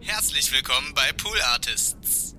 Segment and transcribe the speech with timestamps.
[0.00, 2.36] Herzlich willkommen bei Pool Artists.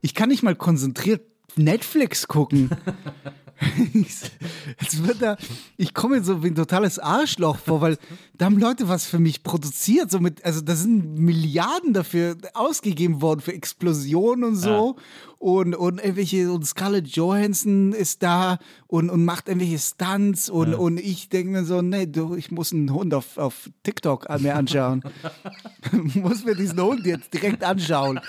[0.00, 1.22] Ich kann nicht mal konzentriert
[1.56, 2.70] Netflix gucken.
[3.94, 5.36] Jetzt wird da,
[5.76, 7.98] ich komme mir so wie ein totales Arschloch vor, weil
[8.36, 10.10] da haben Leute was für mich produziert.
[10.10, 14.96] So mit, also da sind Milliarden dafür ausgegeben worden für Explosionen und so.
[14.96, 15.02] Ja.
[15.38, 20.78] Und, und irgendwelche, und Scarlett Johansson ist da und, und macht irgendwelche Stunts und, ja.
[20.78, 24.56] und ich denke mir so, nee, du, ich muss einen Hund auf, auf TikTok mir
[24.56, 25.02] anschauen.
[26.14, 28.20] muss mir diesen Hund jetzt direkt anschauen.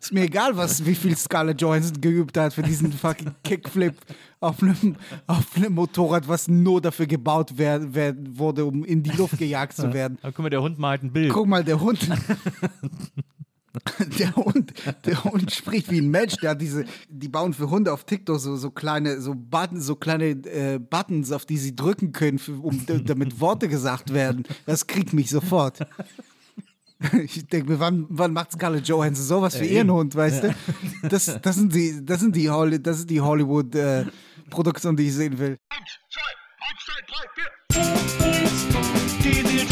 [0.00, 3.94] Ist mir egal, was, wie viel Scarlett Johansson geübt hat für diesen fucking Kickflip
[4.40, 9.10] auf einem, auf einem Motorrad, was nur dafür gebaut wer, wer, wurde, um in die
[9.10, 10.18] Luft gejagt zu werden.
[10.22, 11.32] Aber guck mal, der Hund malt ein Bild.
[11.32, 12.08] Guck mal, der Hund.
[14.18, 14.72] Der Hund,
[15.04, 16.36] der Hund spricht wie ein Mensch.
[16.38, 19.94] Der hat diese, die bauen für Hunde auf TikTok so, so kleine, so Buttons, so
[19.94, 24.44] kleine äh, Buttons, auf die sie drücken können, für, um damit Worte gesagt werden.
[24.66, 25.86] Das kriegt mich sofort.
[27.22, 30.50] Ich denke mir, wann, wann macht Scarlett Johansson sowas für ihren Hund, weißt ja.
[31.02, 31.08] du?
[31.08, 34.27] Das, das sind die, das sind die, Holly, das ist die Hollywood-Produktion, äh,
[34.96, 35.58] die ich sehen will.
[35.68, 36.22] Eins, zwei,
[36.68, 37.50] eins, zwei, drei, vier.
[39.22, 39.64] Die, die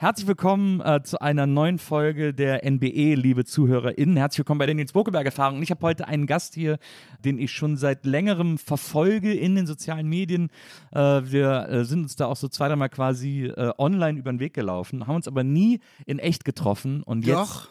[0.00, 4.16] Herzlich willkommen äh, zu einer neuen Folge der NBE, liebe ZuhörerInnen.
[4.16, 5.60] Herzlich willkommen bei der Nils Bokeberg-Erfahrung.
[5.60, 6.78] Ich habe heute einen Gast hier,
[7.24, 10.50] den ich schon seit längerem verfolge in den sozialen Medien.
[10.92, 14.38] Äh, wir äh, sind uns da auch so zwei, dreimal quasi äh, online über den
[14.38, 17.02] Weg gelaufen, haben uns aber nie in echt getroffen.
[17.02, 17.68] Und jetzt Doch.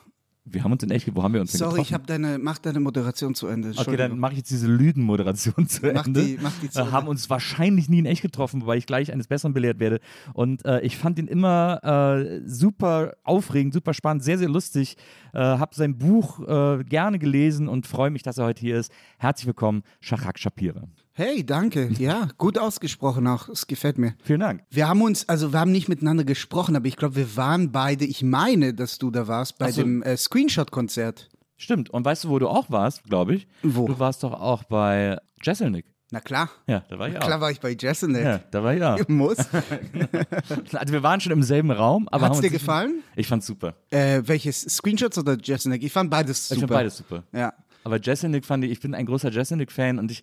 [0.49, 2.79] Wir haben uns in echt, wo haben wir uns Sorry, ich habe deine, mach deine
[2.79, 3.73] Moderation zu Ende.
[3.75, 6.23] Okay, dann mache ich jetzt diese Lügen-Moderation zu mach Ende.
[6.23, 9.11] Die, mach die zu äh, haben uns wahrscheinlich nie in echt getroffen, wobei ich gleich
[9.11, 9.99] eines Besseren belehrt werde.
[10.33, 14.95] Und äh, ich fand ihn immer äh, super aufregend, super spannend, sehr, sehr lustig.
[15.33, 18.91] Äh, habe sein Buch äh, gerne gelesen und freue mich, dass er heute hier ist.
[19.17, 20.87] Herzlich willkommen, Shachak Shapira.
[21.17, 21.89] Hey, danke.
[21.97, 23.49] Ja, gut ausgesprochen auch.
[23.49, 24.13] Es gefällt mir.
[24.21, 24.61] Vielen Dank.
[24.69, 28.05] Wir haben uns, also wir haben nicht miteinander gesprochen, aber ich glaube, wir waren beide,
[28.05, 29.81] ich meine, dass du da warst bei so.
[29.81, 31.27] dem äh, Screenshot-Konzert.
[31.55, 31.89] Stimmt.
[31.89, 33.47] Und weißt du, wo du auch warst, glaube ich?
[33.63, 33.87] Wo?
[33.87, 35.85] Du warst doch auch bei Jesselnick.
[36.11, 36.51] Na klar.
[36.67, 37.21] Ja, da war ich auch.
[37.21, 38.23] Klar war ich bei Jesselnick.
[38.23, 38.99] Ja, da war ich auch.
[38.99, 39.37] Ich muss.
[40.73, 42.07] also wir waren schon im selben Raum.
[42.09, 43.01] aber Hat's dir gefallen?
[43.15, 43.73] Ich fand's super.
[43.89, 44.61] Äh, welches?
[44.61, 45.83] Screenshots oder Jesselnick?
[45.83, 46.55] Ich fand beides super.
[46.55, 47.23] Ich fand beides super.
[47.33, 47.53] Ja.
[47.87, 50.21] Aber Jesselnick fand ich, ich bin ein großer Jesselnick-Fan und ich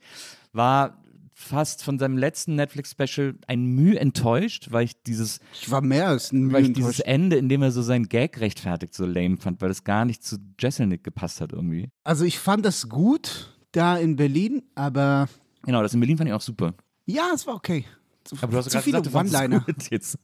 [0.52, 1.02] war
[1.32, 5.40] fast von seinem letzten Netflix-Special ein Mühe enttäuscht, weil ich dieses.
[5.54, 8.10] Ich war mehr als ein Mühe Weil ich dieses Ende, in dem er so seinen
[8.10, 11.88] Gag rechtfertigt, so lame fand, weil es gar nicht zu Jesselnick gepasst hat irgendwie.
[12.02, 15.30] Also ich fand das gut da in Berlin, aber.
[15.64, 16.74] Genau, das in Berlin fand ich auch super.
[17.06, 17.86] Ja, es war okay.
[18.24, 19.64] Zu, aber du hast zu viele One-Liner.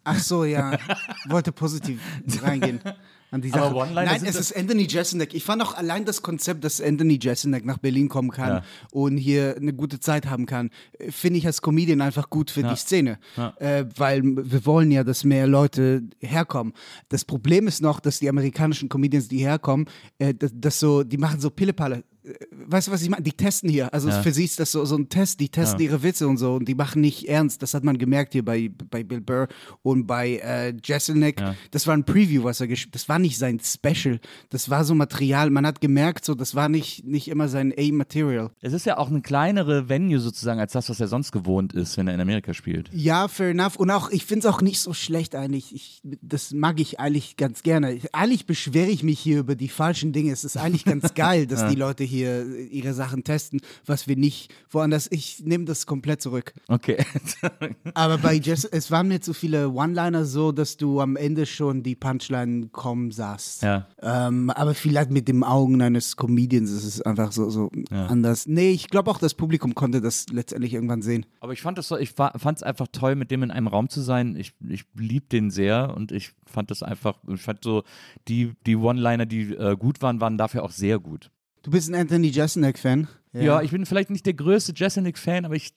[0.04, 0.78] Ach so, ja.
[1.30, 2.02] Wollte positiv
[2.42, 2.80] reingehen
[3.30, 3.74] an die Sache.
[3.94, 5.34] Nein, es ist Anthony Jeselnik.
[5.34, 8.62] Ich fand auch allein das Konzept, dass Anthony Jeselnik nach Berlin kommen kann ja.
[8.92, 10.70] und hier eine gute Zeit haben kann,
[11.10, 12.70] finde ich als Comedian einfach gut für ja.
[12.70, 13.18] die Szene.
[13.36, 13.54] Ja.
[13.58, 16.72] Äh, weil wir wollen ja, dass mehr Leute herkommen.
[17.08, 19.86] Das Problem ist noch, dass die amerikanischen Comedians, die herkommen,
[20.18, 22.04] äh, das, das so, die machen so Pillepalle
[22.52, 23.22] weißt du, was ich meine?
[23.22, 23.92] Die testen hier.
[23.92, 24.22] Also ja.
[24.22, 25.40] für sie ist das so, so ein Test.
[25.40, 25.86] Die testen ja.
[25.86, 27.62] ihre Witze und so und die machen nicht ernst.
[27.62, 29.48] Das hat man gemerkt hier bei, bei Bill Burr
[29.82, 31.40] und bei äh, Jeselnik.
[31.40, 31.54] Ja.
[31.70, 34.20] Das war ein Preview, was er geschrieben Das war nicht sein Special.
[34.50, 35.50] Das war so Material.
[35.50, 38.50] Man hat gemerkt, so, das war nicht, nicht immer sein A-Material.
[38.60, 41.96] Es ist ja auch eine kleinere Venue sozusagen als das, was er sonst gewohnt ist,
[41.96, 42.90] wenn er in Amerika spielt.
[42.92, 43.76] Ja, fair enough.
[43.76, 45.74] Und auch, ich finde es auch nicht so schlecht eigentlich.
[45.74, 47.98] Ich, das mag ich eigentlich ganz gerne.
[48.12, 50.32] Eigentlich beschwere ich mich hier über die falschen Dinge.
[50.32, 54.52] Es ist eigentlich ganz geil, dass die Leute hier ihre Sachen testen, was wir nicht
[54.70, 55.08] woanders.
[55.10, 56.54] Ich nehme das komplett zurück.
[56.68, 57.04] Okay.
[57.94, 61.82] Aber bei Jess, es waren mir zu viele One-Liner so, dass du am Ende schon
[61.82, 63.62] die Punchline kommen sahst.
[63.62, 63.86] Ja.
[64.02, 68.06] Ähm, aber vielleicht mit den Augen eines Comedians ist es einfach so, so ja.
[68.06, 68.46] anders.
[68.46, 71.26] Nee, ich glaube auch, das Publikum konnte das letztendlich irgendwann sehen.
[71.40, 73.88] Aber ich fand es so, ich fand es einfach toll, mit dem in einem Raum
[73.88, 74.36] zu sein.
[74.36, 77.82] Ich, ich lieb den sehr und ich fand das einfach, ich fand so,
[78.28, 81.30] die, die One-Liner, die äh, gut waren, waren dafür auch sehr gut.
[81.62, 83.08] Du bist ein Anthony Jeselnik-Fan?
[83.32, 83.42] Ja.
[83.42, 83.62] ja.
[83.62, 85.72] ich bin vielleicht nicht der größte Jeselnik-Fan, aber ich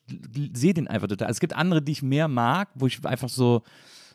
[0.54, 1.28] sehe den einfach total.
[1.28, 3.62] Also es gibt andere, die ich mehr mag, wo ich einfach so,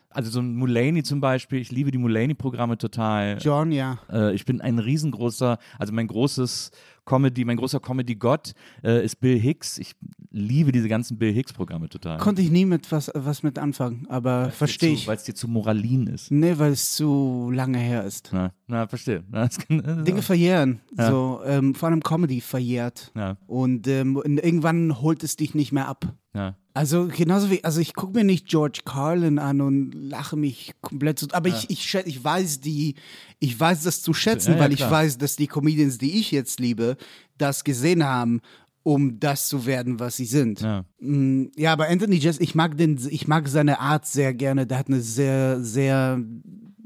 [0.10, 3.38] also so ein Mulaney zum Beispiel, ich liebe die Mulaney-Programme total.
[3.39, 4.00] John, ja.
[4.12, 6.71] Äh, ich bin ein riesengroßer, also mein großes
[7.06, 9.77] Comedy, mein großer Comedy-Gott äh, ist Bill Hicks.
[9.77, 9.95] Ich
[10.31, 12.18] liebe diese ganzen Bill Hicks-Programme total.
[12.20, 15.08] Konnte ich nie mit was, was mit anfangen, aber verstehe ich.
[15.08, 16.31] Weil es dir zu Moralin ist.
[16.31, 18.30] Nee, weil es zu lange her ist.
[18.31, 19.24] Na, na verstehe.
[19.70, 20.81] Dinge verjähren.
[20.98, 21.10] Ja.
[21.10, 23.12] So, ähm, vor allem Comedy verjährt.
[23.16, 23.38] Ja.
[23.48, 26.14] Und ähm, irgendwann holt es dich nicht mehr ab.
[26.34, 26.56] Ja.
[26.75, 31.20] Also genauso wie, also ich gucke mir nicht George Carlin an und lache mich komplett
[31.20, 31.56] so, aber ja.
[31.56, 32.96] ich, ich, ich weiß die,
[33.40, 36.60] ich weiß das zu schätzen, ja, weil ich weiß, dass die Comedians, die ich jetzt
[36.60, 36.98] liebe,
[37.38, 38.42] das gesehen haben
[38.84, 40.62] um das zu werden, was sie sind.
[40.62, 44.66] Ja, mm, ja aber Anthony Jess, ich mag den, ich mag seine Art sehr gerne.
[44.66, 46.22] Der hat eine sehr, sehr,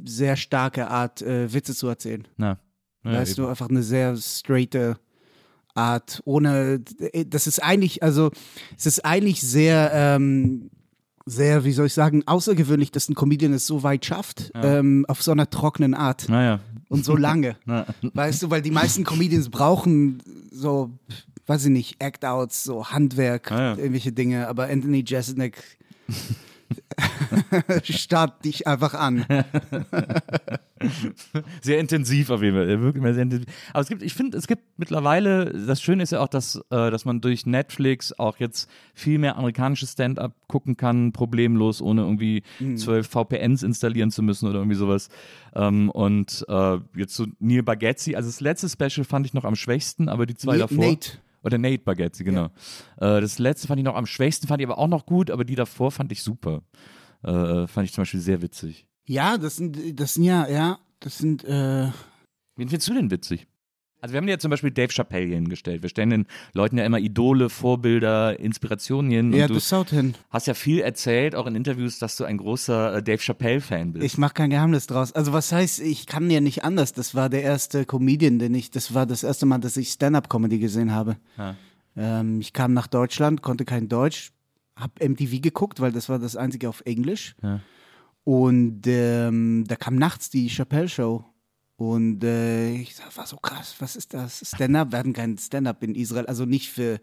[0.03, 2.27] sehr starke Art, äh, Witze zu erzählen.
[2.37, 2.57] Ja.
[3.03, 3.43] ja weißt eben.
[3.43, 4.97] du, einfach eine sehr straighte
[5.75, 6.81] Art, ohne,
[7.25, 8.31] das ist eigentlich, also,
[8.77, 10.69] es ist eigentlich sehr, ähm,
[11.25, 14.79] sehr, wie soll ich sagen, außergewöhnlich, dass ein Comedian es so weit schafft, ja.
[14.79, 16.27] ähm, auf so einer trockenen Art.
[16.29, 16.59] Naja.
[16.89, 17.55] Und so lange.
[18.01, 20.91] weißt du, weil die meisten Comedians brauchen so
[21.45, 23.77] weiß ich nicht, Act-Outs, so Handwerk, ah, ja.
[23.77, 25.61] irgendwelche Dinge, aber Anthony Jeselnik
[27.83, 29.25] starrt dich einfach an.
[31.61, 33.47] sehr intensiv auf jeden Fall, wirklich sehr intensiv.
[33.71, 36.91] Aber es gibt, ich finde, es gibt mittlerweile, das Schöne ist ja auch, dass, äh,
[36.91, 42.43] dass man durch Netflix auch jetzt viel mehr amerikanisches Stand-up gucken kann, problemlos, ohne irgendwie
[42.59, 42.77] mhm.
[42.77, 45.09] zwölf VPNs installieren zu müssen oder irgendwie sowas.
[45.55, 49.55] Ähm, und äh, jetzt so Neil Bagazzi, also das letzte Special fand ich noch am
[49.55, 50.85] schwächsten, aber die zwei N davor.
[50.85, 51.19] Nate.
[51.43, 52.49] Oder Nate Bagazzi, genau.
[52.99, 53.17] Ja.
[53.17, 55.43] Äh, das letzte fand ich noch am schwächsten, fand ich aber auch noch gut, aber
[55.43, 56.63] die davor fand ich super.
[57.23, 58.87] Äh, fand ich zum Beispiel sehr witzig.
[59.05, 61.89] Ja, das sind, das sind ja, ja, das sind, äh
[62.55, 63.47] Wen findest du denn witzig?
[64.03, 65.81] Also wir haben dir ja zum Beispiel Dave Chappelle hingestellt.
[65.81, 69.31] Wir stellen den Leuten ja immer Idole, Vorbilder, Inspirationen hin.
[69.31, 70.13] Ja, das haut hin.
[70.29, 74.05] Hast ja viel erzählt, auch in Interviews, dass du ein großer äh, Dave Chappelle-Fan bist.
[74.05, 75.13] Ich mache kein Geheimnis draus.
[75.13, 76.91] Also was heißt, ich kann ja nicht anders.
[76.91, 80.59] Das war der erste Comedian, den ich, das war das erste Mal, dass ich Stand-Up-Comedy
[80.59, 81.15] gesehen habe.
[81.95, 84.33] Ähm, ich kam nach Deutschland, konnte kein Deutsch,
[84.75, 87.37] hab MTV geguckt, weil das war das einzige auf Englisch.
[87.41, 87.61] Ja.
[88.25, 91.23] Und ähm, da kam nachts die Chappelle-Show
[91.83, 94.41] und äh, ich war so krass, was ist das?
[94.45, 94.91] Stand-up?
[94.91, 97.01] Wir hatten kein Stand-up in Israel, also nicht für,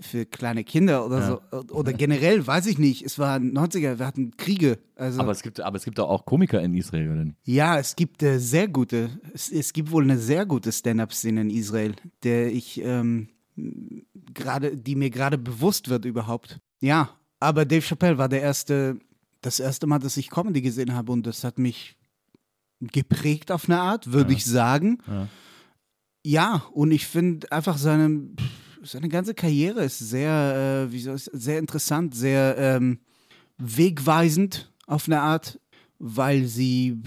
[0.00, 1.40] für kleine Kinder oder ja.
[1.50, 1.74] so.
[1.74, 3.02] Oder generell, weiß ich nicht.
[3.02, 4.78] Es war 90er, wir hatten Kriege.
[4.96, 7.36] Also, aber, es gibt, aber es gibt auch Komiker in Israel, oder nicht?
[7.44, 11.50] Ja, es gibt äh, sehr gute, es, es, gibt wohl eine sehr gute Stand-up-Szene in
[11.50, 13.28] Israel, der ich ähm,
[14.34, 16.60] gerade, die mir gerade bewusst wird überhaupt.
[16.80, 17.10] Ja,
[17.40, 18.98] aber Dave Chappelle war der erste,
[19.40, 21.96] das erste Mal, dass ich Comedy gesehen habe und das hat mich
[22.90, 24.36] geprägt auf eine Art, würde ja.
[24.36, 24.98] ich sagen.
[25.06, 25.28] Ja,
[26.24, 28.28] ja und ich finde einfach seine,
[28.82, 33.00] seine ganze Karriere ist sehr, äh, wie soll ich, sehr interessant, sehr ähm,
[33.58, 35.60] wegweisend auf eine Art,
[35.98, 37.00] weil sie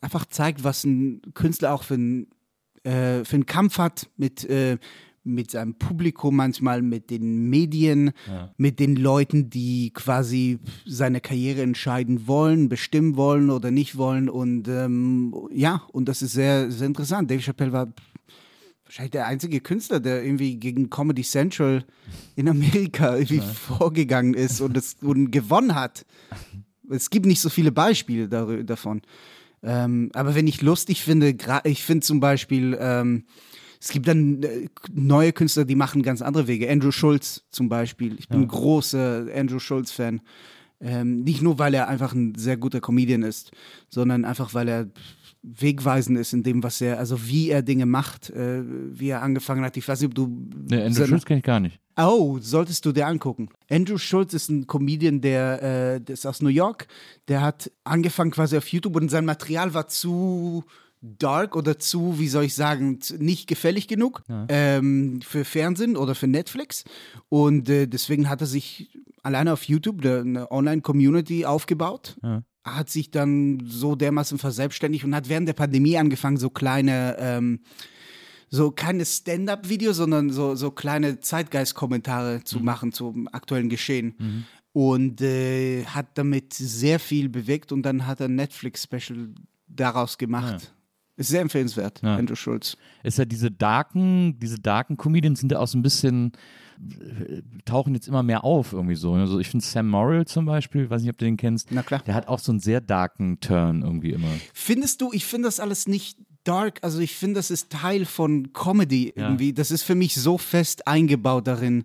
[0.00, 2.28] einfach zeigt, was ein Künstler auch für, ein,
[2.84, 4.78] äh, für einen Kampf hat mit äh,
[5.28, 8.52] mit seinem Publikum, manchmal mit den Medien, ja.
[8.56, 14.28] mit den Leuten, die quasi seine Karriere entscheiden wollen, bestimmen wollen oder nicht wollen.
[14.28, 17.30] Und ähm, ja, und das ist sehr, sehr interessant.
[17.30, 17.88] Dave Chappelle war
[18.84, 21.84] wahrscheinlich der einzige Künstler, der irgendwie gegen Comedy Central
[22.36, 23.42] in Amerika irgendwie ja.
[23.42, 26.06] vorgegangen ist und, es, und gewonnen hat.
[26.90, 28.28] Es gibt nicht so viele Beispiele
[28.64, 29.02] davon.
[29.62, 31.34] Ähm, aber wenn ich lustig finde,
[31.64, 33.24] ich finde zum Beispiel ähm,
[33.80, 36.70] es gibt dann äh, neue Künstler, die machen ganz andere Wege.
[36.70, 38.16] Andrew Schulz zum Beispiel.
[38.18, 38.46] Ich bin ja.
[38.46, 40.20] großer Andrew Schulz-Fan.
[40.80, 43.50] Ähm, nicht nur, weil er einfach ein sehr guter Comedian ist,
[43.88, 44.88] sondern einfach, weil er
[45.42, 49.64] wegweisend ist in dem, was er, also wie er Dinge macht, äh, wie er angefangen
[49.64, 49.76] hat.
[49.76, 50.26] Ich weiß nicht, ob du.
[50.68, 51.80] Nee, Andrew Schulz kenne ich gar nicht.
[51.96, 53.48] Oh, solltest du dir angucken.
[53.68, 56.86] Andrew Schulz ist ein Comedian, der, äh, der ist aus New York.
[57.26, 60.64] Der hat angefangen quasi auf YouTube und sein Material war zu
[61.00, 64.46] dark oder zu, wie soll ich sagen, nicht gefällig genug ja.
[64.48, 66.84] ähm, für Fernsehen oder für Netflix.
[67.28, 72.16] Und äh, deswegen hat er sich alleine auf YouTube eine Online-Community aufgebaut.
[72.22, 72.42] Ja.
[72.64, 77.60] Hat sich dann so dermaßen verselbstständigt und hat während der Pandemie angefangen, so kleine, ähm,
[78.50, 82.64] so keine Stand-up-Videos, sondern so, so kleine Zeitgeist-Kommentare zu mhm.
[82.64, 84.14] machen zum aktuellen Geschehen.
[84.18, 84.44] Mhm.
[84.72, 89.30] Und äh, hat damit sehr viel bewegt und dann hat er ein Netflix-Special
[89.66, 90.72] daraus gemacht.
[91.18, 92.16] Ist sehr empfehlenswert, ja.
[92.16, 92.76] Andrew Schulz.
[93.02, 96.30] Ist ja diese darken, diese darken Comedians sind ja auch so ein bisschen,
[97.64, 99.12] tauchen jetzt immer mehr auf irgendwie so.
[99.14, 101.72] Also ich finde Sam Morrill zum Beispiel, weiß nicht, ob du den kennst.
[101.72, 102.02] Na klar.
[102.06, 104.28] Der hat auch so einen sehr darken Turn irgendwie immer.
[104.54, 108.52] Findest du, ich finde das alles nicht dark, also ich finde, das ist Teil von
[108.52, 109.48] Comedy irgendwie.
[109.48, 109.54] Ja.
[109.54, 111.84] Das ist für mich so fest eingebaut darin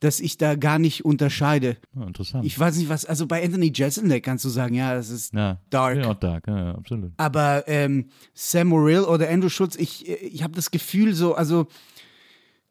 [0.00, 1.76] dass ich da gar nicht unterscheide.
[1.94, 2.44] Ja, interessant.
[2.44, 5.60] Ich weiß nicht, was, also bei Anthony Jeselnik kannst du sagen, ja, es ist ja,
[5.70, 5.98] dark.
[5.98, 7.12] Ja, auch dark, ja, absolut.
[7.16, 11.66] Aber ähm, Sam Morrill oder Andrew Schultz, ich, ich habe das Gefühl so, also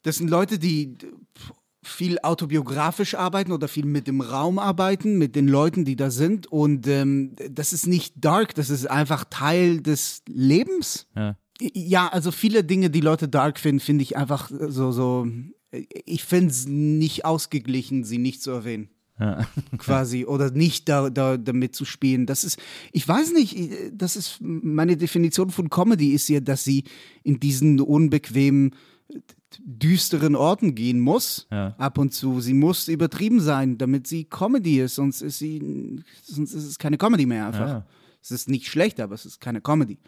[0.02, 0.96] das sind Leute, die
[1.82, 6.46] viel autobiografisch arbeiten oder viel mit dem Raum arbeiten, mit den Leuten, die da sind.
[6.46, 11.06] Und ähm, das ist nicht dark, das ist einfach Teil des Lebens.
[11.16, 11.36] Ja.
[11.58, 15.26] Ja, also viele Dinge, die Leute dark finden, finde ich einfach so, so
[15.70, 18.90] ich finde es nicht ausgeglichen, sie nicht zu erwähnen.
[19.18, 19.46] Ja.
[19.78, 22.26] quasi oder nicht da, da, damit zu spielen.
[22.26, 22.58] Das ist,
[22.92, 23.56] ich weiß nicht,
[23.92, 26.84] das ist meine Definition von Comedy ist ja, dass sie
[27.22, 28.74] in diesen unbequemen
[29.64, 31.74] düsteren Orten gehen muss, ja.
[31.78, 32.40] ab und zu.
[32.40, 36.98] Sie muss übertrieben sein, damit sie Comedy ist, sonst ist sie, sonst ist es keine
[36.98, 37.68] Comedy mehr einfach.
[37.68, 37.86] Ja.
[38.22, 39.98] Es ist nicht schlecht, aber es ist keine Comedy.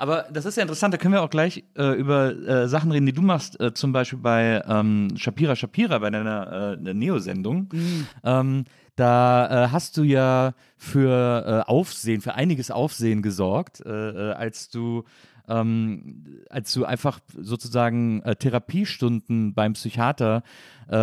[0.00, 3.06] Aber das ist ja interessant, da können wir auch gleich äh, über äh, Sachen reden,
[3.06, 7.68] die du machst, äh, zum Beispiel bei ähm, Shapira Shapira, bei deiner äh, Neo-Sendung.
[7.72, 8.06] Mhm.
[8.22, 8.64] Ähm,
[8.94, 15.04] da äh, hast du ja für äh, Aufsehen, für einiges Aufsehen gesorgt, als du
[15.48, 20.42] ähm, als du einfach sozusagen äh, Therapiestunden beim Psychiater
[20.90, 20.96] äh,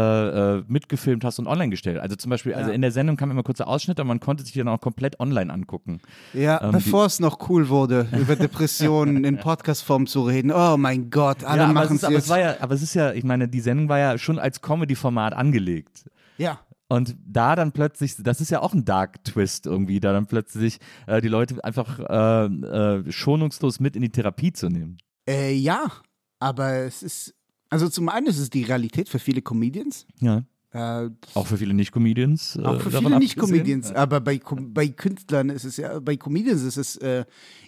[0.58, 2.00] äh, mitgefilmt hast und online gestellt.
[2.00, 2.66] Also zum Beispiel, also ja.
[2.66, 5.20] also in der Sendung kam immer kurze Ausschnitte, aber man konnte sich dann auch komplett
[5.20, 6.00] online angucken.
[6.34, 10.52] Ja, ähm, bevor es noch cool wurde, über Depressionen in Podcastform zu reden.
[10.52, 13.14] Oh mein Gott, alle ja, machen es aber es war ja, aber es ist ja,
[13.14, 16.10] ich meine, die Sendung war ja schon als Comedy-Format angelegt.
[16.38, 16.60] Ja.
[16.88, 20.78] Und da dann plötzlich, das ist ja auch ein Dark Twist irgendwie, da dann plötzlich
[21.08, 24.98] äh, die Leute einfach äh, äh, schonungslos mit in die Therapie zu nehmen.
[25.28, 25.92] Äh, ja,
[26.40, 27.34] aber es ist,
[27.70, 30.06] also zum einen ist es die Realität für viele Comedians.
[30.20, 30.44] Ja.
[30.74, 32.58] Äh, auch für viele Nicht-Comedians.
[32.58, 33.92] Äh, auch für viele Nicht-Comedians.
[33.94, 37.00] Aber bei, bei Künstlern ist es ja, bei Comedians ist es,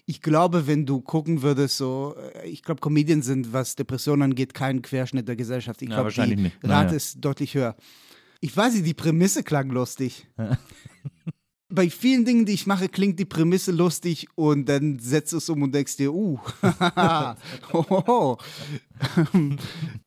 [0.05, 4.83] ich glaube, wenn du gucken würdest, so, ich glaube, Comedians sind, was Depressionen angeht, kein
[4.83, 5.81] Querschnitt der Gesellschaft.
[5.81, 6.57] Ich glaube, die nicht.
[6.61, 6.91] Rate naja.
[6.91, 7.75] ist deutlich höher.
[8.41, 10.27] Ich weiß nicht, die Prämisse klang lustig.
[11.69, 15.63] Bei vielen Dingen, die ich mache, klingt die Prämisse lustig und dann setzt es um
[15.63, 16.39] und denkst dir, uh,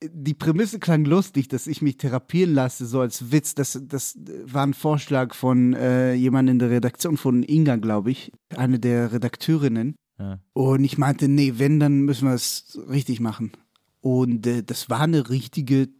[0.02, 3.54] die Prämisse klang lustig, dass ich mich therapieren lasse, so als Witz.
[3.54, 8.32] Das, das war ein Vorschlag von äh, jemandem in der Redaktion von Inga, glaube ich,
[8.56, 9.96] eine der Redakteurinnen.
[10.18, 10.40] Ja.
[10.54, 13.52] Und ich meinte, nee, wenn, dann müssen wir es richtig machen.
[14.00, 15.90] Und äh, das war eine richtige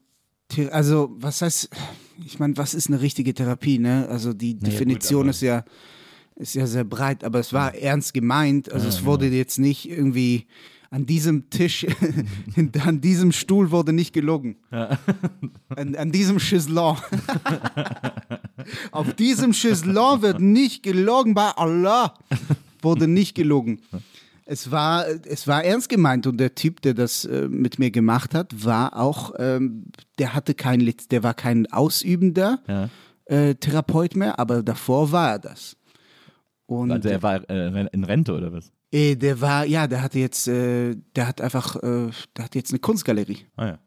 [0.70, 1.70] also, was heißt,
[2.24, 4.06] ich meine, was ist eine richtige Therapie, ne?
[4.08, 5.64] Also, die naja, Definition gut, ist ja
[6.36, 7.80] ist ja sehr breit, aber es war ja.
[7.82, 8.72] ernst gemeint.
[8.72, 9.32] Also, ja, es wurde ja.
[9.32, 10.46] jetzt nicht irgendwie
[10.90, 11.86] an diesem Tisch,
[12.84, 14.56] an diesem Stuhl wurde nicht gelogen.
[14.70, 16.96] An, an, diesem Chislon.
[18.90, 22.14] Auf diesem Chislon wird nicht gelogen, bei Allah
[22.82, 23.80] wurde nicht gelogen
[24.50, 28.34] es war, es war ernst gemeint und der Typ, der das äh, mit mir gemacht
[28.34, 29.84] hat, war auch, ähm,
[30.18, 32.88] der hatte kein, der war kein ausübender ja.
[33.26, 35.76] äh, Therapeut mehr, aber davor war er das.
[36.66, 38.72] Und, also er war äh, in Rente oder was?
[38.90, 42.72] Äh, der war, ja, der hatte jetzt, äh, der hat einfach, äh, der hat jetzt
[42.72, 43.46] eine Kunstgalerie.
[43.54, 43.78] Ah ja.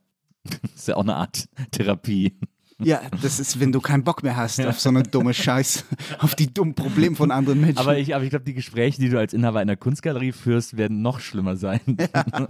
[0.46, 2.38] Das ist ja auch eine Art Therapie.
[2.80, 5.86] Ja, das ist, wenn du keinen Bock mehr hast auf so eine dumme Scheiß,
[6.20, 7.78] auf die dummen Probleme von anderen Menschen.
[7.78, 11.02] Aber ich, aber ich glaube, die Gespräche, die du als Inhaber einer Kunstgalerie führst, werden
[11.02, 11.82] noch schlimmer sein.
[12.14, 12.48] Ja,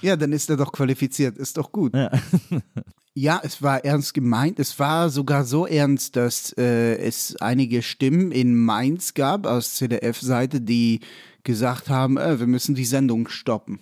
[0.00, 1.94] ja dann ist er doch qualifiziert, ist doch gut.
[1.94, 2.10] Ja.
[3.14, 3.40] ja.
[3.42, 4.58] es war ernst gemeint.
[4.58, 10.60] Es war sogar so ernst, dass äh, es einige Stimmen in Mainz gab aus CDF-Seite,
[10.60, 11.00] die
[11.44, 13.80] gesagt haben, äh, wir müssen die Sendung stoppen.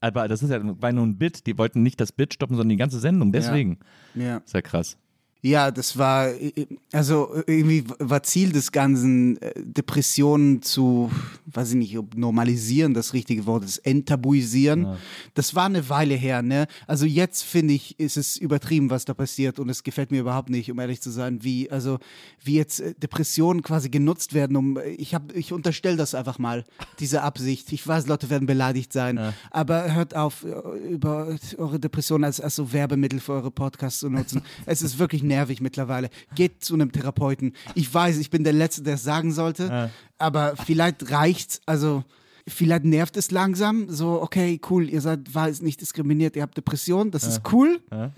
[0.00, 1.46] Aber das ist ja war nur ein Bit.
[1.46, 3.32] Die wollten nicht das Bit stoppen, sondern die ganze Sendung.
[3.32, 3.78] Deswegen.
[4.14, 4.24] Ja.
[4.24, 4.36] ja.
[4.38, 4.96] Ist ja krass.
[5.42, 6.28] Ja, das war,
[6.92, 11.10] also irgendwie war Ziel des Ganzen, äh, Depressionen zu,
[11.46, 14.82] weiß ich nicht, ob normalisieren das richtige Wort ist, enttabuisieren.
[14.82, 14.98] Ja.
[15.34, 16.66] Das war eine Weile her, ne?
[16.86, 20.50] Also jetzt finde ich, ist es übertrieben, was da passiert und es gefällt mir überhaupt
[20.50, 21.98] nicht, um ehrlich zu sein, wie, also,
[22.44, 26.64] wie jetzt äh, Depressionen quasi genutzt werden, um, ich habe, ich unterstelle das einfach mal,
[26.98, 27.72] diese Absicht.
[27.72, 29.32] Ich weiß, Leute werden beleidigt sein, ja.
[29.50, 34.10] aber hört auf, äh, über eure Depressionen als, als so Werbemittel für eure Podcasts zu
[34.10, 34.42] nutzen.
[34.66, 36.10] es ist wirklich nervig mittlerweile.
[36.34, 37.54] Geht zu einem Therapeuten.
[37.74, 39.90] Ich weiß, ich bin der Letzte, der es sagen sollte, ja.
[40.18, 41.60] aber vielleicht reicht's.
[41.64, 42.04] Also
[42.46, 43.88] vielleicht nervt es langsam.
[43.88, 47.28] So, okay, cool, ihr seid weiß nicht diskriminiert, ihr habt Depression, das ja.
[47.30, 47.80] ist cool.
[47.90, 48.12] Ja.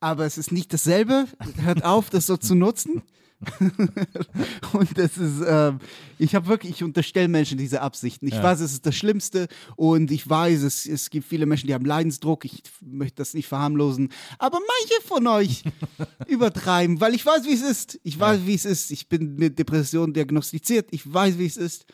[0.00, 1.26] Aber es ist nicht dasselbe.
[1.56, 3.02] Hört auf, das so zu nutzen.
[4.72, 5.78] und das ist, ähm,
[6.18, 8.26] ich habe wirklich, ich unterstelle Menschen diese Absichten.
[8.26, 8.42] Ich ja.
[8.42, 11.84] weiß, es ist das Schlimmste und ich weiß, es, es gibt viele Menschen, die haben
[11.84, 12.44] Leidensdruck.
[12.44, 14.10] Ich möchte das nicht verharmlosen.
[14.38, 15.62] Aber manche von euch
[16.26, 18.00] übertreiben, weil ich weiß, wie es ist.
[18.02, 18.46] Ich weiß, ja.
[18.46, 18.90] wie es ist.
[18.90, 20.88] Ich bin mit Depression diagnostiziert.
[20.90, 21.86] Ich weiß, wie es ist.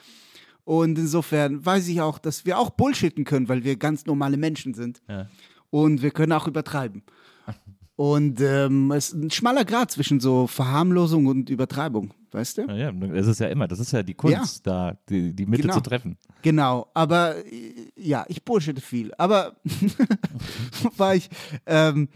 [0.64, 4.72] Und insofern weiß ich auch, dass wir auch bullshitten können, weil wir ganz normale Menschen
[4.72, 5.02] sind.
[5.08, 5.28] Ja.
[5.68, 7.02] Und wir können auch übertreiben.
[7.96, 12.62] Und ähm, es ist ein schmaler Grad zwischen so Verharmlosung und Übertreibung, weißt du?
[12.62, 14.90] Ja, ja, das ist ja immer, das ist ja die Kunst, ja.
[14.90, 15.74] da die, die Mitte genau.
[15.74, 16.18] zu treffen.
[16.42, 17.36] Genau, aber
[17.96, 19.12] ja, ich bullshitte viel.
[19.16, 19.54] Aber
[20.96, 21.30] war ich,
[21.66, 22.08] ähm,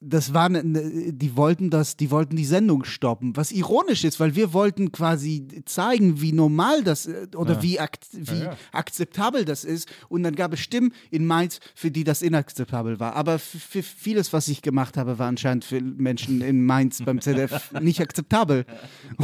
[0.00, 4.34] das waren, äh, die wollten das, die wollten die Sendung stoppen, was ironisch ist, weil
[4.34, 7.62] wir wollten quasi zeigen, wie normal das äh, oder ja.
[7.62, 8.56] wie, ak wie ja, ja.
[8.72, 9.88] akzeptabel das ist.
[10.08, 13.14] Und dann gab es Stimmen in Mainz, für die das inakzeptabel war.
[13.14, 17.72] Aber für vieles, was ich gemacht habe, war anscheinend für Menschen in Mainz beim ZDF
[17.80, 18.64] nicht akzeptabel.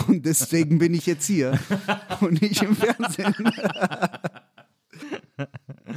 [0.06, 1.58] Und deswegen bin ich jetzt hier
[2.20, 3.34] und nicht im Fernsehen.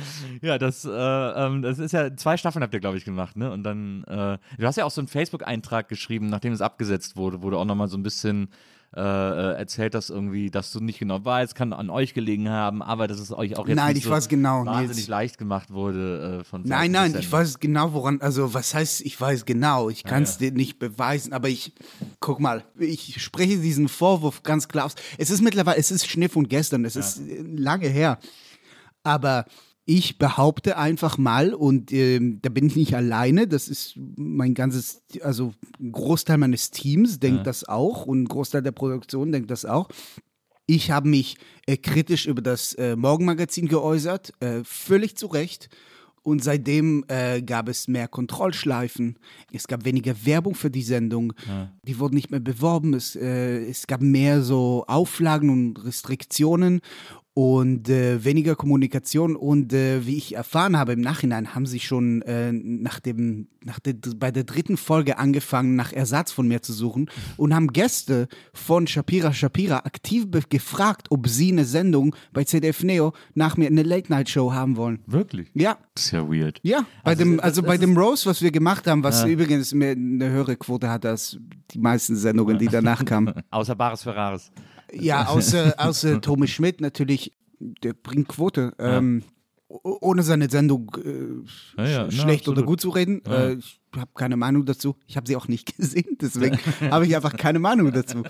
[0.42, 3.52] ja, das, äh, ähm, das ist ja, zwei Staffeln habt ihr, glaube ich, gemacht, ne?
[3.52, 7.42] Und dann, äh, du hast ja auch so einen Facebook-Eintrag geschrieben, nachdem es abgesetzt wurde,
[7.42, 8.50] wo du auch nochmal so ein bisschen
[8.96, 12.82] äh, äh, erzählt hast irgendwie, dass du nicht genau weißt, kann an euch gelegen haben,
[12.82, 15.08] aber dass es euch auch jetzt nein, nicht ich weiß genau, wahnsinnig Nils.
[15.08, 19.22] leicht gemacht wurde äh, von Nein, nein, ich weiß genau, woran, also was heißt, ich
[19.22, 20.50] weiß genau, ich kann es ja, ja.
[20.50, 21.74] dir nicht beweisen, aber ich,
[22.20, 24.96] guck mal, ich spreche diesen Vorwurf ganz klar aus.
[25.20, 27.02] Es ist mittlerweile, es ist Schniff und gestern, es ja.
[27.02, 28.18] ist lange her,
[29.04, 29.46] aber
[29.90, 35.02] ich behaupte einfach mal, und äh, da bin ich nicht alleine, das ist mein ganzes,
[35.24, 37.44] also ein Großteil meines Teams denkt ja.
[37.44, 39.90] das auch und ein Großteil der Produktion denkt das auch.
[40.68, 45.70] Ich habe mich äh, kritisch über das äh, Morgenmagazin geäußert, äh, völlig zu Recht.
[46.22, 49.18] Und seitdem äh, gab es mehr Kontrollschleifen.
[49.52, 51.34] Es gab weniger Werbung für die Sendung.
[51.48, 51.72] Ja.
[51.88, 52.94] Die wurden nicht mehr beworben.
[52.94, 56.82] Es, äh, es gab mehr so Auflagen und Restriktionen
[57.40, 59.38] und äh, weniger Kommunikation.
[59.38, 63.80] Und äh, wie ich erfahren habe im Nachhinein, haben sie schon äh, nach dem, nach
[63.80, 68.28] der, bei der dritten Folge angefangen, nach Ersatz von mir zu suchen und haben Gäste
[68.54, 73.84] von Shapira Shapira aktiv gefragt, ob sie eine Sendung bei CDF Neo nach mir eine
[73.84, 75.00] Late-Night-Show haben wollen.
[75.06, 75.50] Wirklich?
[75.54, 75.78] Ja.
[75.96, 76.60] Das ist ja weird.
[76.64, 79.30] Ja, bei also, dem, also bei dem Rose, was wir gemacht haben, was ja.
[79.30, 81.40] übrigens mehr eine höhere Quote hat als
[81.72, 83.34] die meisten Sendungen, die danach kamen.
[83.50, 84.52] Außer Bares Ferraris.
[84.94, 88.74] Ja, außer, außer Thomas Schmidt natürlich, der bringt Quote.
[88.80, 88.98] Ja.
[88.98, 89.24] Ähm,
[89.70, 93.24] ohne seine Sendung äh, ja, ja, schlecht na, oder gut zu reden.
[93.26, 94.96] Äh, ich habe keine Meinung dazu.
[95.06, 96.58] Ich habe sie auch nicht gesehen, deswegen
[96.92, 98.24] habe ich einfach keine Meinung dazu.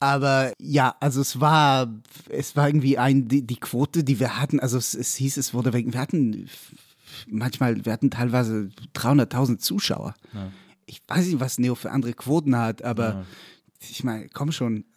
[0.00, 1.92] Aber ja, also es war,
[2.28, 5.52] es war irgendwie ein, die, die Quote, die wir hatten, also es, es hieß, es
[5.52, 6.48] wurde wegen, wir hatten
[7.26, 10.14] manchmal, wir hatten teilweise 300.000 Zuschauer.
[10.32, 10.52] Ja.
[10.86, 13.26] Ich weiß nicht, was Neo für andere Quoten hat, aber
[13.80, 14.84] ich meine, komm schon.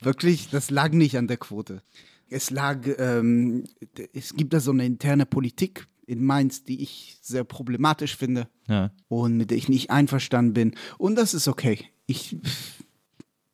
[0.00, 1.82] wirklich, das lag nicht an der Quote.
[2.28, 3.64] Es lag, ähm,
[4.12, 8.90] es gibt da so eine interne Politik in Mainz, die ich sehr problematisch finde ja.
[9.08, 10.74] und mit der ich nicht einverstanden bin.
[10.98, 11.86] Und das ist okay.
[12.06, 12.36] Ich,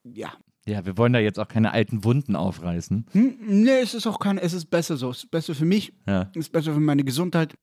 [0.05, 0.33] ja.
[0.67, 3.07] Ja, wir wollen da jetzt auch keine alten Wunden aufreißen.
[3.13, 5.11] Hm, nee, es ist auch keine, es ist besser so.
[5.11, 6.31] Es ist besser für mich, ja.
[6.35, 7.57] es ist besser für meine Gesundheit.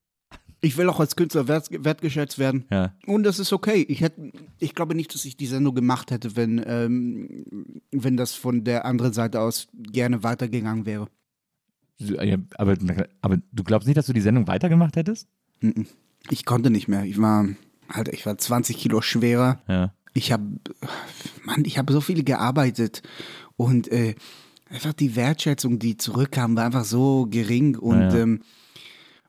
[0.60, 2.66] Ich will auch als Künstler wert, wertgeschätzt werden.
[2.72, 2.94] Ja.
[3.06, 3.86] Und das ist okay.
[3.88, 8.34] Ich, hätte, ich glaube nicht, dass ich die Sendung gemacht hätte, wenn, ähm, wenn das
[8.34, 11.08] von der anderen Seite aus gerne weitergegangen wäre.
[12.00, 12.76] Ja, aber,
[13.22, 15.28] aber du glaubst nicht, dass du die Sendung weitergemacht hättest?
[16.30, 17.04] Ich konnte nicht mehr.
[17.04, 17.48] Ich war,
[17.90, 19.60] halt, ich war 20 Kilo schwerer.
[19.68, 19.94] Ja.
[20.14, 20.44] Ich habe,
[21.44, 23.02] Mann, ich habe so viel gearbeitet
[23.56, 24.16] und äh,
[24.70, 28.18] einfach die Wertschätzung, die zurückkam, war einfach so gering und ja, ja.
[28.18, 28.42] Ähm,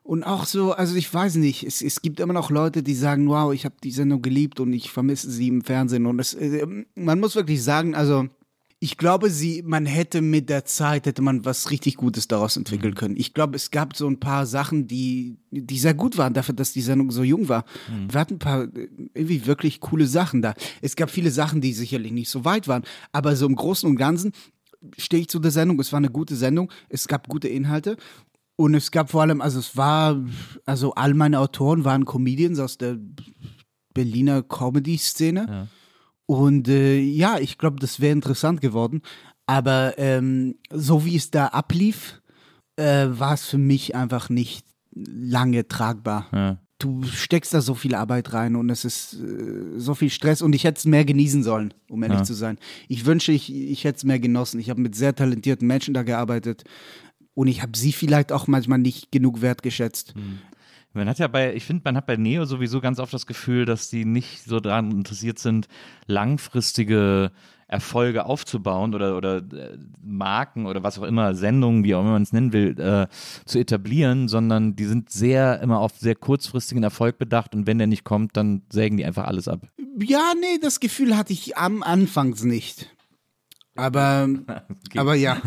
[0.09, 3.29] und auch so, also ich weiß nicht, es, es gibt immer noch Leute, die sagen,
[3.29, 6.07] wow, ich habe die Sendung geliebt und ich vermisse sie im Fernsehen.
[6.07, 8.27] Und es, äh, man muss wirklich sagen, also
[8.79, 12.95] ich glaube, sie, man hätte mit der Zeit, hätte man was richtig Gutes daraus entwickeln
[12.95, 13.17] können.
[13.17, 16.73] Ich glaube, es gab so ein paar Sachen, die, die sehr gut waren, dafür, dass
[16.73, 17.63] die Sendung so jung war.
[17.87, 18.11] Mhm.
[18.11, 18.67] Wir hatten ein paar
[19.13, 20.55] irgendwie wirklich coole Sachen da.
[20.81, 23.95] Es gab viele Sachen, die sicherlich nicht so weit waren, aber so im Großen und
[23.95, 24.31] Ganzen
[24.97, 25.79] stehe ich zu der Sendung.
[25.79, 26.71] Es war eine gute Sendung.
[26.87, 27.95] Es gab gute Inhalte
[28.59, 30.21] und es gab vor allem, also es war,
[30.65, 32.97] also all meine Autoren waren Comedians aus der
[33.93, 35.45] Berliner Comedy-Szene.
[35.49, 35.67] Ja.
[36.25, 39.01] Und äh, ja, ich glaube, das wäre interessant geworden.
[39.45, 42.21] Aber ähm, so wie es da ablief,
[42.75, 46.27] äh, war es für mich einfach nicht lange tragbar.
[46.33, 46.57] Ja.
[46.79, 50.53] Du steckst da so viel Arbeit rein und es ist äh, so viel Stress und
[50.53, 52.25] ich hätte es mehr genießen sollen, um ehrlich ja.
[52.25, 52.57] zu sein.
[52.89, 54.59] Ich wünsche, ich, ich hätte es mehr genossen.
[54.59, 56.65] Ich habe mit sehr talentierten Menschen da gearbeitet
[57.39, 60.13] und ich habe sie vielleicht auch manchmal nicht genug wertgeschätzt.
[60.13, 60.39] Mhm.
[60.91, 63.63] Man hat ja bei, ich finde, man hat bei Neo sowieso ganz oft das Gefühl,
[63.63, 65.69] dass die nicht so daran interessiert sind,
[66.05, 67.31] langfristige
[67.69, 72.23] Erfolge aufzubauen oder, oder äh, Marken oder was auch immer, Sendungen, wie auch immer man
[72.23, 73.07] es nennen will, äh,
[73.45, 77.87] zu etablieren, sondern die sind sehr immer auf sehr kurzfristigen Erfolg bedacht und wenn der
[77.87, 79.61] nicht kommt, dann sägen die einfach alles ab.
[79.97, 82.93] Ja, nee, das Gefühl hatte ich am Anfangs nicht.
[83.79, 84.29] Aber,
[84.87, 84.99] okay.
[84.99, 85.41] aber ja.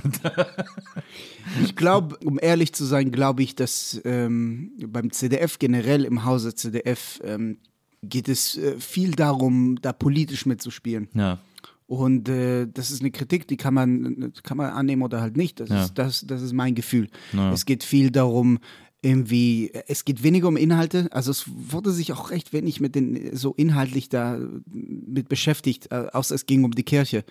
[1.62, 6.54] Ich glaube, um ehrlich zu sein, glaube ich, dass ähm, beim CDF generell im Hause
[6.54, 7.58] CDF ähm,
[8.02, 11.08] geht es äh, viel darum, da politisch mitzuspielen.
[11.14, 11.38] Ja.
[11.86, 15.60] Und äh, das ist eine Kritik, die kann man, kann man annehmen oder halt nicht.
[15.60, 15.84] Das, ja.
[15.84, 17.08] ist, das, das ist mein Gefühl.
[17.32, 17.52] Ja.
[17.52, 18.58] Es geht viel darum,
[19.02, 23.36] irgendwie, es geht weniger um Inhalte, also es wurde sich auch recht wenig mit den
[23.36, 24.38] so inhaltlich da
[24.70, 27.24] mit beschäftigt, äh, außer es ging um die Kirche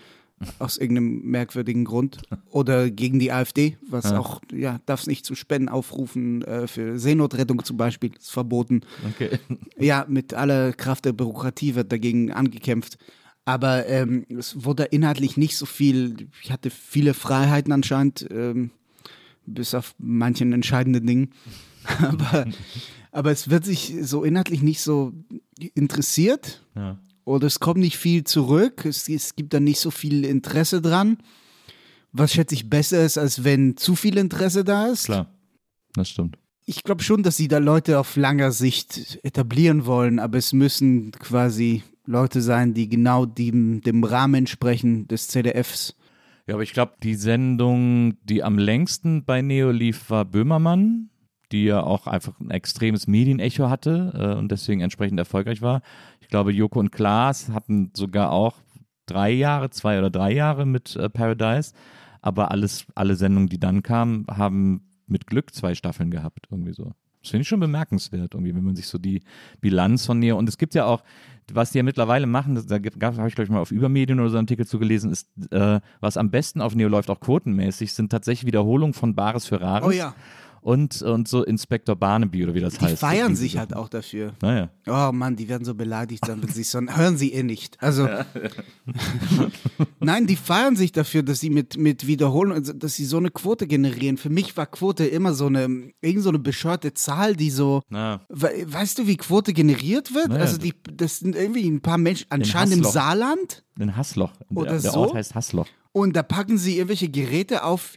[0.59, 4.19] aus irgendeinem merkwürdigen Grund oder gegen die AfD, was ja.
[4.19, 8.81] auch, ja, darf es nicht zu Spenden aufrufen äh, für Seenotrettung zum Beispiel, ist verboten.
[9.09, 9.39] Okay.
[9.77, 12.97] Ja, mit aller Kraft der Bürokratie wird dagegen angekämpft.
[13.45, 18.71] Aber ähm, es wurde inhaltlich nicht so viel, ich hatte viele Freiheiten anscheinend, ähm,
[19.45, 21.31] bis auf manchen entscheidenden Dingen.
[21.99, 22.45] aber,
[23.11, 25.13] aber es wird sich so inhaltlich nicht so
[25.73, 26.63] interessiert.
[26.75, 26.99] Ja.
[27.25, 28.85] Oder es kommt nicht viel zurück.
[28.85, 31.17] Es, es gibt da nicht so viel Interesse dran.
[32.11, 35.05] Was schätze ich besser ist, als wenn zu viel Interesse da ist.
[35.05, 35.33] Klar,
[35.93, 36.37] das stimmt.
[36.65, 41.11] Ich glaube schon, dass sie da Leute auf langer Sicht etablieren wollen, aber es müssen
[41.11, 45.95] quasi Leute sein, die genau dem, dem Rahmen entsprechen des CDFs.
[46.47, 51.09] Ja, aber ich glaube, die Sendung, die am längsten bei Neo lief, war Böhmermann,
[51.51, 55.81] die ja auch einfach ein extremes Medienecho hatte äh, und deswegen entsprechend erfolgreich war.
[56.31, 58.55] Ich glaube, Joko und Klaas hatten sogar auch
[59.05, 61.73] drei Jahre, zwei oder drei Jahre mit äh, Paradise,
[62.21, 66.93] aber alles, alle Sendungen, die dann kamen, haben mit Glück zwei Staffeln gehabt, irgendwie so.
[67.21, 69.23] Das finde ich schon bemerkenswert, irgendwie, wenn man sich so die
[69.59, 70.37] Bilanz von Neo.
[70.37, 71.03] Und es gibt ja auch,
[71.51, 72.87] was die ja mittlerweile machen, da habe
[73.27, 76.31] ich, glaube ich, mal auf Übermedien oder so einen Artikel zugelesen, ist, äh, was am
[76.31, 79.85] besten auf Neo läuft, auch quotenmäßig, sind tatsächlich Wiederholungen von Bares für Rares.
[79.85, 80.15] Oh ja
[80.61, 82.93] und, und so Inspektor Barnaby oder wie das die heißt.
[82.93, 84.33] Die feiern sich halt auch dafür.
[84.41, 84.69] Naja.
[84.87, 87.81] Oh Mann, die werden so beleidigt sein, wenn sie so hören sie eh nicht.
[87.81, 88.07] Also
[89.99, 93.31] Nein, die feiern sich dafür, dass sie mit, mit Wiederholung, also, dass sie so eine
[93.31, 94.17] Quote generieren.
[94.17, 98.21] Für mich war Quote immer so eine, irgend so eine bescheuerte Zahl, die so, Na.
[98.29, 100.31] weißt du, wie Quote generiert wird?
[100.31, 103.63] Also die, das sind irgendwie ein paar Menschen, anscheinend im Saarland.
[103.79, 104.31] Ein Hassloch.
[104.53, 104.99] Oder der, der so.
[104.99, 105.67] Ort heißt Hassloch.
[105.93, 107.95] Und da packen sie irgendwelche Geräte auf,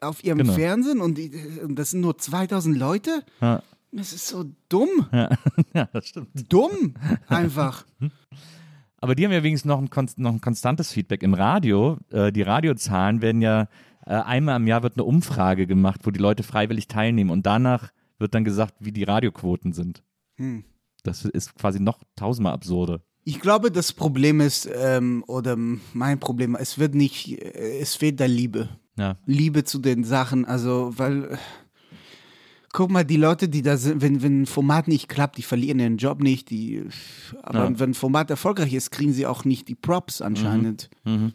[0.00, 0.52] auf ihrem genau.
[0.52, 1.18] Fernsehen und,
[1.62, 3.22] und, das sind nur 2000 Leute.
[3.40, 3.62] Ja.
[3.92, 5.06] Das ist so dumm.
[5.12, 5.30] Ja,
[5.74, 6.30] ja das stimmt.
[6.52, 6.94] Dumm,
[7.28, 7.86] einfach.
[8.98, 11.98] Aber die haben ja wenigstens noch ein, noch ein konstantes Feedback im Radio.
[12.10, 13.68] Äh, die Radiozahlen werden ja,
[14.04, 17.92] äh, einmal im Jahr wird eine Umfrage gemacht, wo die Leute freiwillig teilnehmen und danach
[18.18, 20.02] wird dann gesagt, wie die Radioquoten sind.
[20.36, 20.64] Hm.
[21.02, 23.00] Das ist quasi noch tausendmal absurder.
[23.28, 28.26] Ich glaube, das Problem ist, ähm, oder mein Problem, es wird nicht, es fehlt da
[28.26, 28.68] Liebe.
[28.96, 29.18] Ja.
[29.26, 31.36] Liebe zu den Sachen, also, weil,
[32.72, 35.80] guck mal, die Leute, die da sind, wenn, wenn ein Format nicht klappt, die verlieren
[35.80, 36.84] ihren Job nicht, die,
[37.42, 37.80] aber ja.
[37.80, 40.88] wenn ein Format erfolgreich ist, kriegen sie auch nicht die Props anscheinend.
[41.02, 41.12] Mhm.
[41.12, 41.32] Mhm.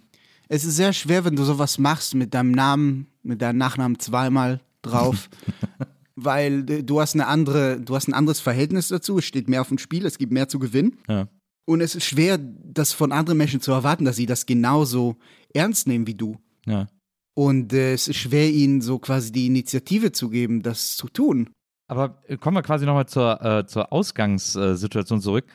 [0.47, 4.61] Es ist sehr schwer, wenn du sowas machst mit deinem Namen, mit deinem Nachnamen zweimal
[4.81, 5.29] drauf.
[6.15, 9.69] weil du hast eine andere, du hast ein anderes Verhältnis dazu, es steht mehr auf
[9.69, 10.97] dem Spiel, es gibt mehr zu gewinnen.
[11.09, 11.27] Ja.
[11.65, 15.17] Und es ist schwer, das von anderen Menschen zu erwarten, dass sie das genauso
[15.53, 16.37] ernst nehmen wie du.
[16.65, 16.87] Ja.
[17.33, 21.49] Und äh, es ist schwer, ihnen so quasi die Initiative zu geben, das zu tun.
[21.87, 25.45] Aber äh, kommen wir quasi nochmal zur, äh, zur Ausgangssituation zurück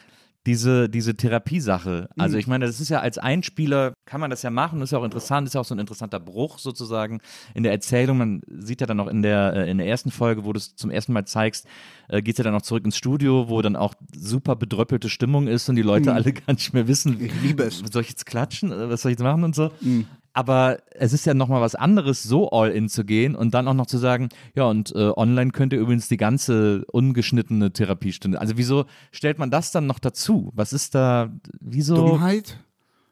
[0.47, 2.09] diese, diese Therapiesache.
[2.17, 2.41] Also mhm.
[2.41, 5.05] ich meine, das ist ja als Einspieler, kann man das ja machen, ist ja auch
[5.05, 7.21] interessant, ist ja auch so ein interessanter Bruch sozusagen
[7.55, 8.19] in der Erzählung.
[8.19, 10.77] Man sieht ja dann auch in der, äh, in der ersten Folge, wo du es
[10.77, 11.67] zum ersten Mal zeigst,
[12.09, 15.69] äh, geht ja dann auch zurück ins Studio, wo dann auch super bedröppelte Stimmung ist
[15.69, 16.17] und die Leute mhm.
[16.17, 17.79] alle gar nicht mehr wissen, ich liebe es.
[17.79, 19.71] soll ich jetzt klatschen, was soll ich jetzt machen und so.
[19.81, 20.07] Mhm.
[20.37, 23.75] Aber es ist ja nochmal was anderes, so all in zu gehen und dann auch
[23.75, 28.39] noch zu sagen, ja, und äh, online könnt ihr übrigens die ganze ungeschnittene Therapiestunde.
[28.39, 30.53] Also wieso stellt man das dann noch dazu?
[30.55, 31.95] Was ist da, wieso?
[31.95, 32.63] Dummheit?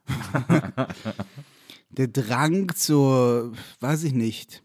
[1.88, 4.62] Der Drang zur, weiß ich nicht,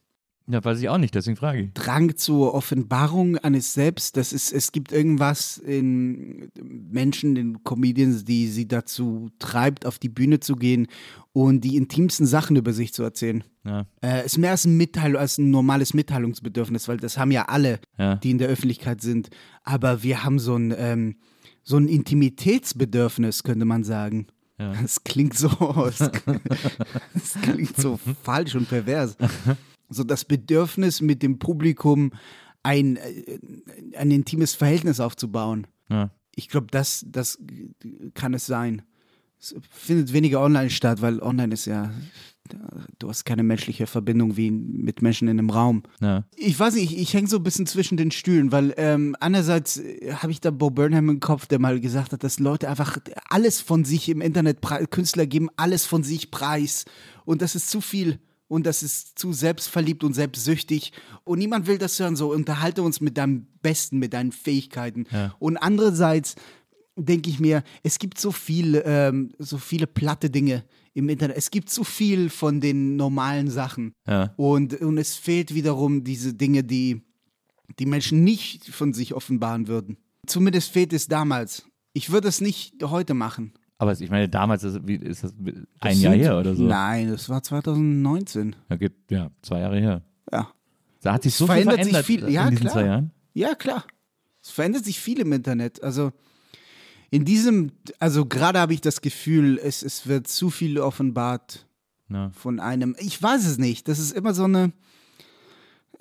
[0.52, 1.74] ja, weiß ich auch nicht, deswegen frage ich.
[1.74, 8.48] Drang zur Offenbarung eines Selbst, das ist, es gibt irgendwas in Menschen, in Comedians, die
[8.48, 10.88] sie dazu treibt, auf die Bühne zu gehen
[11.34, 13.44] und die intimsten Sachen über sich zu erzählen.
[13.64, 13.86] Ja.
[14.02, 17.80] Äh, ist mehr als ein, Mitteil, als ein normales Mitteilungsbedürfnis, weil das haben ja alle,
[18.00, 18.16] ja.
[18.16, 19.30] die in der Öffentlichkeit sind.
[19.64, 21.18] Aber wir haben so ein, ähm,
[21.62, 24.26] so ein Intimitätsbedürfnis, könnte man sagen.
[24.58, 24.74] Ja.
[24.82, 25.50] Das klingt so,
[26.00, 26.12] das,
[27.44, 29.16] klingt so falsch und pervers
[29.90, 32.12] so das Bedürfnis mit dem Publikum
[32.64, 33.40] ein, äh,
[33.98, 35.68] ein intimes Verhältnis aufzubauen.
[35.90, 36.12] Ja.
[36.36, 37.40] Ich glaube, das, das
[38.14, 38.84] kann es sein.
[39.40, 41.92] Es findet weniger online statt, weil online ist ja,
[43.00, 45.84] du hast keine menschliche Verbindung wie mit Menschen in einem Raum.
[46.02, 46.26] Ja.
[46.36, 49.78] Ich weiß nicht, ich, ich hänge so ein bisschen zwischen den Stühlen, weil ähm, einerseits
[49.78, 52.98] äh, habe ich da Bo Burnham im Kopf, der mal gesagt hat, dass Leute einfach
[53.30, 56.86] alles von sich im Internet, Künstler geben alles von sich preis
[57.26, 58.20] und das ist zu viel
[58.50, 60.92] und das ist zu selbstverliebt und selbstsüchtig
[61.24, 62.18] und niemand will das hören.
[62.18, 65.06] So, unterhalte uns mit deinem Besten, mit deinen Fähigkeiten.
[65.12, 65.34] Ja.
[65.40, 66.36] Und andererseits
[66.98, 71.38] denke ich mir, es gibt so viel, ähm, so viele platte Dinge im Internet.
[71.38, 73.94] Es gibt so viel von den normalen Sachen.
[74.06, 74.34] Ja.
[74.36, 77.02] Und, und es fehlt wiederum diese Dinge, die
[77.78, 79.98] die Menschen nicht von sich offenbaren würden.
[80.26, 81.66] Zumindest fehlt es damals.
[81.94, 83.54] Ich würde es nicht heute machen.
[83.80, 86.64] Aber ich meine, damals ist, wie, ist das ein das Jahr her oder so?
[86.64, 88.56] Nein, das war 2019.
[88.70, 90.04] Ja, geht, ja zwei Jahre her.
[90.32, 90.52] Ja.
[91.02, 92.74] Da hat sich so verändert viel verändert sich viel, ja, in diesen klar.
[92.74, 93.12] zwei Jahren.
[93.34, 93.86] Ja, klar.
[94.44, 95.82] Es verändert sich viel im Internet.
[95.82, 96.12] Also
[97.10, 101.66] in diesem, also gerade habe ich das Gefühl, es, es wird zu viel offenbart
[102.10, 102.32] ja.
[102.32, 102.98] von einem.
[103.00, 103.88] Ich weiß es nicht.
[103.88, 104.74] Das ist immer so eine.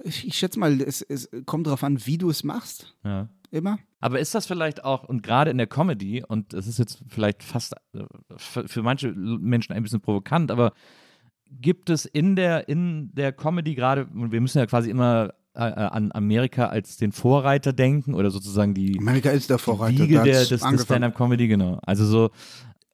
[0.03, 2.97] Ich, ich schätze mal, es, es kommt darauf an, wie du es machst.
[3.05, 3.79] Ja immer.
[4.01, 7.43] Aber ist das vielleicht auch, und gerade in der Comedy, und das ist jetzt vielleicht
[7.43, 8.05] fast äh,
[8.37, 10.73] für manche Menschen ein bisschen provokant, aber
[11.51, 15.73] gibt es in der, in der Comedy gerade, wir müssen ja quasi immer äh, äh,
[15.73, 20.45] an Amerika als den Vorreiter denken oder sozusagen die Amerika ist der Vorreiter Wiege der,
[20.45, 21.81] des, des Stand-up-Comedy, genau.
[21.83, 22.31] Also so,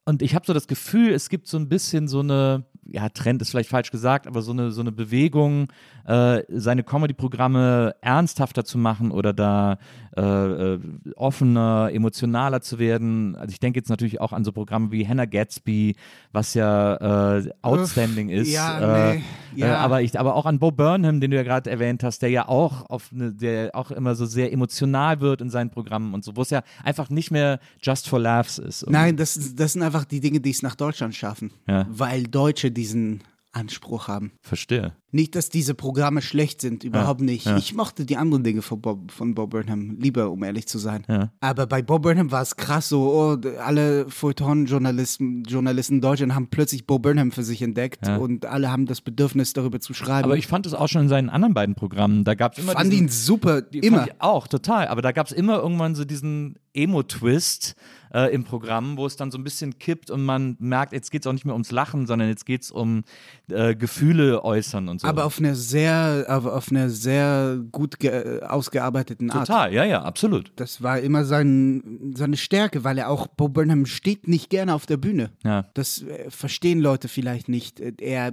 [0.06, 3.42] und ich habe so das Gefühl, es gibt so ein bisschen so eine, ja, Trend
[3.42, 5.68] ist vielleicht falsch gesagt, aber so eine, so eine Bewegung,
[6.06, 9.78] äh, seine Comedy-Programme ernsthafter zu machen oder da
[10.16, 10.80] äh, äh,
[11.16, 13.34] offener, emotionaler zu werden.
[13.36, 15.96] Also ich denke jetzt natürlich auch an so Programme wie Hannah Gatsby,
[16.32, 18.52] was ja äh, outstanding Uff, ist.
[18.52, 19.24] Ja, äh, nee,
[19.56, 19.66] ja.
[19.66, 22.30] Äh, aber, ich, aber auch an Bo Burnham, den du ja gerade erwähnt hast, der
[22.30, 26.24] ja auch auf eine, der auch immer so sehr emotional wird in seinen Programmen und
[26.24, 28.88] so, wo es ja einfach nicht mehr just for laughs ist.
[28.88, 31.50] Nein, das, das sind einfach die Dinge, die es nach Deutschland schaffen.
[31.66, 31.86] Ja.
[31.90, 33.22] Weil Deutsche diesen
[33.52, 34.32] Anspruch haben.
[34.42, 34.92] Verstehe.
[35.14, 37.46] Nicht, dass diese Programme schlecht sind, überhaupt ja, nicht.
[37.46, 37.56] Ja.
[37.56, 41.04] Ich mochte die anderen Dinge von Bob, von Bob Burnham lieber, um ehrlich zu sein.
[41.08, 41.30] Ja.
[41.38, 46.48] Aber bei Bob Burnham war es krass so, oh, alle Feuilleton-Journalisten Journalisten in Deutschland haben
[46.48, 50.24] plötzlich Bob Burnham für sich entdeckt und alle haben das Bedürfnis, darüber zu schreiben.
[50.24, 52.24] Aber ich fand es auch schon in seinen anderen beiden Programmen.
[52.24, 52.72] Da gab es immer.
[52.72, 54.08] Fand diesen, ihn super, immer.
[54.18, 54.88] auch, total.
[54.88, 57.76] Aber da gab es immer irgendwann so diesen Emo-Twist
[58.12, 61.22] äh, im Programm, wo es dann so ein bisschen kippt und man merkt, jetzt geht
[61.22, 63.04] es auch nicht mehr ums Lachen, sondern jetzt geht es um
[63.48, 65.03] äh, Gefühle äußern und so.
[65.04, 67.96] Aber auf einer sehr, auf einer sehr gut
[68.42, 69.46] ausgearbeiteten Art.
[69.46, 70.52] Total, ja, ja, absolut.
[70.56, 74.86] Das war immer sein, seine Stärke, weil er auch, Bo Burnham steht nicht gerne auf
[74.86, 75.30] der Bühne.
[75.44, 75.66] Ja.
[75.74, 77.80] Das äh, verstehen Leute vielleicht nicht.
[77.80, 78.32] Er,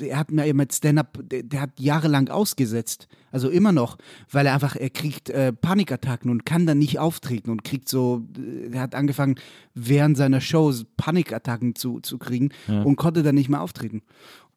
[0.00, 3.08] er hat mir mit Stand-Up, der, der, hat jahrelang ausgesetzt.
[3.30, 3.96] Also immer noch,
[4.30, 8.26] weil er einfach, er kriegt äh, Panikattacken und kann dann nicht auftreten und kriegt so,
[8.36, 9.36] äh, er hat angefangen,
[9.74, 12.82] während seiner Shows Panikattacken zu, zu kriegen ja.
[12.82, 14.02] und konnte dann nicht mehr auftreten.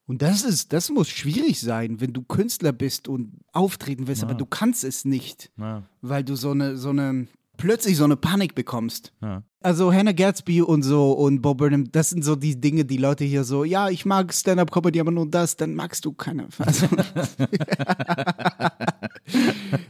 [0.07, 4.27] Und das ist, das muss schwierig sein, wenn du Künstler bist und auftreten willst, ja.
[4.27, 5.83] aber du kannst es nicht, ja.
[6.01, 9.13] weil du so eine, so eine, plötzlich so eine Panik bekommst.
[9.21, 9.41] Ja.
[9.61, 13.23] Also Hannah Gatsby und so und Bob Burnham, das sind so die Dinge, die Leute
[13.23, 16.49] hier so, ja, ich mag Stand-Up-Comedy, aber nur das, dann magst du keine.
[16.59, 16.87] Also,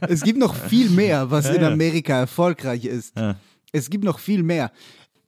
[0.00, 3.14] es gibt noch viel mehr, was in Amerika erfolgreich ist.
[3.70, 4.72] Es gibt noch viel mehr.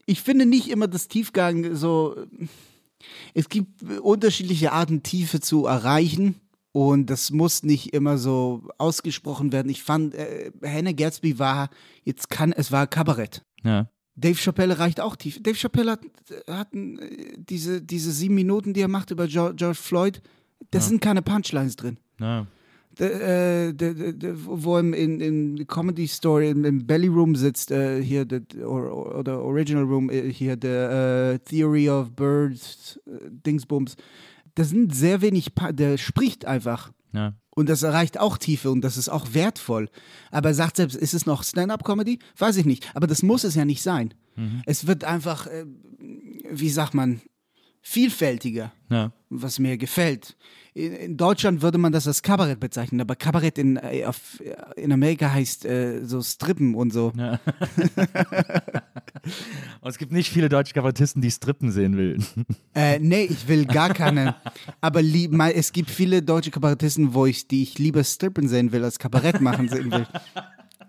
[0.06, 2.16] Ich finde nicht immer das Tiefgang so
[3.34, 6.36] es gibt unterschiedliche Arten, Tiefe zu erreichen.
[6.72, 9.70] Und das muss nicht immer so ausgesprochen werden.
[9.70, 11.70] Ich fand, äh, Hannah Gatsby war,
[12.04, 13.42] jetzt kann, es war Kabarett.
[13.64, 13.88] Ja.
[14.14, 15.42] Dave Chappelle reicht auch tief.
[15.42, 16.00] Dave Chappelle hat,
[16.48, 20.20] hat äh, diese, diese sieben Minuten, die er macht über George Floyd,
[20.70, 20.84] da ja.
[20.84, 21.98] sind keine Punchlines drin.
[22.20, 22.46] Ja.
[22.98, 28.02] De, de, de, wo er in, in Comedy Story im, im Belly Room sitzt, äh,
[28.02, 28.26] hier
[28.64, 33.94] or, oder Original Room, äh, hier der äh, Theory of Birds, äh, Dingsbums.
[34.56, 36.90] Das sind sehr wenig, pa der spricht einfach.
[37.12, 37.34] Ja.
[37.50, 39.88] Und das erreicht auch Tiefe und das ist auch wertvoll.
[40.30, 42.18] Aber er sagt selbst, ist es noch Stand-up-Comedy?
[42.36, 42.90] Weiß ich nicht.
[42.94, 44.14] Aber das muss es ja nicht sein.
[44.36, 44.62] Mhm.
[44.66, 45.64] Es wird einfach, äh,
[46.50, 47.20] wie sagt man,
[47.88, 49.12] vielfältiger, ja.
[49.30, 50.36] was mir gefällt.
[50.74, 54.42] In, in, Deutschland würde man das als Kabarett bezeichnen, aber Kabarett in, äh, auf,
[54.76, 57.12] in Amerika heißt äh, so Strippen und so.
[57.16, 57.32] Ja.
[59.80, 62.22] und es gibt nicht viele deutsche Kabarettisten, die Strippen sehen will.
[62.74, 64.36] Äh, nee, ich will gar keine.
[64.82, 68.70] aber lieb, mal, es gibt viele deutsche Kabarettisten, wo ich, die ich lieber Strippen sehen
[68.70, 70.06] will, als Kabarett machen sehen will.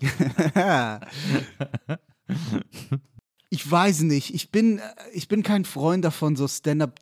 [3.49, 4.33] ich weiß nicht.
[4.33, 4.79] Ich bin,
[5.13, 6.99] ich bin kein Freund davon, so Stand-up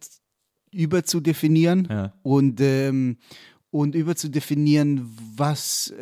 [0.71, 2.13] überzudefinieren ja.
[2.23, 3.17] und, ähm,
[3.69, 5.93] und überzudefinieren, was,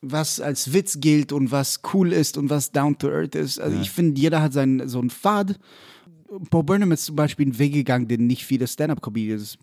[0.00, 3.60] was als Witz gilt und was cool ist und was down to earth ist.
[3.60, 3.82] Also ja.
[3.82, 5.58] ich finde, jeder hat seinen, so einen Pfad.
[6.50, 9.58] Bob Burnham ist zum Beispiel einen Weg gegangen, den nicht viele Stand-up-Comedians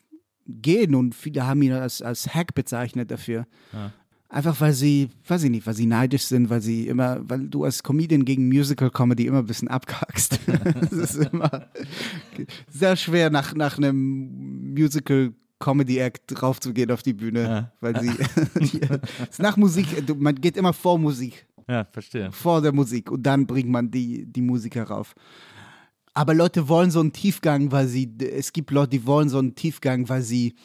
[0.45, 3.45] gehen und viele haben ihn als, als Hack bezeichnet dafür.
[3.71, 3.91] Ja.
[4.33, 7.65] Einfach weil sie, weiß ich nicht, weil sie neidisch sind, weil sie immer, weil du
[7.65, 10.39] als Comedian gegen Musical Comedy immer ein bisschen abkackst.
[10.81, 11.67] das ist immer
[12.67, 17.71] sehr schwer, nach, nach einem Musical Comedy Act draufzugehen auf die Bühne, ja.
[17.79, 18.11] weil sie
[19.37, 19.85] nach Musik,
[20.17, 21.45] man geht immer vor Musik.
[21.69, 22.31] Ja, verstehe.
[22.31, 25.13] Vor der Musik und dann bringt man die, die Musiker rauf.
[26.15, 29.53] Aber Leute wollen so einen Tiefgang, weil sie, es gibt Leute, die wollen so einen
[29.53, 30.55] Tiefgang, weil sie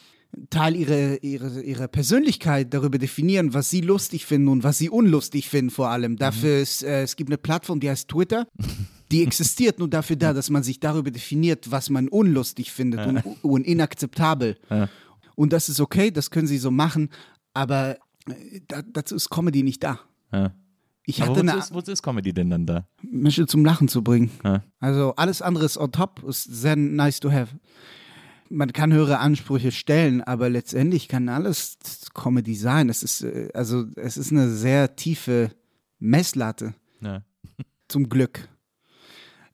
[0.49, 5.49] Teil ihrer, ihrer, ihrer Persönlichkeit darüber definieren, was sie lustig finden und was sie unlustig
[5.49, 6.17] finden vor allem.
[6.17, 6.63] Dafür mhm.
[6.63, 8.47] ist, äh, es gibt eine Plattform, die heißt Twitter.
[9.11, 13.23] Die existiert nur dafür da, dass man sich darüber definiert, was man unlustig findet und,
[13.43, 14.57] und, inakzeptabel.
[14.69, 14.87] Ja.
[15.35, 17.09] Und das ist okay, das können sie so machen,
[17.53, 19.99] aber äh, da, dazu ist Comedy nicht da.
[20.31, 20.53] Ja.
[21.05, 22.87] Ich hatte wozu, ist, wozu ist Comedy denn dann da?
[23.01, 24.29] Menschen zum Lachen zu bringen.
[24.43, 24.63] Ja.
[24.79, 27.55] Also alles andere ist on top, ist sehr nice to have.
[28.49, 31.77] Man kann höhere Ansprüche stellen, aber letztendlich kann alles
[32.13, 32.89] Comedy sein.
[32.89, 35.51] Es ist, äh, also, es ist eine sehr tiefe
[35.99, 36.73] Messlatte.
[37.01, 37.23] Ja.
[37.87, 38.49] Zum Glück.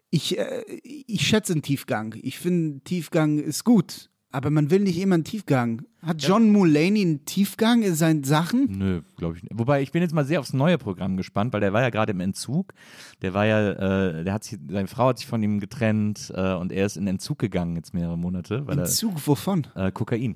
[0.10, 2.16] Ich, äh, ich schätze einen Tiefgang.
[2.22, 4.10] Ich finde, Tiefgang ist gut.
[4.36, 5.84] Aber man will nicht immer einen Tiefgang.
[6.02, 8.66] Hat John Mulaney einen Tiefgang in seinen Sachen?
[8.78, 9.58] Nö, glaube ich nicht.
[9.58, 12.12] Wobei ich bin jetzt mal sehr aufs neue Programm gespannt, weil der war ja gerade
[12.12, 12.74] im Entzug.
[13.22, 16.54] Der war ja, äh, der hat sich, seine Frau hat sich von ihm getrennt äh,
[16.54, 18.66] und er ist in Entzug gegangen jetzt mehrere Monate.
[18.68, 19.68] Entzug wovon?
[19.74, 20.36] Äh, Kokain.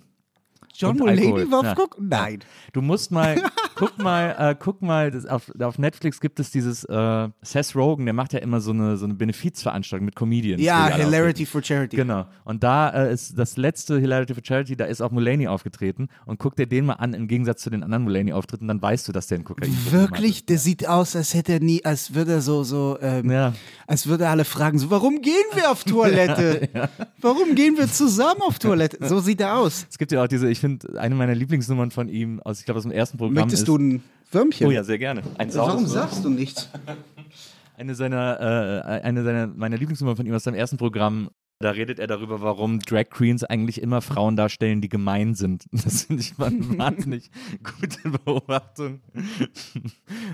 [0.73, 1.75] John Mulaney war auf ja.
[1.99, 2.39] Nein.
[2.73, 3.41] Du musst mal,
[3.75, 8.13] guck mal, äh, guck mal, auf, auf Netflix gibt es dieses äh, Seth Rogen, der
[8.13, 10.61] macht ja immer so eine, so eine Benefizveranstaltung mit Comedians.
[10.61, 11.95] Ja, Hilarity for Charity.
[11.95, 12.25] Genau.
[12.43, 16.39] Und da äh, ist das letzte Hilarity for Charity, da ist auch Mulaney aufgetreten und
[16.39, 19.27] guck dir den mal an, im Gegensatz zu den anderen Mulaney-Auftritten, dann weißt du, dass
[19.27, 20.45] der ein Kokain Wirklich?
[20.45, 23.53] Der sieht aus, als hätte er nie, als würde er so, so, ähm, ja.
[23.87, 26.69] als würde er alle fragen, so, warum gehen wir auf Toilette?
[26.73, 26.89] ja, ja.
[27.21, 28.97] Warum gehen wir zusammen auf Toilette?
[29.07, 29.85] So sieht er aus.
[29.89, 32.77] Es gibt ja auch diese, ich finde, eine meiner Lieblingsnummern von ihm, aus, ich glaube,
[32.77, 33.35] aus dem ersten Programm.
[33.35, 34.67] Möchtest ist, du ein Würmchen?
[34.67, 35.21] Oh ja, sehr gerne.
[35.37, 36.69] Ein Warum sagst du nichts?
[37.77, 41.29] Eine seiner, äh, eine seiner meiner Lieblingsnummern von ihm aus seinem ersten Programm
[41.61, 45.65] da redet er darüber, warum Drag Queens eigentlich immer Frauen darstellen, die gemein sind.
[45.89, 47.29] Das finde ich mal eine wahnsinnig
[47.63, 49.01] gute Beobachtung.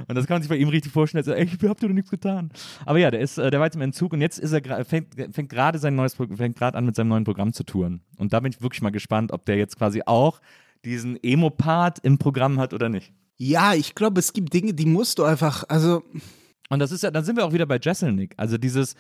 [0.07, 1.21] Und das kann man sich bei ihm richtig vorstellen.
[1.21, 2.51] Also, ey, ich hab dir doch nichts getan.
[2.85, 5.15] Aber ja, der ist, äh, der war jetzt im Entzug und jetzt ist er fängt,
[5.31, 8.01] fängt gerade sein neues fängt gerade an mit seinem neuen Programm zu touren.
[8.17, 10.41] Und da bin ich wirklich mal gespannt, ob der jetzt quasi auch
[10.83, 13.13] diesen Emo-Part im Programm hat oder nicht.
[13.38, 16.03] Ja, ich glaube, es gibt Dinge, die musst du einfach, also.
[16.69, 18.33] Und das ist ja, dann sind wir auch wieder bei Jesselnick.
[18.38, 18.95] Also dieses,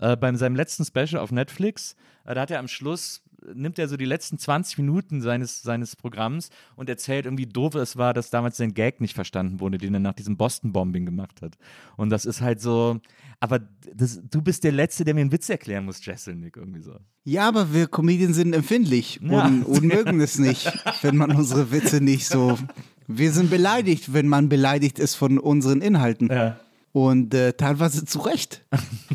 [0.00, 3.22] äh, bei seinem letzten Special auf Netflix, äh, da hat er am Schluss,
[3.54, 7.74] nimmt er so die letzten 20 Minuten seines, seines Programms und erzählt irgendwie, wie doof
[7.74, 11.42] es war, dass damals sein Gag nicht verstanden wurde, den er nach diesem Boston-Bombing gemacht
[11.42, 11.56] hat.
[11.96, 13.00] Und das ist halt so,
[13.40, 13.60] aber
[13.94, 16.96] das, du bist der Letzte, der mir einen Witz erklären muss, Jesselnick, irgendwie so.
[17.24, 19.46] Ja, aber wir Comedians sind empfindlich ja.
[19.46, 20.70] und, und mögen es nicht,
[21.02, 22.58] wenn man unsere Witze nicht so.
[23.06, 26.28] Wir sind beleidigt, wenn man beleidigt ist von unseren Inhalten.
[26.28, 26.60] Ja.
[26.92, 28.64] Und äh, teilweise zu Recht.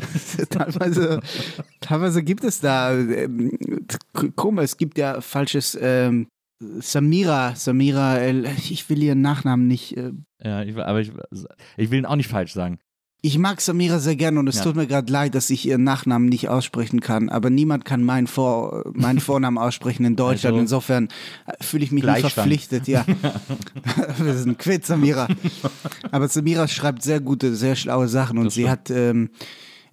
[0.50, 1.20] teilweise,
[1.80, 3.58] teilweise gibt es da, ähm,
[4.34, 6.26] komisch, es gibt ja falsches ähm,
[6.58, 9.96] Samira, Samira, ich will ihren Nachnamen nicht.
[9.96, 10.12] Äh,
[10.42, 11.12] ja, ich, aber ich,
[11.76, 12.78] ich will ihn auch nicht falsch sagen.
[13.26, 14.62] Ich mag Samira sehr gern und es ja.
[14.62, 17.28] tut mir gerade leid, dass ich ihren Nachnamen nicht aussprechen kann.
[17.28, 20.54] Aber niemand kann meinen, Vor meinen Vornamen aussprechen in Deutschland.
[20.54, 21.08] Also, Insofern
[21.44, 22.86] äh, fühle ich mich nicht verpflichtet.
[22.86, 23.04] Ja,
[24.18, 25.26] wir sind quitt, Samira.
[26.12, 28.70] Aber Samira schreibt sehr gute, sehr schlaue Sachen und das sie stimmt.
[28.70, 28.90] hat.
[28.90, 29.30] Ähm,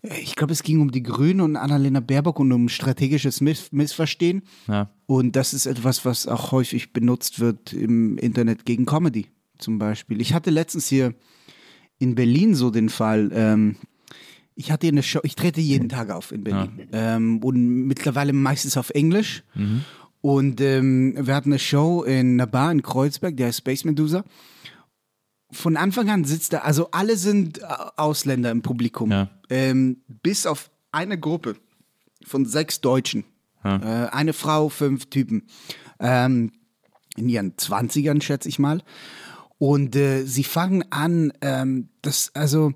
[0.04, 4.44] ich glaube, es ging um die Grünen und Annalena Baerbock und um strategisches Miss Missverstehen.
[4.68, 4.92] Ja.
[5.08, 9.26] Und das ist etwas, was auch häufig benutzt wird im Internet gegen Comedy
[9.58, 10.22] zum Beispiel.
[10.22, 11.16] Ich hatte letztens hier
[12.04, 13.32] in Berlin so den Fall.
[13.34, 13.78] Ähm,
[14.56, 16.88] ich hatte eine Show, ich trete jeden Tag auf in Berlin.
[16.92, 17.16] Ja.
[17.16, 19.44] Ähm, und mittlerweile meistens auf Englisch.
[19.56, 19.84] Mhm.
[20.22, 24.24] Und ähm, wir hatten eine Show in einer Bar in Kreuzberg, der heißt Space Medusa.
[25.52, 27.66] Von Anfang an sitzt da, also alle sind äh,
[27.98, 29.12] Ausländer im Publikum.
[29.12, 29.30] Ja.
[29.50, 31.56] Ähm, bis auf eine Gruppe
[32.26, 33.26] von sechs Deutschen.
[33.64, 34.06] Ja.
[34.06, 35.44] Äh, eine Frau, fünf Typen.
[36.00, 36.52] Ähm,
[37.16, 38.82] in ihren Zwanzigern, schätze ich mal.
[39.58, 42.74] Und äh, sie fangen an, ähm, das, also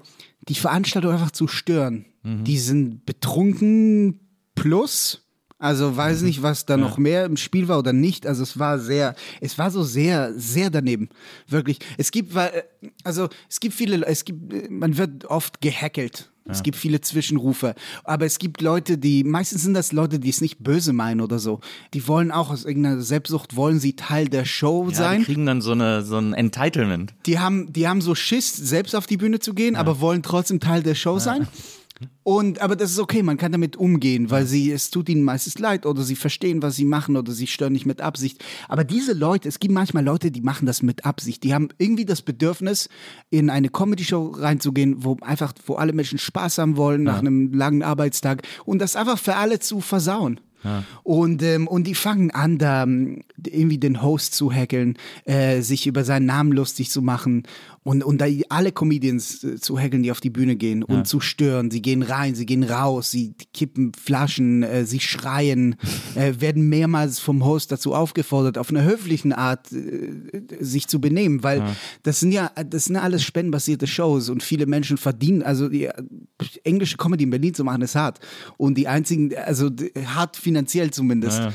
[0.47, 2.05] die Veranstaltung einfach zu stören.
[2.23, 2.43] Mhm.
[2.43, 4.19] Die sind betrunken
[4.55, 5.23] plus.
[5.59, 6.27] Also weiß mhm.
[6.27, 6.81] nicht, was da ja.
[6.81, 8.27] noch mehr im Spiel war oder nicht.
[8.27, 11.09] Also es war sehr, es war so sehr, sehr daneben.
[11.47, 11.79] Wirklich.
[11.97, 12.33] Es gibt,
[13.03, 16.31] also es gibt viele, es gibt, man wird oft gehackelt.
[16.47, 16.53] Ja.
[16.53, 17.75] Es gibt viele Zwischenrufe.
[18.03, 21.39] Aber es gibt Leute, die, meistens sind das Leute, die es nicht böse meinen oder
[21.39, 21.59] so.
[21.93, 25.19] Die wollen auch aus irgendeiner Selbstsucht, wollen sie Teil der Show ja, sein.
[25.19, 27.13] Die kriegen dann so, eine, so ein Entitlement.
[27.25, 29.79] Die haben, die haben so Schiss, selbst auf die Bühne zu gehen, ja.
[29.79, 31.47] aber wollen trotzdem Teil der Show sein.
[32.23, 35.59] Und, aber das ist okay, man kann damit umgehen, weil sie, es tut ihnen meistens
[35.59, 38.43] leid oder sie verstehen, was sie machen oder sie stören nicht mit Absicht.
[38.67, 41.43] Aber diese Leute, es gibt manchmal Leute, die machen das mit Absicht.
[41.43, 42.89] Die haben irgendwie das Bedürfnis,
[43.29, 47.19] in eine Comedy-Show reinzugehen, wo einfach, wo alle Menschen Spaß haben wollen nach ja.
[47.19, 50.39] einem langen Arbeitstag und das einfach für alle zu versauen.
[50.63, 50.83] Ja.
[51.03, 55.87] Und, ähm, und die fangen an, da ähm, irgendwie den Host zu hackeln, äh, sich
[55.87, 57.43] über seinen Namen lustig zu machen
[57.87, 60.93] und, und da alle Comedians äh, zu hackeln, die auf die Bühne gehen ja.
[60.93, 61.71] und zu stören.
[61.71, 65.77] Sie gehen rein, sie gehen raus, sie kippen Flaschen, äh, sie schreien,
[66.15, 70.11] äh, werden mehrmals vom Host dazu aufgefordert, auf eine höfliche Art äh,
[70.59, 71.75] sich zu benehmen, weil ja.
[72.03, 75.89] das sind ja, das sind ja alles spendenbasierte Shows und viele Menschen verdienen, also die
[76.65, 78.19] englische Comedy in Berlin zu machen, ist hart.
[78.57, 79.69] Und die einzigen, also
[80.07, 81.39] hart finanziell zumindest.
[81.39, 81.53] Ja.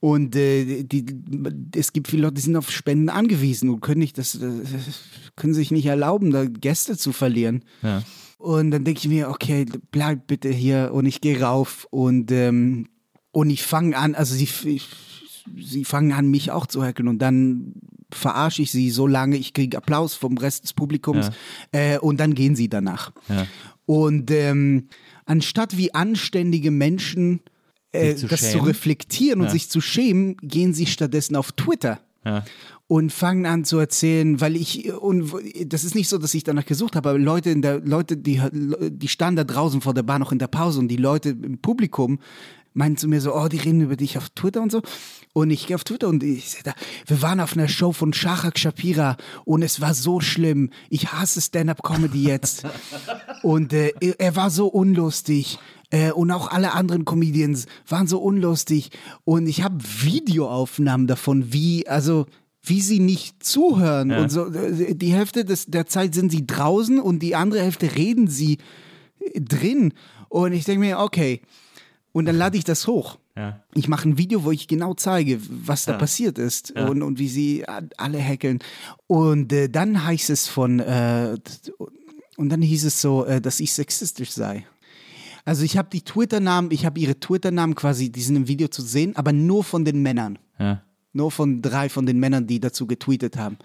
[0.00, 1.04] Und äh, die,
[1.74, 4.48] es gibt viele Leute, die sind auf Spenden angewiesen und können, nicht das, äh,
[5.34, 7.64] können sich nicht erlauben, da Gäste zu verlieren.
[7.82, 8.02] Ja.
[8.38, 12.88] Und dann denke ich mir, okay, bleib bitte hier und ich gehe rauf und, ähm,
[13.32, 14.80] und ich fange an, also sie,
[15.56, 17.74] sie fangen an, mich auch zu hackeln und dann
[18.12, 21.30] verarsche ich sie so lange, ich kriege Applaus vom Rest des Publikums
[21.74, 21.94] ja.
[21.94, 23.12] äh, und dann gehen sie danach.
[23.28, 23.48] Ja.
[23.86, 24.88] Und ähm,
[25.24, 27.40] anstatt wie anständige Menschen
[28.02, 28.52] äh, zu das schämen.
[28.52, 29.52] zu reflektieren und ja.
[29.52, 32.00] sich zu schämen, gehen sie stattdessen auf Twitter.
[32.24, 32.44] Ja.
[32.86, 35.30] Und fangen an zu erzählen, weil ich, und
[35.66, 38.40] das ist nicht so, dass ich danach gesucht habe, aber Leute in der, Leute, die,
[38.50, 41.58] die standen da draußen vor der Bar noch in der Pause und die Leute im
[41.58, 42.18] Publikum
[42.78, 44.82] meinten zu mir so, oh, die reden über dich auf Twitter und so.
[45.32, 46.74] Und ich gehe auf Twitter und ich sehe da,
[47.06, 50.70] wir waren auf einer Show von Shahak Shapira und es war so schlimm.
[50.88, 52.62] Ich hasse Stand-up-Comedy jetzt.
[53.42, 55.58] und äh, er war so unlustig.
[55.90, 58.90] Äh, und auch alle anderen Comedians waren so unlustig.
[59.24, 62.26] Und ich habe Videoaufnahmen davon, wie, also
[62.62, 64.10] wie sie nicht zuhören.
[64.10, 64.22] Ja.
[64.22, 67.94] Und so, äh, die Hälfte des, der Zeit sind sie draußen und die andere Hälfte
[67.96, 68.58] reden sie
[69.34, 69.94] drin.
[70.28, 71.40] Und ich denke mir, okay.
[72.12, 73.18] Und dann lade ich das hoch.
[73.36, 73.62] Ja.
[73.74, 75.98] Ich mache ein Video, wo ich genau zeige, was da ja.
[75.98, 77.64] passiert ist und, und wie sie
[77.96, 78.58] alle hackeln.
[79.06, 81.36] Und äh, dann heißt es von, äh,
[82.36, 84.66] und dann hieß es so, äh, dass ich sexistisch sei.
[85.48, 88.82] Also ich habe die Twitter-Namen, ich habe ihre Twitter-Namen quasi, die sind im Video zu
[88.82, 90.38] sehen, aber nur von den Männern.
[90.58, 90.82] Ja.
[91.18, 93.58] Nur von drei von den Männern, die dazu getweetet haben.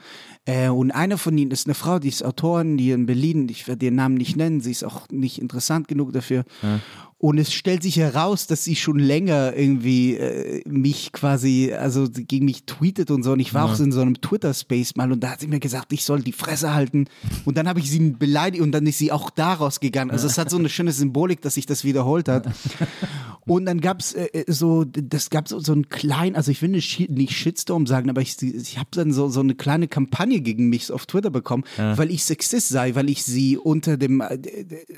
[0.46, 3.68] Äh, und einer von ihnen ist eine Frau, die ist Autorin, die in Berlin, ich
[3.68, 6.46] werde ihren Namen nicht nennen, sie ist auch nicht interessant genug dafür.
[6.64, 6.80] Ja.
[7.20, 12.44] Und es stellt sich heraus, dass sie schon länger irgendwie äh, mich quasi, also gegen
[12.44, 13.32] mich tweetet und so.
[13.32, 13.72] Und ich war ja.
[13.72, 16.34] auch in so einem Twitter-Space mal und da hat sie mir gesagt, ich soll die
[16.34, 17.06] Fresse halten.
[17.46, 20.12] Und dann habe ich sie beleidigt und dann ist sie auch daraus gegangen.
[20.12, 22.48] Also es hat so eine schöne Symbolik, dass sich das wiederholt hat.
[23.46, 26.62] Und dann gab es äh, äh, so, das gab so, so einen kleinen, also ich
[26.62, 30.42] will nicht, nicht Shitstorm sagen, aber ich, ich habe dann so, so eine kleine Kampagne
[30.42, 31.98] gegen mich auf Twitter bekommen, ja.
[31.98, 34.38] weil ich Sexist sei, weil ich sie unter dem, äh,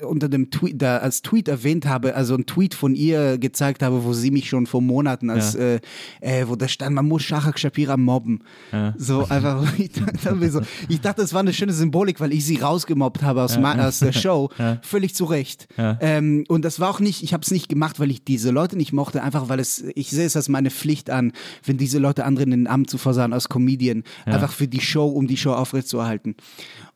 [0.04, 4.04] unter dem Tweet, da als Tweet erwähnt habe, also ein Tweet von ihr gezeigt habe,
[4.04, 5.60] wo sie mich schon vor Monaten als, ja.
[5.60, 5.80] äh,
[6.20, 8.42] äh, wo da stand, man muss Shachak Shapira mobben.
[8.72, 8.94] Ja.
[8.96, 12.56] So einfach, ich dachte, so, ich dachte, das war eine schöne Symbolik, weil ich sie
[12.56, 14.50] rausgemobbt habe aus, aus der Show.
[14.82, 15.66] Völlig zu Recht.
[15.76, 18.50] Ähm, und das war auch nicht, ich habe es nicht gemacht, weil ich die diese
[18.50, 21.32] Leute nicht mochte, einfach weil es, ich sehe es als meine Pflicht an,
[21.64, 24.34] wenn diese Leute anderen in den Amt zu versagen als Comedian, ja.
[24.34, 26.36] einfach für die Show, um die Show aufrechtzuerhalten.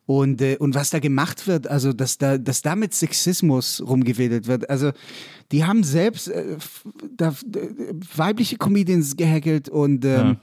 [0.05, 4.45] Und, äh, und was da gemacht wird, also dass da, dass da mit Sexismus rumgewedelt
[4.45, 4.91] wird, also
[5.51, 6.57] die haben selbst äh,
[7.17, 7.33] da,
[8.15, 10.35] weibliche Comedians gehackelt und ähm, ja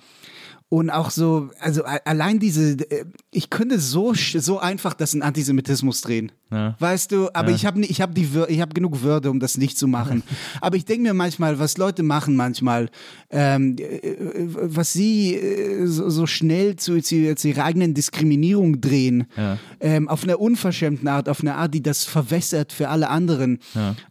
[0.70, 6.02] und auch so, also allein diese, äh, ich könnte so, so einfach das in Antisemitismus
[6.02, 6.30] drehen.
[6.50, 6.76] Ja.
[6.78, 7.56] Weißt du, aber ja.
[7.56, 10.22] ich habe ich hab die ich habe genug Würde, um das nicht zu machen.
[10.60, 12.90] aber ich denke mir manchmal, was Leute machen manchmal,
[13.30, 14.16] ähm, äh,
[14.46, 19.58] was sie äh, so, so, schnell zu, zu, zu, ihrer eigenen Diskriminierung drehen, ja.
[19.80, 23.58] ähm, auf eine unverschämte Art, auf eine Art, die das verwässert für alle anderen,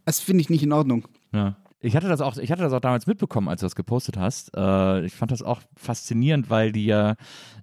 [0.04, 1.06] das finde ich nicht in Ordnung.
[1.32, 1.56] Ja.
[1.80, 4.50] Ich hatte das auch, ich hatte das auch damals mitbekommen, als du das gepostet hast.
[4.56, 7.14] Äh, ich fand das auch faszinierend, weil die ja,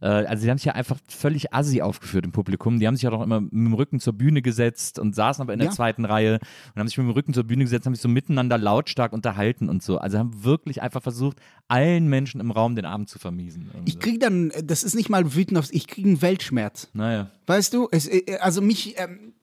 [0.02, 2.80] äh, also sie haben sich ja einfach völlig assi aufgeführt im Publikum.
[2.80, 5.52] Die haben sich ja doch immer mit dem Rücken zur Bühne gesetzt und saßen aber
[5.52, 5.74] in der ja.
[5.74, 6.40] zweiten Reihe
[6.74, 9.68] und haben sich mit dem Rücken zur Bühne gesetzt, haben sich so miteinander lautstark unterhalten
[9.68, 9.98] und so.
[9.98, 11.38] Also haben wirklich einfach versucht,
[11.68, 13.70] allen Menschen im Raum den Abend zu vermiesen.
[13.84, 16.90] Ich kriege dann, das ist nicht mal wütend aufs, ich kriege einen Weltschmerz.
[16.94, 17.32] Naja.
[17.48, 19.34] Weißt du, es, äh, also mich, ähm,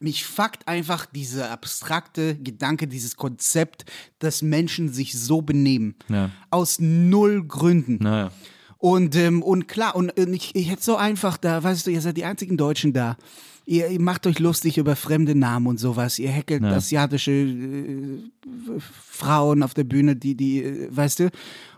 [0.00, 3.84] mich fuckt einfach dieser abstrakte Gedanke, dieses Konzept,
[4.18, 5.94] dass Menschen sich so benehmen.
[6.08, 6.30] Ja.
[6.50, 7.98] Aus null Gründen.
[8.02, 8.30] Naja.
[8.78, 12.00] Und, ähm, und klar, und, und ich, ich hätte so einfach da, weißt du, ihr
[12.00, 13.16] seid die einzigen Deutschen da.
[13.68, 16.20] Ihr, ihr macht euch lustig über fremde Namen und sowas.
[16.20, 16.70] Ihr hackelt ja.
[16.70, 18.30] asiatische äh,
[18.78, 21.30] Frauen auf der Bühne, die, die, äh, weißt du.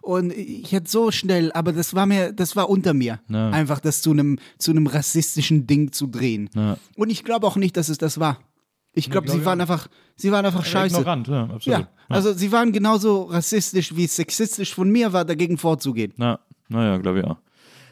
[0.03, 3.51] Und ich hätte so schnell, aber das war mir, das war unter mir, ja.
[3.51, 6.51] einfach das zu einem, zu einem rassistischen Ding zu drehen.
[6.55, 6.77] Ja.
[6.97, 8.39] Und ich glaube auch nicht, dass es das war.
[8.93, 10.97] Ich glaube, glaub, sie waren einfach, sie waren einfach scheiße.
[10.97, 11.81] Ignorant, ja, absolut.
[11.81, 16.13] Ja, also sie waren genauso rassistisch wie sexistisch von mir war, dagegen vorzugehen.
[16.19, 17.39] Ja, naja, glaube ich auch.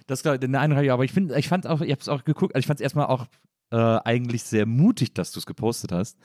[0.07, 2.25] Das glaube ich, den einen, aber ich finde, ich fand auch, ich habe es auch
[2.25, 3.27] geguckt, also ich fand es erstmal auch
[3.71, 6.19] äh, eigentlich sehr mutig, dass du es gepostet hast.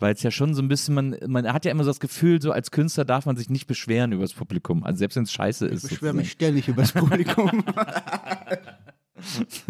[0.00, 2.42] Weil es ja schon so ein bisschen, man, man hat ja immer so das Gefühl,
[2.42, 4.84] so als Künstler darf man sich nicht beschweren über das Publikum.
[4.84, 5.84] Also selbst wenn es scheiße ist.
[5.84, 7.64] Ich beschwere mich ständig über das Publikum.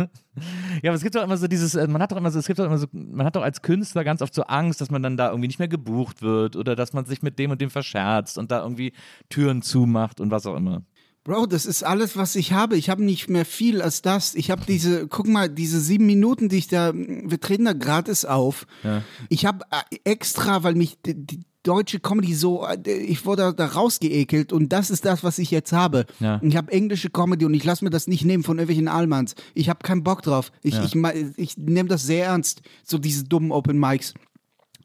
[0.83, 2.47] ja, aber es gibt doch immer so dieses, äh, man hat doch immer so, es
[2.47, 5.03] gibt doch immer so, man hat doch als Künstler ganz oft so Angst, dass man
[5.03, 7.70] dann da irgendwie nicht mehr gebucht wird oder dass man sich mit dem und dem
[7.70, 8.93] verscherzt und da irgendwie
[9.29, 10.83] Türen zumacht und was auch immer.
[11.25, 12.77] Bro, das ist alles, was ich habe.
[12.77, 14.35] Ich habe nicht mehr viel als das.
[14.35, 18.27] Ich habe diese, guck mal, diese sieben Minuten, die ich da, wir treten da gratis
[18.27, 18.66] auf.
[18.83, 19.03] Ja.
[19.31, 23.66] Ich habe äh, extra, weil mich die, die deutsche Comedy so, äh, ich wurde da
[23.66, 26.05] rausgeekelt und das ist das, was ich jetzt habe.
[26.20, 26.41] Ja.
[26.43, 29.35] Ich habe englische Comedy und ich lasse mir das nicht nehmen von irgendwelchen Allmanns.
[29.55, 30.53] Ich habe keinen Bock drauf.
[30.62, 30.85] Ich, ja.
[30.85, 34.12] ich, ich, ich nehme das sehr ernst, so diese dummen Open Mics.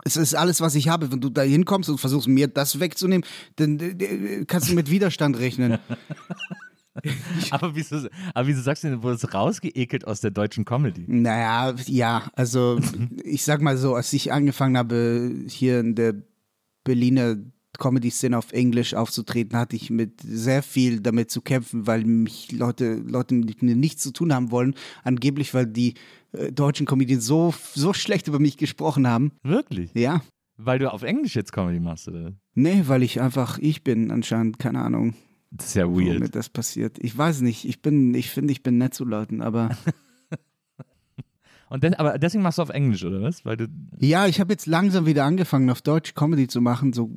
[0.04, 1.12] Es ist alles, was ich habe.
[1.12, 3.26] Wenn du da hinkommst und versuchst, mir das wegzunehmen,
[3.58, 5.80] dann äh, kannst du mit Widerstand rechnen.
[7.52, 11.06] aber, wieso, aber wieso sagst du denn, wurde es rausgeekelt aus der deutschen Comedy?
[11.08, 12.80] Naja, ja, also
[13.24, 16.16] ich sag mal so, als ich angefangen habe, hier in der
[16.84, 17.38] Berliner
[17.78, 22.96] Comedy-Szene auf Englisch aufzutreten, hatte ich mit sehr viel damit zu kämpfen, weil mich Leute,
[22.96, 24.76] Leute mit mir nichts zu tun haben wollen.
[25.04, 25.96] Angeblich, weil die
[26.34, 29.32] äh, deutschen Comedians so, so schlecht über mich gesprochen haben.
[29.44, 29.92] Wirklich?
[29.94, 30.22] Ja.
[30.58, 32.34] Weil du auf Englisch jetzt Comedy machst, oder?
[32.54, 35.14] Nee, weil ich einfach ich bin, anscheinend, keine Ahnung.
[35.52, 36.20] Das ist ja weird.
[36.20, 36.98] Womit das passiert.
[37.00, 39.78] Ich weiß nicht, ich bin, ich finde, ich bin nett zu Leuten, aber
[41.70, 43.46] Und de aber deswegen machst du auf Englisch, oder was?
[43.46, 43.68] Weil du
[44.00, 47.12] ja, ich habe jetzt langsam wieder angefangen, auf Deutsch Comedy zu machen, so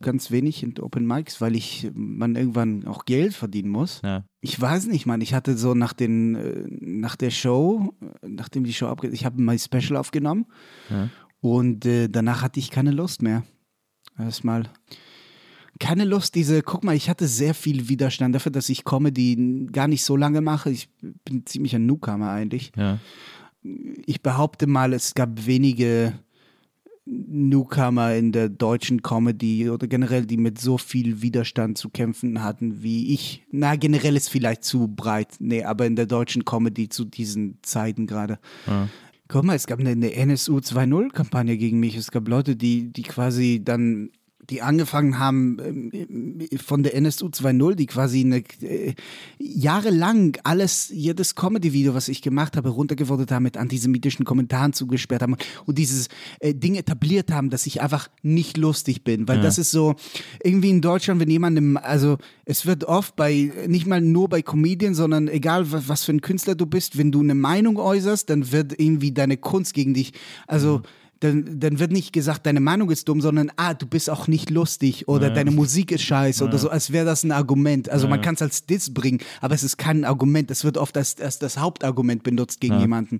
[0.00, 4.00] ganz wenig in Open Mics, weil ich man irgendwann auch Geld verdienen muss.
[4.02, 4.24] Ja.
[4.40, 5.20] Ich weiß nicht, man.
[5.20, 7.94] Ich hatte so nach den äh, nach der Show,
[8.26, 10.46] nachdem die Show abge, ich habe mein Special aufgenommen
[10.88, 11.10] ja.
[11.40, 13.44] und äh, danach hatte ich keine Lust mehr.
[14.18, 14.64] Erstmal
[15.78, 19.86] keine Lust, diese, guck mal, ich hatte sehr viel Widerstand dafür, dass ich Comedy gar
[19.86, 20.70] nicht so lange mache.
[20.70, 20.88] Ich
[21.24, 22.72] bin ziemlich ein Newcomer eigentlich.
[22.76, 22.98] Ja
[24.06, 26.14] ich behaupte mal, es gab wenige
[27.08, 32.82] Newcomer in der deutschen Comedy oder generell, die mit so viel Widerstand zu kämpfen hatten
[32.82, 33.42] wie ich.
[33.50, 35.36] Na, generell ist vielleicht zu breit.
[35.38, 38.38] Nee, aber in der deutschen Comedy zu diesen Zeiten gerade.
[38.66, 38.88] Ja.
[39.28, 41.96] Guck mal, es gab eine, eine NSU 2.0-Kampagne gegen mich.
[41.96, 44.10] Es gab Leute, die, die quasi dann
[44.50, 48.94] die angefangen haben ähm, von der NSU 2.0, die quasi eine, äh,
[49.38, 55.36] jahrelang alles, jedes Comedy-Video, was ich gemacht habe, runtergewordert haben, mit antisemitischen Kommentaren zugesperrt haben
[55.66, 56.08] und dieses
[56.40, 59.28] äh, Ding etabliert haben, dass ich einfach nicht lustig bin.
[59.28, 59.42] Weil ja.
[59.42, 59.96] das ist so,
[60.42, 64.94] irgendwie in Deutschland, wenn jemandem, also es wird oft bei, nicht mal nur bei Comedian,
[64.94, 68.50] sondern egal was, was für ein Künstler du bist, wenn du eine Meinung äußerst, dann
[68.50, 70.12] wird irgendwie deine Kunst gegen dich,
[70.46, 70.82] also mhm
[71.20, 74.50] dann, dann wird nicht gesagt, deine Meinung ist dumm, sondern, ah, du bist auch nicht
[74.50, 75.34] lustig oder ja.
[75.34, 76.48] deine Musik ist scheiße ja.
[76.48, 77.88] oder so, als wäre das ein Argument.
[77.88, 78.10] Also ja.
[78.10, 80.50] man kann es als Diss bringen, aber es ist kein Argument.
[80.50, 83.18] Das wird oft als, als das Hauptargument benutzt gegen jemanden.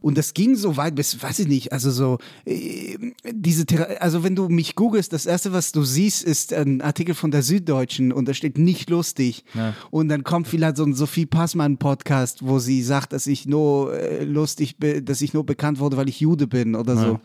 [0.00, 2.96] Und das ging so weit bis, weiß ich nicht, also so, äh,
[3.32, 3.64] diese,
[4.00, 7.42] also wenn du mich googelst, das erste, was du siehst, ist ein Artikel von der
[7.42, 9.44] Süddeutschen und da steht nicht lustig.
[9.90, 13.98] Und dann kommt vielleicht so ein Sophie Passmann Podcast, wo sie sagt, dass ich nur
[13.98, 17.20] äh, lustig bin, dass ich nur bekannt wurde, weil ich Jude bin oder so.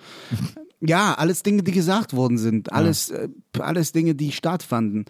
[0.79, 2.71] Ja, alles Dinge, die gesagt worden sind.
[2.71, 3.23] Alles, ja.
[3.23, 3.29] äh,
[3.59, 5.05] alles Dinge, die stattfanden.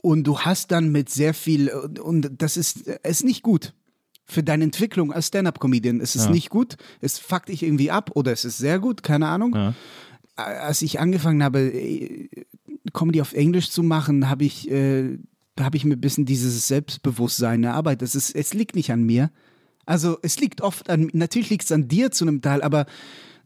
[0.00, 3.74] Und du hast dann mit sehr viel, und das ist, ist nicht gut.
[4.26, 6.30] Für deine Entwicklung als Stand-Up-Comedian ist es ja.
[6.30, 6.76] nicht gut.
[7.00, 9.54] Es fuckt dich irgendwie ab oder es ist sehr gut, keine Ahnung.
[9.54, 9.74] Ja.
[10.36, 12.28] Als ich angefangen habe, äh,
[12.92, 15.18] Comedy auf Englisch zu machen, habe ich, äh,
[15.60, 18.14] habe ich mir ein bisschen dieses Selbstbewusstsein erarbeitet.
[18.14, 19.30] Ist, es liegt nicht an mir.
[19.86, 22.86] Also es liegt oft an, natürlich liegt es an dir zu einem Teil, aber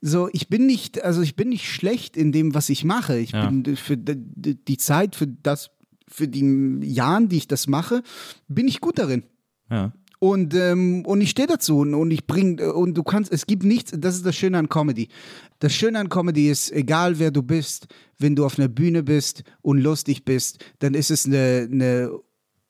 [0.01, 3.19] so, ich bin nicht, also ich bin nicht schlecht in dem, was ich mache.
[3.19, 3.49] Ich ja.
[3.49, 5.71] bin für die Zeit, für das,
[6.07, 8.03] für die Jahren, die ich das mache,
[8.49, 9.25] bin ich gut darin.
[9.71, 9.93] Ja.
[10.21, 13.63] Und, ähm, und ich stehe dazu und, und ich bringe, und du kannst, es gibt
[13.63, 15.09] nichts, das ist das Schöne an Comedy.
[15.61, 17.87] Das Schöne an Comedy ist, egal wer du bist,
[18.19, 22.11] wenn du auf einer Bühne bist und lustig bist, dann ist es eine, eine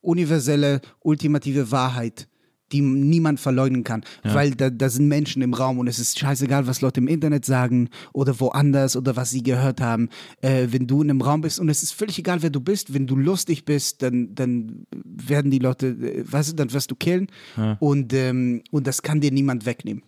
[0.03, 2.29] universelle, ultimative Wahrheit
[2.73, 4.35] die niemand verleugnen kann, ja.
[4.35, 7.45] weil da, da sind Menschen im Raum und es ist scheißegal, was Leute im Internet
[7.45, 10.09] sagen oder woanders oder was sie gehört haben.
[10.41, 12.93] Äh, wenn du in einem Raum bist und es ist völlig egal, wer du bist,
[12.95, 16.95] wenn du lustig bist, dann, dann werden die Leute, äh, weißt du, dann wirst du
[16.95, 17.77] killen ja.
[17.81, 20.03] und, ähm, und das kann dir niemand wegnehmen.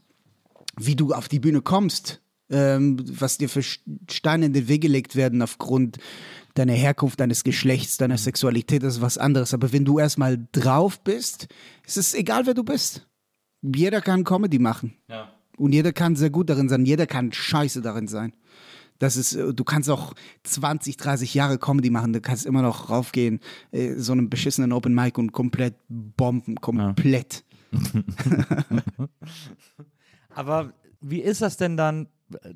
[0.79, 2.21] Wie du auf die Bühne kommst,
[2.51, 5.99] ähm, was dir für Steine in den Weg gelegt werden aufgrund
[6.55, 9.55] deiner Herkunft, deines Geschlechts, deiner Sexualität, das ist was anderes.
[9.55, 11.49] Aber wenn du erstmal drauf bist,
[11.87, 13.07] ist es egal, wer du bist.
[13.63, 14.95] Jeder kann Comedy machen.
[15.09, 15.33] Ja.
[15.57, 16.87] Und jeder kann sehr gut darin sein.
[16.87, 18.33] Jeder kann scheiße darin sein.
[18.99, 22.91] Das ist, äh, du kannst auch 20, 30 Jahre Comedy machen, du kannst immer noch
[22.91, 23.41] raufgehen,
[23.73, 27.45] äh, so einem beschissenen Open Mic und komplett bomben, komplett.
[27.73, 27.89] Ja.
[30.35, 32.09] Aber wie ist das denn dann?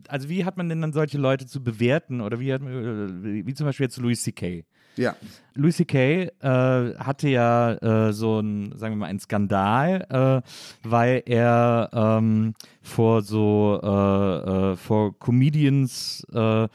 [0.09, 3.55] Also wie hat man denn dann solche Leute zu bewerten oder wie, hat, wie, wie
[3.55, 4.64] zum Beispiel jetzt Louis C.K.?
[4.97, 5.16] Ja.
[5.55, 6.31] Louis C.K.
[6.41, 7.75] Äh, hatte ja
[8.09, 14.72] äh, so ein, sagen wir mal, einen Skandal, äh, weil er ähm, vor so äh,
[14.72, 16.68] äh, vor Comedians, äh,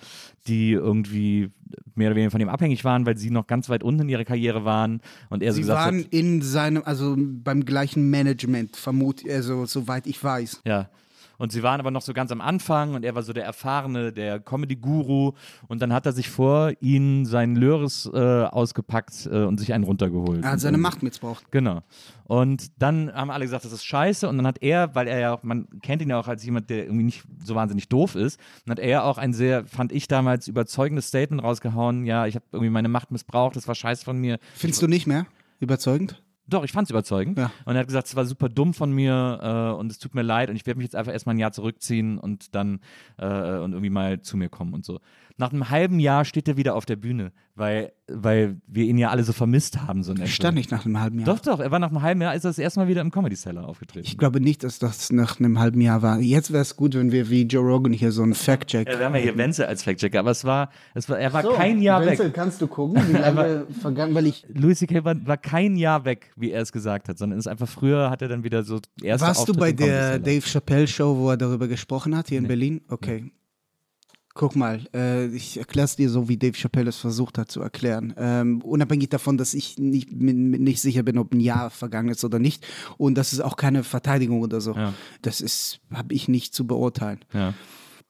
[0.48, 1.52] die irgendwie
[1.96, 4.26] mehr oder weniger von ihm abhängig waren, weil sie noch ganz weit unten in ihrer
[4.26, 8.76] Karriere waren und er sie so gesagt waren hat, in seinem, also beim gleichen Management,
[8.76, 10.62] vermute, also soweit ich weiß.
[10.66, 10.90] Ja.
[11.40, 14.12] Und sie waren aber noch so ganz am Anfang und er war so der Erfahrene,
[14.12, 15.32] der Comedy-Guru.
[15.68, 19.86] Und dann hat er sich vor ihnen seinen Löres äh, ausgepackt äh, und sich einen
[19.86, 20.44] runtergeholt.
[20.44, 21.50] Er hat seine Macht missbraucht.
[21.52, 21.82] Genau.
[22.26, 24.28] Und dann haben alle gesagt, das ist scheiße.
[24.28, 26.70] Und dann hat er, weil er ja auch, man kennt ihn ja auch als jemand,
[26.70, 30.10] der irgendwie nicht so wahnsinnig doof ist, dann hat er auch ein sehr, fand ich
[30.10, 32.06] damals, überzeugendes Statement rausgehauen.
[32.06, 34.40] Ja, ich habe irgendwie meine Macht missbraucht, das war scheiße von mir.
[34.56, 35.26] Findest du nicht mehr
[35.62, 36.22] überzeugend?
[36.50, 37.38] Doch, ich fand es überzeugend.
[37.38, 37.52] Ja.
[37.66, 40.24] Und er hat gesagt, es war super dumm von mir äh, und es tut mir
[40.24, 42.80] leid und ich werde mich jetzt einfach erstmal ein Jahr zurückziehen und dann
[43.18, 45.00] äh, und irgendwie mal zu mir kommen und so.
[45.40, 49.10] Nach einem halben Jahr steht er wieder auf der Bühne, weil, weil wir ihn ja
[49.10, 50.04] alle so vermisst haben.
[50.04, 51.34] So ich stand nicht nach einem halben Jahr.
[51.34, 53.10] Doch, doch, er war nach einem halben Jahr, ist er das erste Mal wieder im
[53.10, 54.06] Comedy Cellar aufgetreten.
[54.06, 56.20] Ich glaube nicht, dass das nach einem halben Jahr war.
[56.20, 58.90] Jetzt wäre es gut, wenn wir wie Joe Rogan hier so einen Fact-Check.
[58.90, 61.44] Ja, wir haben ja hier Wenzel als Fact-Checker, aber es war, es war, er war
[61.44, 62.34] so, kein Jahr Wenzel, weg.
[62.34, 64.46] kannst du gucken, wie lange vergangen, weil ich.
[64.54, 65.06] Louis C.K.
[65.06, 68.22] War, war, kein Jahr weg, wie er es gesagt hat, sondern ist einfach früher hat
[68.22, 71.38] er dann wieder so erste Warst Auftritt du bei der Dave Chappelle Show, wo er
[71.38, 72.44] darüber gesprochen hat, hier nee.
[72.44, 72.82] in Berlin?
[72.90, 73.32] Okay.
[74.40, 77.60] Guck mal, äh, ich erkläre es dir so, wie Dave Chappelle es versucht hat zu
[77.60, 78.14] erklären.
[78.16, 82.40] Ähm, unabhängig davon, dass ich nicht, nicht sicher bin, ob ein Jahr vergangen ist oder
[82.40, 82.66] nicht.
[82.98, 84.76] Und das ist auch keine Verteidigung oder so.
[84.76, 84.94] Ja.
[85.24, 87.20] Das ist, habe ich nicht zu beurteilen.
[87.34, 87.54] Ja.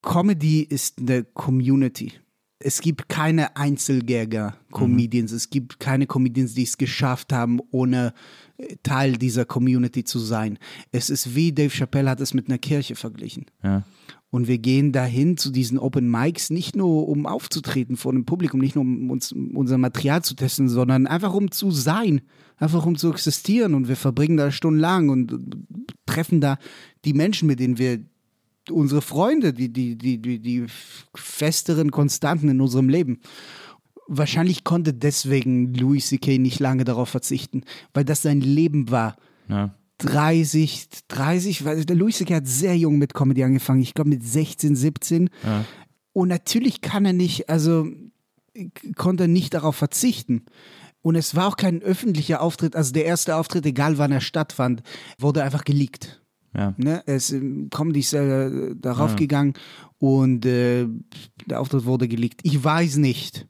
[0.04, 2.14] Comedy ist eine Community.
[2.60, 5.32] Es gibt keine Einzelgänger-Comedians.
[5.32, 5.36] Mhm.
[5.38, 8.14] Es gibt keine Comedians, die es geschafft haben, ohne
[8.58, 10.60] äh, Teil dieser Community zu sein.
[10.92, 13.48] Es ist wie Dave Chappelle hat es mit einer Kirche verglichen.
[13.64, 13.84] Ja.
[14.32, 18.60] Und wir gehen dahin zu diesen Open Mics, nicht nur um aufzutreten vor dem Publikum,
[18.60, 22.22] nicht nur um uns unser Material zu testen, sondern einfach um zu sein,
[22.58, 23.74] einfach um zu existieren.
[23.74, 25.36] Und wir verbringen da stundenlang und
[26.06, 26.60] treffen da
[27.06, 28.02] die Menschen, mit denen wir
[28.70, 30.66] unsere Freunde, die, die, die, die, die
[31.16, 33.22] festeren Konstanten in unserem Leben.
[34.08, 36.38] Wahrscheinlich konnte deswegen Louis C.K.
[36.38, 37.64] nicht lange darauf verzichten,
[37.94, 39.16] weil das sein Leben war.
[39.48, 39.74] Ja.
[40.00, 42.36] 30, 30, weil der Louis C.K.
[42.36, 45.30] hat sehr jung mit Comedy angefangen, ich glaube mit 16, 17.
[45.44, 45.66] Ja.
[46.14, 47.88] Und natürlich kann er nicht, also
[48.96, 50.46] konnte er nicht darauf verzichten.
[51.02, 54.82] Und es war auch kein öffentlicher Auftritt, also der erste Auftritt, egal wann er stattfand,
[55.18, 56.22] wurde einfach geleakt.
[56.56, 56.74] Ja.
[56.78, 57.04] Ne?
[57.06, 57.34] Es
[57.70, 59.16] Comedy ist äh, darauf ja.
[59.18, 59.54] gegangen
[60.00, 60.88] und äh,
[61.46, 62.42] der Auftritt wurde geleakt.
[62.44, 63.48] Ich weiß nicht,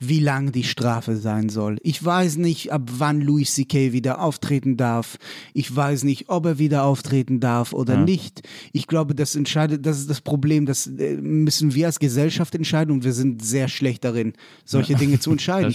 [0.00, 1.78] wie lang die Strafe sein soll.
[1.82, 3.92] Ich weiß nicht, ab wann Louis C.K.
[3.92, 5.18] wieder auftreten darf.
[5.54, 8.04] Ich weiß nicht, ob er wieder auftreten darf oder ja.
[8.04, 8.42] nicht.
[8.72, 12.94] Ich glaube, das entscheidet, das ist das Problem, das äh, müssen wir als Gesellschaft entscheiden
[12.94, 14.34] und wir sind sehr schlecht darin,
[14.64, 14.98] solche ja.
[14.98, 15.74] Dinge zu entscheiden.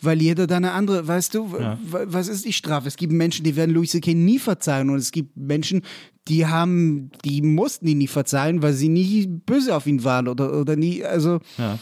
[0.00, 1.78] Weil jeder da eine andere, weißt du, ja.
[1.90, 2.86] was ist die Strafe?
[2.86, 4.14] Es gibt Menschen, die werden Louis C.K.
[4.14, 5.82] nie verzeihen und es gibt Menschen,
[6.28, 10.58] die haben, die mussten ihn nie verzeihen, weil sie nie böse auf ihn waren oder,
[10.58, 11.40] oder nie, also.
[11.58, 11.78] Ja.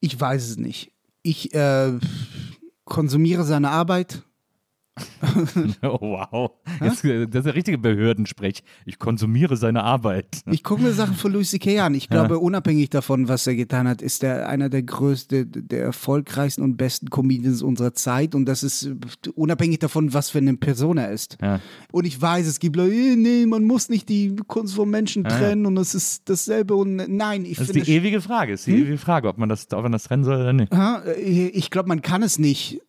[0.00, 0.92] Ich weiß es nicht.
[1.22, 1.98] Ich äh,
[2.84, 4.22] konsumiere seine Arbeit.
[5.82, 6.50] oh, wow.
[6.80, 8.62] Jetzt, das ist der richtige Behördensprech.
[8.86, 10.26] Ich konsumiere seine Arbeit.
[10.50, 11.78] Ich gucke mir Sachen von Louis C.K.
[11.80, 11.94] an.
[11.94, 12.40] Ich glaube, ja.
[12.40, 17.10] unabhängig davon, was er getan hat, ist er einer der größten, der erfolgreichsten und besten
[17.10, 18.34] Comedians unserer Zeit.
[18.34, 18.90] Und das ist
[19.34, 21.38] unabhängig davon, was für eine Person er ist.
[21.40, 21.60] Ja.
[21.92, 25.22] Und ich weiß, es gibt Leute, äh, nee, man muss nicht die Kunst vom Menschen
[25.24, 25.30] ja.
[25.30, 26.74] trennen und es ist dasselbe.
[26.74, 28.52] Und nein, ich Das ist die ewige Frage.
[28.52, 28.82] Das ist die hm?
[28.82, 30.72] ewige Frage, ob man das, ob man das trennen soll oder nicht.
[31.52, 32.80] Ich glaube, man kann es nicht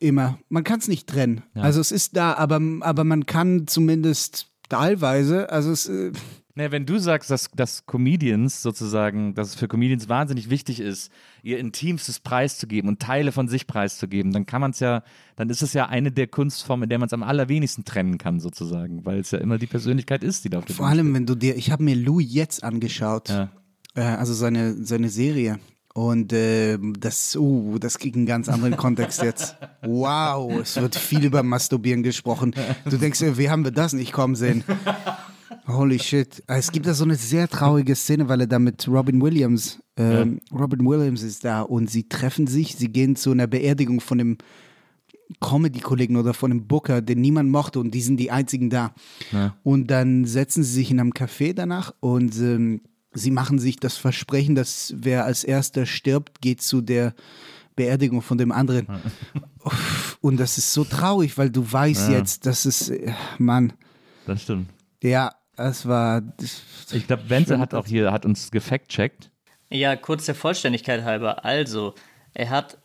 [0.00, 0.38] immer.
[0.48, 1.42] Man kann es nicht trennen.
[1.54, 1.62] Ja.
[1.62, 5.88] Also es ist da, aber, aber man kann zumindest teilweise, also es.
[5.88, 6.12] Äh
[6.56, 11.10] naja, wenn du sagst, dass, dass Comedians sozusagen, dass es für Comedians wahnsinnig wichtig ist,
[11.42, 15.02] ihr Intimstes preiszugeben und Teile von sich preiszugeben, dann kann man es ja,
[15.36, 18.40] dann ist es ja eine der Kunstformen, in der man es am allerwenigsten trennen kann,
[18.40, 21.36] sozusagen, weil es ja immer die Persönlichkeit ist, die da auf Vor allem, wenn du
[21.36, 23.50] dir, ich habe mir Lou jetzt angeschaut, ja.
[23.94, 25.60] äh, also seine, seine Serie.
[26.00, 29.56] Und äh, das, uh, das kriegt einen ganz anderen Kontext jetzt.
[29.82, 32.54] Wow, es wird viel über Masturbieren gesprochen.
[32.88, 34.64] Du denkst, wie haben wir das nicht kommen sehen?
[35.68, 36.42] Holy shit.
[36.46, 40.40] Es gibt da so eine sehr traurige Szene, weil er da mit Robin Williams, ähm,
[40.50, 40.56] ja.
[40.58, 44.38] Robin Williams ist da und sie treffen sich, sie gehen zu einer Beerdigung von dem
[45.38, 48.94] Comedy-Kollegen oder von einem Booker, den niemand mochte und die sind die einzigen da.
[49.32, 49.54] Ja.
[49.64, 52.80] Und dann setzen sie sich in einem Café danach und ähm,
[53.12, 57.14] sie machen sich das Versprechen, dass wer als erster stirbt, geht zu der
[57.76, 58.86] Beerdigung von dem anderen.
[60.20, 62.18] Und das ist so traurig, weil du weißt ja.
[62.18, 62.92] jetzt, dass es,
[63.38, 63.72] Mann.
[64.26, 64.68] Das stimmt.
[65.02, 66.22] Ja, Es war.
[66.92, 69.30] Ich glaube, Wenzel hat auch hier hat uns gefact-checkt.
[69.70, 71.44] Ja, kurz der Vollständigkeit halber.
[71.44, 71.94] Also,
[72.34, 72.78] er hat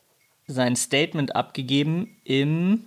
[0.48, 2.86] sein Statement abgegeben im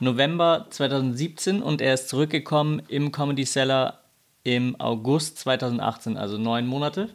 [0.00, 4.03] November 2017 und er ist zurückgekommen im Comedy Cellar
[4.44, 7.08] im August 2018, also neun Monate.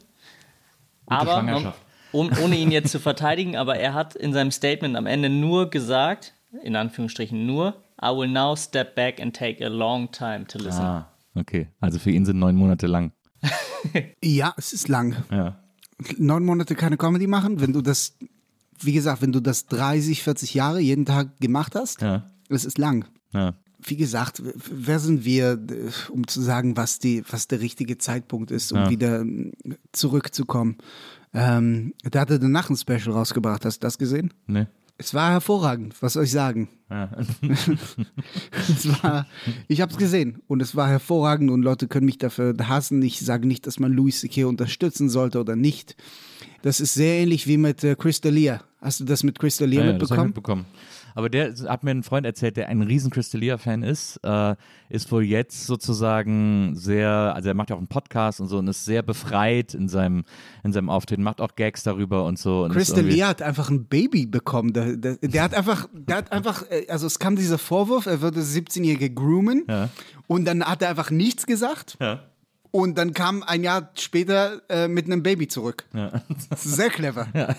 [1.06, 1.74] Gute aber
[2.12, 5.70] um, ohne ihn jetzt zu verteidigen, aber er hat in seinem Statement am Ende nur
[5.70, 10.58] gesagt, in Anführungsstrichen nur, I will now step back and take a long time to
[10.58, 10.82] listen.
[10.82, 11.68] Ah, okay.
[11.80, 13.12] Also für ihn sind neun Monate lang.
[14.24, 15.16] ja, es ist lang.
[15.30, 15.60] Ja.
[16.18, 18.16] Neun Monate keine Comedy machen, wenn du das,
[18.80, 22.26] wie gesagt, wenn du das 30, 40 Jahre jeden Tag gemacht hast, ja.
[22.48, 23.04] es ist lang.
[23.32, 23.54] Ja.
[23.82, 25.58] Wie gesagt, wer sind wir,
[26.10, 28.90] um zu sagen, was, die, was der richtige Zeitpunkt ist, um ja.
[28.90, 29.24] wieder
[29.92, 30.76] zurückzukommen?
[31.32, 33.64] Ähm, da hat er danach ein Special rausgebracht.
[33.64, 34.32] Hast du das gesehen?
[34.46, 34.66] Nee.
[35.00, 36.68] Es war hervorragend, was soll ich sagen?
[36.90, 37.10] Ja.
[38.52, 39.26] es war,
[39.66, 43.00] ich habe es gesehen und es war hervorragend und Leute können mich dafür hassen.
[43.00, 44.44] Ich sage nicht, dass man Louis C.K.
[44.44, 45.96] unterstützen sollte oder nicht.
[46.60, 48.60] Das ist sehr ähnlich wie mit äh, Chris D'Elia.
[48.82, 50.00] Hast du das mit Chris D'Elia ja, mitbekommen?
[50.00, 50.66] Ja, das mitbekommen.
[51.14, 54.54] Aber der hat mir ein Freund erzählt, der ein riesen Crystalia-Fan ist, äh,
[54.88, 58.68] ist wohl jetzt sozusagen sehr, also er macht ja auch einen Podcast und so und
[58.68, 60.24] ist sehr befreit in seinem,
[60.64, 62.64] in seinem Auftreten, macht auch Gags darüber und so.
[62.64, 64.72] Und Crystalia hat einfach ein Baby bekommen.
[64.72, 68.20] Der, der, der, hat einfach, der hat einfach, äh, also es kam dieser Vorwurf, er
[68.20, 69.88] würde 17-Jährige groomen ja.
[70.26, 71.96] und dann hat er einfach nichts gesagt.
[72.00, 72.29] Ja.
[72.72, 75.84] Und dann kam ein Jahr später äh, mit einem Baby zurück.
[75.92, 76.22] Ja.
[76.56, 77.26] Sehr clever.
[77.34, 77.54] Ja.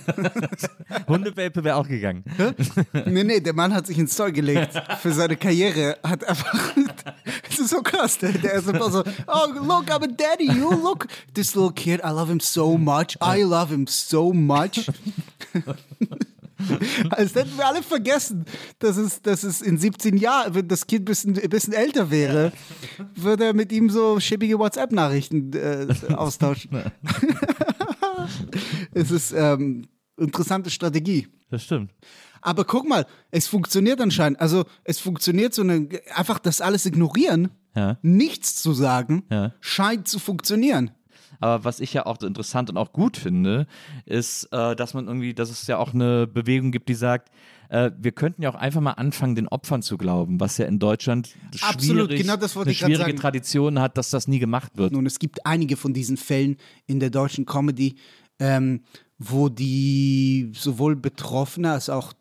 [1.08, 2.24] Hundewelpe wäre auch gegangen.
[3.06, 5.98] nee, nee, der Mann hat sich ins Zeug gelegt für seine Karriere.
[6.04, 6.74] Hat einfach.
[7.48, 8.20] das ist so krass.
[8.20, 10.52] Der, der ist einfach so: Oh, look, I'm a daddy.
[10.52, 11.08] You look.
[11.34, 13.18] This little kid, I love him so much.
[13.22, 14.90] I love him so much.
[17.10, 18.46] Als hätten wir alle vergessen,
[18.80, 22.12] dass es, dass es in 17 Jahren, wenn das Kind ein bisschen, ein bisschen älter
[22.12, 22.52] wäre,
[23.16, 26.72] würde er mit ihm so schäbige WhatsApp-Nachrichten äh, austauschen.
[28.94, 29.88] es ist ähm,
[30.18, 31.28] interessante Strategie.
[31.50, 31.92] Das stimmt.
[32.42, 34.40] Aber guck mal, es funktioniert anscheinend.
[34.40, 37.98] Also es funktioniert so eine, einfach das alles ignorieren, ja.
[38.02, 39.54] nichts zu sagen, ja.
[39.60, 40.92] scheint zu funktionieren.
[41.42, 43.68] Aber was ich ja auch interessant und auch gut finde,
[44.06, 47.30] ist, äh, dass man irgendwie, dass es ja auch eine Bewegung gibt, die sagt,
[47.70, 50.78] äh, wir könnten ja auch einfach mal anfangen, den Opfern zu glauben, was ja in
[50.78, 54.94] Deutschland Absolut, genau das eine schwierige Tradition hat, dass das nie gemacht wird.
[54.94, 57.96] Nun, es gibt einige von diesen Fällen in der deutschen Comedy,
[58.40, 58.82] ähm,
[59.18, 62.14] wo die sowohl Betroffene als auch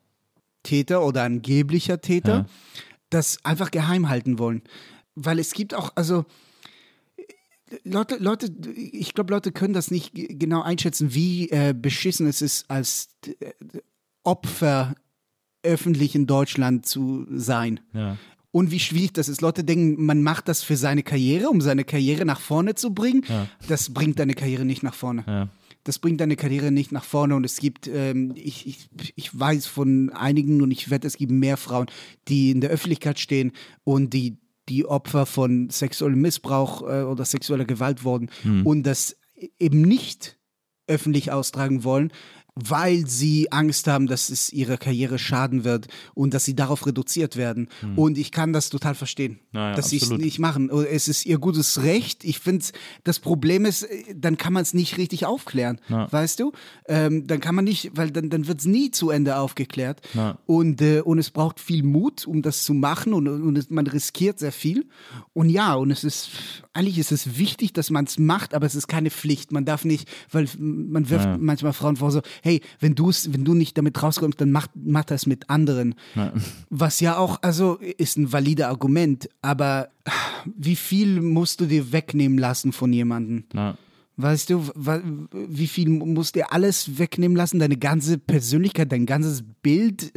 [0.63, 2.47] Täter oder angeblicher Täter ja.
[3.11, 4.63] das einfach geheim halten wollen.
[5.15, 6.25] Weil es gibt auch, also
[7.85, 12.71] Leute, Leute, ich glaube, Leute können das nicht genau einschätzen, wie äh, beschissen es ist,
[12.71, 13.53] als äh,
[14.25, 14.95] Opfer
[15.63, 17.81] öffentlich in Deutschland zu sein.
[17.93, 18.17] Ja.
[18.53, 19.43] Und wie schwierig das ist.
[19.43, 23.25] Leute denken, man macht das für seine Karriere, um seine Karriere nach vorne zu bringen.
[23.29, 23.47] Ja.
[23.69, 25.25] Das bringt deine Karriere nicht nach vorne.
[25.27, 25.49] Ja.
[25.85, 27.37] Das bringt deine Karriere nicht nach vorne.
[27.37, 31.31] Und es gibt, ähm, ich, ich, ich weiß von einigen und ich wette, es gibt
[31.31, 31.87] mehr Frauen,
[32.27, 33.53] die in der Öffentlichkeit stehen
[33.85, 34.37] und die
[34.71, 38.67] die Opfer von sexuellem Missbrauch äh, oder sexueller Gewalt wurden mhm.
[38.67, 39.17] und das
[39.59, 40.39] eben nicht
[40.87, 42.13] öffentlich austragen wollen,
[42.69, 47.37] weil sie Angst haben, dass es ihrer Karriere schaden wird und dass sie darauf reduziert
[47.37, 47.69] werden.
[47.81, 47.99] Hm.
[47.99, 50.71] Und ich kann das total verstehen, naja, dass sie es nicht machen.
[50.71, 52.25] Es ist ihr gutes Recht.
[52.25, 52.65] Ich finde,
[53.05, 56.11] das Problem ist, dann kann man es nicht richtig aufklären, Na.
[56.13, 56.53] weißt du?
[56.87, 60.01] Ähm, dann kann man nicht, weil dann, dann wird es nie zu Ende aufgeklärt.
[60.15, 60.39] Na.
[60.47, 64.39] Und, äh, und es braucht viel Mut, um das zu machen und, und man riskiert
[64.39, 64.87] sehr viel.
[65.33, 66.31] Und ja, und es ist,
[66.73, 69.53] eigentlich ist es wichtig, dass man es macht, aber es ist keine Pflicht.
[69.53, 71.39] Man darf nicht, weil man wirft ja.
[71.39, 72.50] manchmal Frauen vor so, hey,
[72.81, 75.95] wenn du es, wenn du nicht damit rauskommst, dann mach, mach das mit anderen.
[76.15, 76.33] Ja.
[76.71, 79.91] Was ja auch, also ist ein valider Argument, aber
[80.45, 83.45] wie viel musst du dir wegnehmen lassen von jemandem?
[83.55, 83.77] Ja.
[84.23, 84.69] Weißt du,
[85.33, 87.59] wie viel musst du alles wegnehmen lassen?
[87.59, 90.13] Deine ganze Persönlichkeit, dein ganzes Bild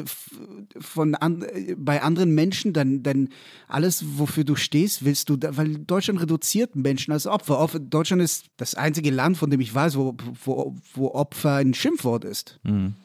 [0.77, 1.45] von an,
[1.77, 3.29] bei anderen Menschen, dein, dein
[3.67, 7.67] alles, wofür du stehst, willst du, weil Deutschland reduziert Menschen als Opfer.
[7.79, 12.25] Deutschland ist das einzige Land, von dem ich weiß, wo, wo, wo Opfer ein Schimpfwort
[12.25, 12.59] ist.
[12.63, 12.95] Mhm.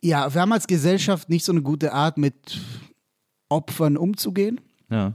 [0.00, 2.60] Ja, wir haben als Gesellschaft nicht so eine gute Art, mit
[3.48, 4.60] Opfern umzugehen.
[4.90, 5.14] Ja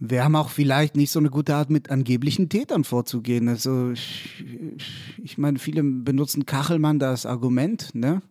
[0.00, 3.48] wir haben auch vielleicht nicht so eine gute Art, mit angeblichen Tätern vorzugehen.
[3.48, 4.42] Also ich,
[5.22, 8.22] ich meine, viele benutzen Kachelmann da als Argument, ne?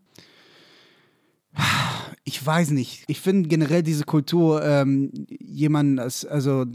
[2.23, 3.03] Ich weiß nicht.
[3.07, 6.65] Ich finde generell diese Kultur, ähm, jemand, als, also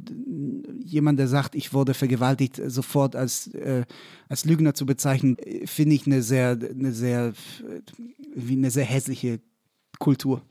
[0.84, 3.84] jemand, der sagt, ich wurde vergewaltigt, sofort als, äh,
[4.28, 7.32] als Lügner zu bezeichnen, finde ich eine sehr, eine sehr,
[8.34, 9.40] wie eine sehr hässliche
[9.99, 10.42] Kultur.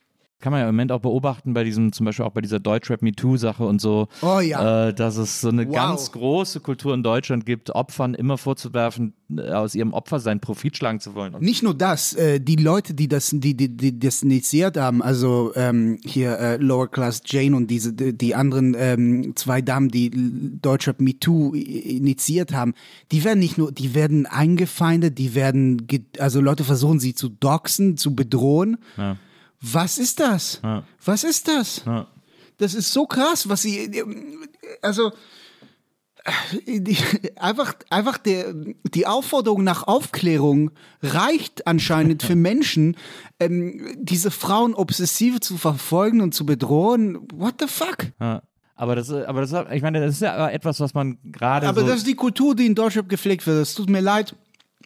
[0.43, 3.01] Kann man ja im Moment auch beobachten bei diesem, zum Beispiel auch bei dieser Deutschrap
[3.01, 4.89] MeToo-Sache und so, oh, ja.
[4.89, 5.73] äh, dass es so eine wow.
[5.73, 10.75] ganz große Kultur in Deutschland gibt, Opfern immer vorzuwerfen, äh, aus ihrem Opfer seinen Profit
[10.75, 11.33] schlagen zu wollen.
[11.39, 15.53] Nicht nur das, äh, die Leute, die das, die, die, die das initiiert haben, also
[15.55, 20.11] ähm, hier äh, Lower Class Jane und diese, die, die anderen ähm, zwei Damen, die
[20.61, 22.73] Deutschrap MeToo initiiert haben,
[23.13, 25.87] die werden nicht nur, die werden eingefeindet, die werden,
[26.19, 28.75] also Leute versuchen sie zu doxen, zu bedrohen.
[28.97, 29.15] Ja
[29.63, 30.59] was ist das?
[30.61, 30.83] Ja.
[31.05, 31.83] Was ist das?
[31.85, 32.07] Ja.
[32.57, 34.03] Das ist so krass, was sie,
[34.81, 35.11] also,
[36.67, 36.97] die,
[37.37, 38.53] einfach, einfach der,
[38.93, 42.97] die Aufforderung nach Aufklärung reicht anscheinend für Menschen,
[43.39, 47.19] ähm, diese Frauen obsessiv zu verfolgen und zu bedrohen.
[47.33, 48.07] What the fuck?
[48.19, 48.43] Ja.
[48.75, 51.67] Aber das, aber das, ich meine, das ist ja etwas, was man gerade.
[51.69, 53.61] Aber so das ist die Kultur, die in Deutschland gepflegt wird.
[53.61, 54.35] Es tut mir leid.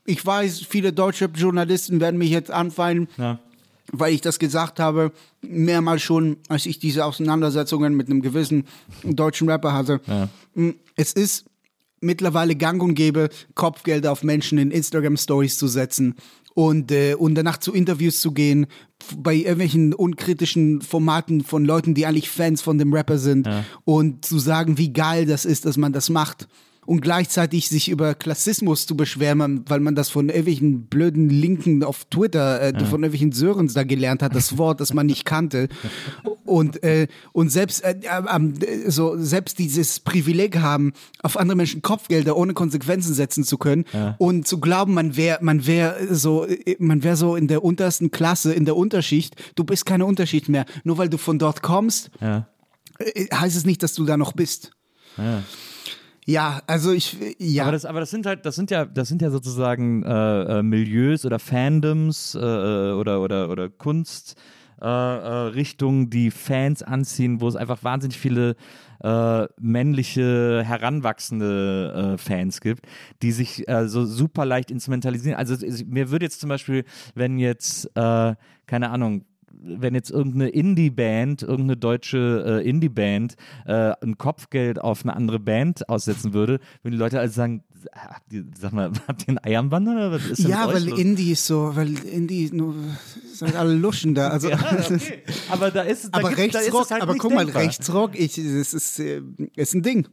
[0.05, 3.07] Ich weiß, viele deutsche Journalisten werden mich jetzt anfallen.
[3.17, 3.39] Ja
[3.91, 5.11] weil ich das gesagt habe,
[5.41, 8.65] mehrmals schon, als ich diese Auseinandersetzungen mit einem gewissen
[9.03, 10.01] deutschen Rapper hatte.
[10.07, 10.29] Ja.
[10.55, 11.45] Mm, es ist
[12.01, 16.15] mittlerweile gang und gäbe, Kopfgelder auf Menschen in Instagram-Stories zu setzen
[16.53, 18.67] und, äh, und danach zu Interviews zu gehen,
[19.15, 23.63] bei irgendwelchen unkritischen Formaten von Leuten, die eigentlich Fans von dem Rapper sind ja.
[23.85, 26.47] und zu sagen, wie geil das ist, dass man das macht
[26.87, 32.05] und gleichzeitig sich über Klassismus zu beschweren, weil man das von irgendwelchen blöden Linken auf
[32.05, 32.79] Twitter, äh, ja.
[32.85, 35.67] von irgendwelchen Sörens da gelernt hat, das Wort, das man nicht kannte.
[36.45, 42.37] Und, äh, und selbst, äh, äh, so, selbst dieses Privileg haben, auf andere Menschen Kopfgelder
[42.37, 44.15] ohne Konsequenzen setzen zu können ja.
[44.17, 48.11] und zu glauben, man wäre man wäre so, äh, man wäre so in der untersten
[48.11, 49.35] Klasse, in der Unterschicht.
[49.55, 50.65] Du bist keine Unterschicht mehr.
[50.85, 52.47] Nur weil du von dort kommst, ja.
[52.97, 54.71] Äh, heißt es nicht, dass du da noch bist.
[55.17, 55.43] Ja.
[56.29, 57.63] Ja, also ich, ja.
[57.63, 60.61] Aber das, aber das sind halt, das sind ja, das sind ja sozusagen äh, äh,
[60.61, 67.47] Milieus oder Fandoms äh, äh oder, oder, oder Kunstrichtungen, äh, äh, die Fans anziehen, wo
[67.47, 68.57] es einfach wahnsinnig viele
[69.59, 72.87] männliche, heranwachsende Fans gibt,
[73.21, 75.37] die sich so super leicht instrumentalisieren.
[75.37, 75.55] Also
[75.85, 79.23] mir würde jetzt zum Beispiel, wenn jetzt, keine Ahnung,
[79.67, 85.87] wenn jetzt irgendeine Indie-Band, irgendeine deutsche äh, Indie-Band äh, ein Kopfgeld auf eine andere Band
[85.89, 87.63] aussetzen würde, würden die Leute also sagen,
[88.59, 90.99] sag mal, habt ihr einen Eiernband oder was ist Ja, weil los?
[90.99, 92.75] Indie ist so, weil Indie nur
[93.33, 94.29] sind alle Luschen da.
[94.29, 95.23] Also, ja, okay.
[95.49, 97.45] aber da ist aber gibt, Rechtsrock, ist halt aber guck denkbar.
[97.45, 99.21] mal, Rechtsrock, ich, das ist, äh,
[99.55, 100.07] ist ein Ding.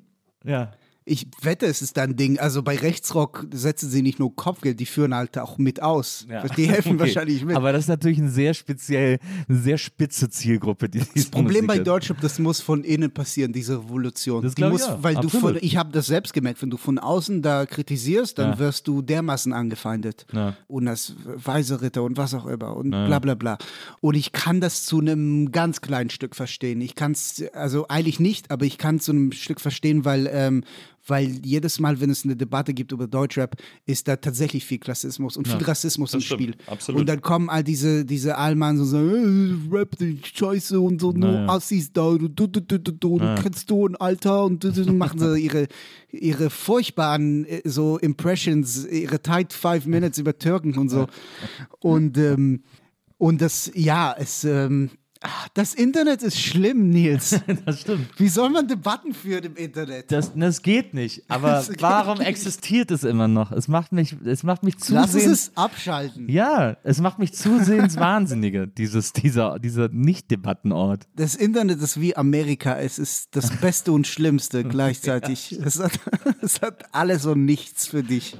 [0.44, 0.72] Ja.
[1.06, 2.38] Ich wette, es ist ein Ding.
[2.38, 6.26] Also bei Rechtsrock setzen sie nicht nur Kopfgeld, die führen halt auch mit aus.
[6.30, 6.46] Ja.
[6.48, 7.00] Die helfen okay.
[7.00, 7.54] wahrscheinlich mit.
[7.56, 10.88] Aber das ist natürlich eine sehr speziell, eine sehr spitze Zielgruppe.
[10.88, 14.42] Die das Problem bei Deutschrap, das muss von innen passieren, diese Revolution.
[14.42, 15.02] Das die muss, ich, ja.
[15.02, 18.52] weil du von, ich habe das selbst gemerkt, wenn du von außen da kritisierst, dann
[18.52, 18.58] ja.
[18.58, 20.24] wirst du dermaßen angefeindet.
[20.32, 20.56] Ja.
[20.68, 23.58] Und das weise Ritter und was auch immer und bla bla bla.
[24.00, 26.80] Und ich kann das zu einem ganz kleinen Stück verstehen.
[26.80, 30.30] Ich kann es, also eigentlich nicht, aber ich kann es zu einem Stück verstehen, weil
[30.32, 30.64] ähm,
[31.06, 35.36] weil jedes Mal, wenn es eine Debatte gibt über Deutschrap, ist da tatsächlich viel Klassismus
[35.36, 36.56] und ja, viel Rassismus im stimmt, Spiel.
[36.66, 37.00] Absolut.
[37.00, 41.12] Und dann kommen all diese, diese Allmann und sagen, äh, Rap, die Scheiße und so,
[41.12, 41.48] nur naja.
[41.48, 43.40] Assis da, du, du, du, du, du, naja.
[43.42, 45.68] kennst du ein Alter und, und machen so ihre,
[46.10, 51.06] ihre furchtbaren äh, so Impressions, ihre Tight Five Minutes über Türken und so.
[51.80, 52.62] Und, ähm,
[53.18, 54.90] und das, ja, es, ähm,
[55.54, 57.40] das Internet ist schlimm, Nils.
[57.66, 58.08] das stimmt.
[58.18, 60.10] Wie soll man Debatten führen im Internet?
[60.10, 61.22] Das, das geht nicht.
[61.28, 62.26] Aber warum nicht.
[62.26, 63.52] existiert es immer noch?
[63.52, 65.14] Es macht mich, es macht mich zusehends.
[65.14, 66.28] Lass es abschalten.
[66.28, 71.06] Ja, es macht mich zusehends wahnsinniger, dieses, dieser, dieser Nicht-Debattenort.
[71.16, 72.76] Das Internet ist wie Amerika.
[72.78, 75.52] Es ist das Beste und Schlimmste gleichzeitig.
[75.52, 75.64] Ja.
[75.64, 75.92] Es, hat,
[76.42, 78.36] es hat alles und nichts für dich.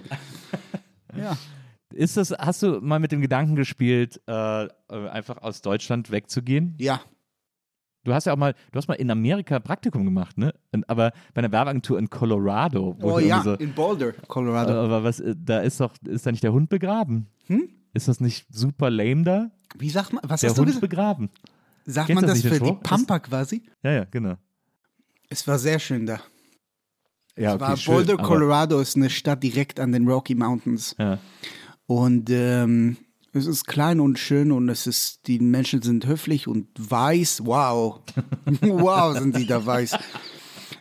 [1.16, 1.36] Ja.
[1.94, 6.74] Ist das, hast du mal mit dem Gedanken gespielt, äh, einfach aus Deutschland wegzugehen?
[6.78, 7.00] Ja.
[8.04, 10.54] Du hast ja auch mal, du hast mal in Amerika Praktikum gemacht, ne?
[10.88, 12.98] Aber bei einer Werbeagentur in Colorado.
[13.00, 14.72] Oh ja, so, in Boulder, Colorado.
[14.72, 17.28] Äh, aber was, äh, da ist doch, ist da nicht der Hund begraben?
[17.46, 17.70] Hm?
[17.94, 19.50] Ist das nicht super lame da?
[19.78, 20.90] Wie sagt man, was der hast Hund du gesagt?
[20.90, 21.30] begraben.
[21.86, 23.62] Sagt Kennst man das, das für die Pampa quasi?
[23.82, 24.34] Ja, ja, genau.
[25.30, 26.20] Es war sehr schön da.
[27.36, 30.94] Ja, okay, es war Boulder, schön, Colorado ist eine Stadt direkt an den Rocky Mountains.
[30.98, 31.18] Ja.
[31.86, 32.96] Und ähm,
[33.32, 37.42] es ist klein und schön und es ist, die Menschen sind höflich und weiß.
[37.44, 38.00] Wow.
[38.60, 39.96] wow, sind die da weiß.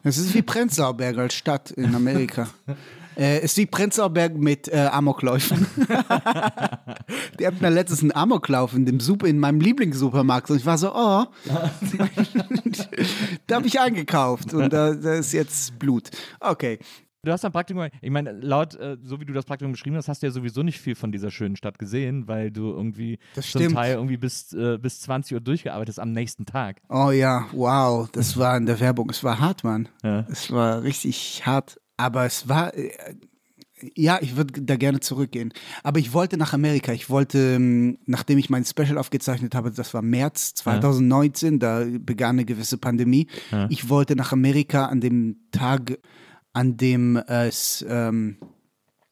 [0.03, 2.47] Es ist wie Prenzlauer Berg als Stadt in Amerika.
[3.15, 5.67] Äh, es ist wie Prenzlauer Berg mit äh, Amokläufen.
[7.39, 10.79] die hatten ja letztens einen Amoklauf in, dem Super, in meinem Lieblingssupermarkt und ich war
[10.79, 11.25] so, oh,
[13.45, 16.09] da habe ich eingekauft und da, da ist jetzt Blut.
[16.39, 16.79] Okay,
[17.25, 20.09] Du hast ein Praktikum, ich meine, laut, äh, so wie du das Praktikum beschrieben hast,
[20.09, 23.73] hast du ja sowieso nicht viel von dieser schönen Stadt gesehen, weil du irgendwie zum.
[23.73, 26.81] Teil irgendwie bis, äh, bis 20 Uhr durchgearbeitet hast am nächsten Tag.
[26.89, 29.09] Oh ja, wow, das war in der Werbung.
[29.09, 29.87] Es war hart, Mann.
[30.03, 30.25] Ja.
[30.29, 31.79] Es war richtig hart.
[31.95, 32.91] Aber es war, äh,
[33.95, 35.53] ja, ich würde da gerne zurückgehen.
[35.81, 36.91] Aber ich wollte nach Amerika.
[36.91, 41.59] Ich wollte, ähm, nachdem ich mein Special aufgezeichnet habe, das war März 2019, ja.
[41.59, 43.27] da begann eine gewisse Pandemie.
[43.51, 43.67] Ja.
[43.69, 45.99] Ich wollte nach Amerika an dem Tag
[46.53, 48.37] an dem es, ähm,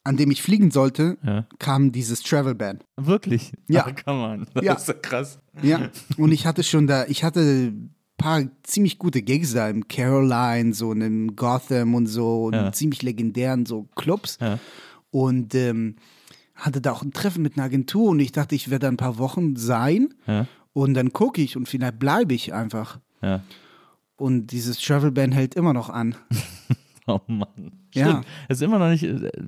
[0.04, 1.46] an dem ich fliegen sollte, ja.
[1.60, 2.80] kam dieses Travel Ban.
[2.98, 3.52] Wirklich?
[3.68, 3.88] Ja.
[3.88, 4.48] Ach, come on.
[4.54, 4.74] Das ja.
[4.74, 5.40] ist so krass.
[5.62, 5.90] Ja.
[6.18, 10.74] Und ich hatte schon da, ich hatte ein paar ziemlich gute Gigs da im Caroline,
[10.74, 12.72] so in Gotham und so, und ja.
[12.72, 14.38] ziemlich legendären so Clubs.
[14.40, 14.60] Ja.
[15.10, 15.98] Und ähm,
[16.56, 19.18] hatte da auch ein Treffen mit einer Agentur und ich dachte, ich werde ein paar
[19.18, 20.48] Wochen sein ja.
[20.74, 23.00] und dann gucke ich und vielleicht bleibe ich einfach.
[23.22, 23.42] Ja.
[24.16, 26.16] Und dieses Travel Ban hält immer noch an.
[27.12, 27.72] Oh Mann.
[27.94, 28.22] Ja.
[28.48, 29.06] Es ist immer noch nicht,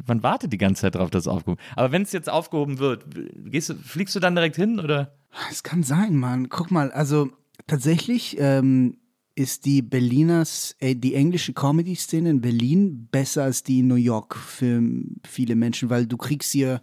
[0.07, 1.77] man wartet die ganze Zeit darauf, dass es aufgehoben wird.
[1.77, 3.05] Aber wenn es jetzt aufgehoben wird,
[3.45, 5.15] gehst du, fliegst du dann direkt hin oder?
[5.49, 6.49] Es kann sein, Mann.
[6.49, 7.29] Guck mal, also
[7.67, 8.97] tatsächlich ähm,
[9.35, 14.35] ist die Berliners, äh, die englische Comedy-Szene in Berlin besser als die in New York
[14.35, 14.81] für
[15.25, 16.81] viele Menschen, weil du kriegst hier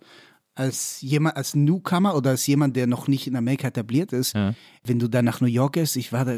[0.54, 4.54] als jemand, als Newcomer oder als jemand, der noch nicht in Amerika etabliert ist, ja.
[4.84, 6.36] wenn du dann nach New York gehst, ich war da,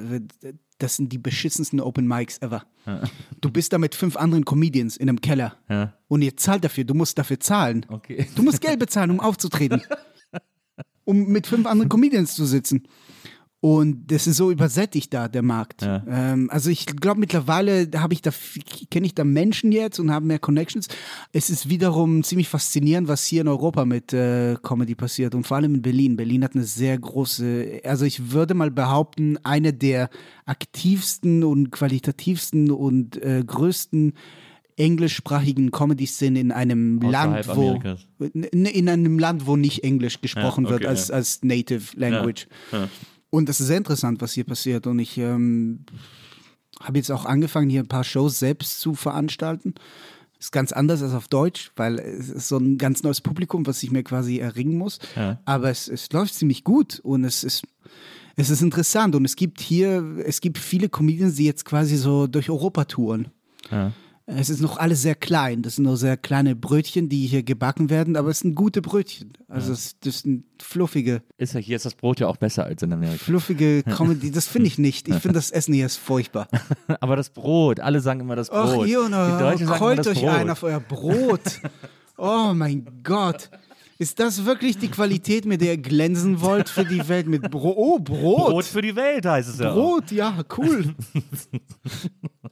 [0.82, 2.64] das sind die beschissensten Open Mics ever.
[2.86, 3.02] Ja.
[3.40, 5.94] Du bist da mit fünf anderen Comedians in einem Keller ja.
[6.08, 7.86] und ihr zahlt dafür, du musst dafür zahlen.
[7.88, 8.26] Okay.
[8.34, 9.82] Du musst Geld bezahlen, um aufzutreten.
[11.04, 12.88] um mit fünf anderen Comedians zu sitzen.
[13.64, 15.82] Und das ist so übersättigt da, der Markt.
[15.82, 16.02] Ja.
[16.08, 18.32] Ähm, also ich glaube, mittlerweile habe ich da,
[18.90, 20.88] kenne ich da Menschen jetzt und habe mehr Connections.
[21.32, 25.58] Es ist wiederum ziemlich faszinierend, was hier in Europa mit äh, Comedy passiert und vor
[25.58, 26.16] allem in Berlin.
[26.16, 30.10] Berlin hat eine sehr große, also ich würde mal behaupten, eine der
[30.44, 34.14] aktivsten und qualitativsten und äh, größten
[34.76, 37.80] englischsprachigen Comedy-Szene in einem Land, wo
[38.18, 41.14] in, einem Land, wo nicht Englisch gesprochen ja, okay, wird als, ja.
[41.14, 42.48] als Native Language.
[42.72, 42.88] Ja,
[43.32, 44.86] und das ist sehr interessant, was hier passiert.
[44.86, 45.86] Und ich ähm,
[46.82, 49.74] habe jetzt auch angefangen, hier ein paar Shows selbst zu veranstalten.
[50.38, 53.82] Ist ganz anders als auf Deutsch, weil es ist so ein ganz neues Publikum, was
[53.82, 54.98] ich mir quasi erringen muss.
[55.16, 55.40] Ja.
[55.46, 57.62] Aber es, es läuft ziemlich gut und es ist,
[58.36, 59.14] es ist interessant.
[59.14, 63.28] Und es gibt hier, es gibt viele Comedians, die jetzt quasi so durch Europa touren.
[63.70, 63.92] Ja.
[64.26, 65.62] Es ist noch alles sehr klein.
[65.62, 69.32] Das sind nur sehr kleine Brötchen, die hier gebacken werden, aber es sind gute Brötchen.
[69.48, 69.74] Also ja.
[69.74, 71.22] das, das sind fluffige.
[71.38, 73.24] Ist ja hier ist das Brot ja auch besser als in Amerika.
[73.24, 75.08] Fluffige Comedy, das finde ich nicht.
[75.08, 76.48] Ich finde das Essen hier ist furchtbar.
[77.00, 78.80] aber das Brot, alle sagen immer das Brot.
[78.82, 80.30] Ach, Jona, keult euch Brot.
[80.30, 81.60] ein auf euer Brot.
[82.16, 83.50] Oh mein Gott.
[83.98, 87.28] Ist das wirklich die Qualität, mit der ihr glänzen wollt für die Welt?
[87.28, 88.50] Mit Bro oh, Brot.
[88.50, 89.72] Brot für die Welt heißt es ja.
[89.72, 90.94] Brot, ja, cool.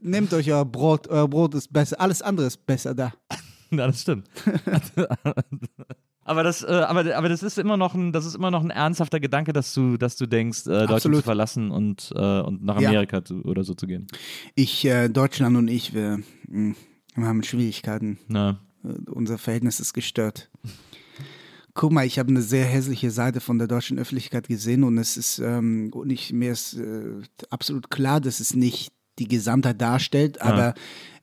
[0.00, 3.12] nehmt euch euer Brot, euer Brot ist besser, alles andere ist besser da.
[3.70, 4.28] ja, das stimmt.
[6.24, 8.70] aber das, äh, aber, aber das ist immer noch ein, das ist immer noch ein
[8.70, 12.76] ernsthafter Gedanke, dass du, dass du denkst, äh, Deutschland zu verlassen und, äh, und nach
[12.76, 13.24] Amerika ja.
[13.24, 14.06] zu, oder so zu gehen.
[14.54, 16.18] Ich, äh, Deutschland und ich, wir,
[16.48, 16.76] mh, hm,
[17.16, 18.18] wir haben Schwierigkeiten.
[18.28, 18.60] Na.
[18.84, 20.50] Äh, unser Verhältnis ist gestört.
[21.74, 25.18] Guck mal, ich habe eine sehr hässliche Seite von der deutschen Öffentlichkeit gesehen und es
[25.18, 27.20] ist, ähm, und ich, mir ist äh,
[27.50, 30.74] absolut klar, dass es nicht die Gesamtheit darstellt, aber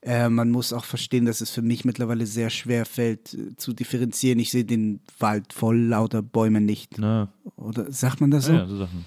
[0.02, 3.74] äh, man muss auch verstehen, dass es für mich mittlerweile sehr schwer fällt äh, zu
[3.74, 4.39] differenzieren.
[4.39, 6.98] Ich sehe den Wald voll lauter Bäume nicht.
[6.98, 7.30] Ja.
[7.56, 8.54] Oder sagt man das so?
[8.54, 9.06] Ja, so Sachen.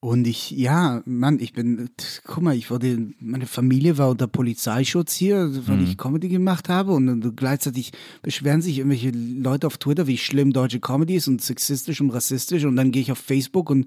[0.00, 1.90] Und ich, ja, Mann, ich bin,
[2.24, 5.84] guck mal, ich wurde, meine Familie war unter Polizeischutz hier, weil mhm.
[5.84, 7.92] ich Comedy gemacht habe und, und, gleichzeitig
[8.22, 12.64] beschweren sich irgendwelche Leute auf Twitter, wie schlimm deutsche Comedy ist und sexistisch und rassistisch
[12.64, 13.86] und dann gehe ich auf Facebook und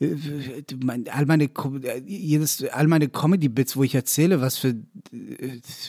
[0.00, 1.48] all meine
[2.06, 4.74] jedes all meine Comedy Bits, wo ich erzähle, was für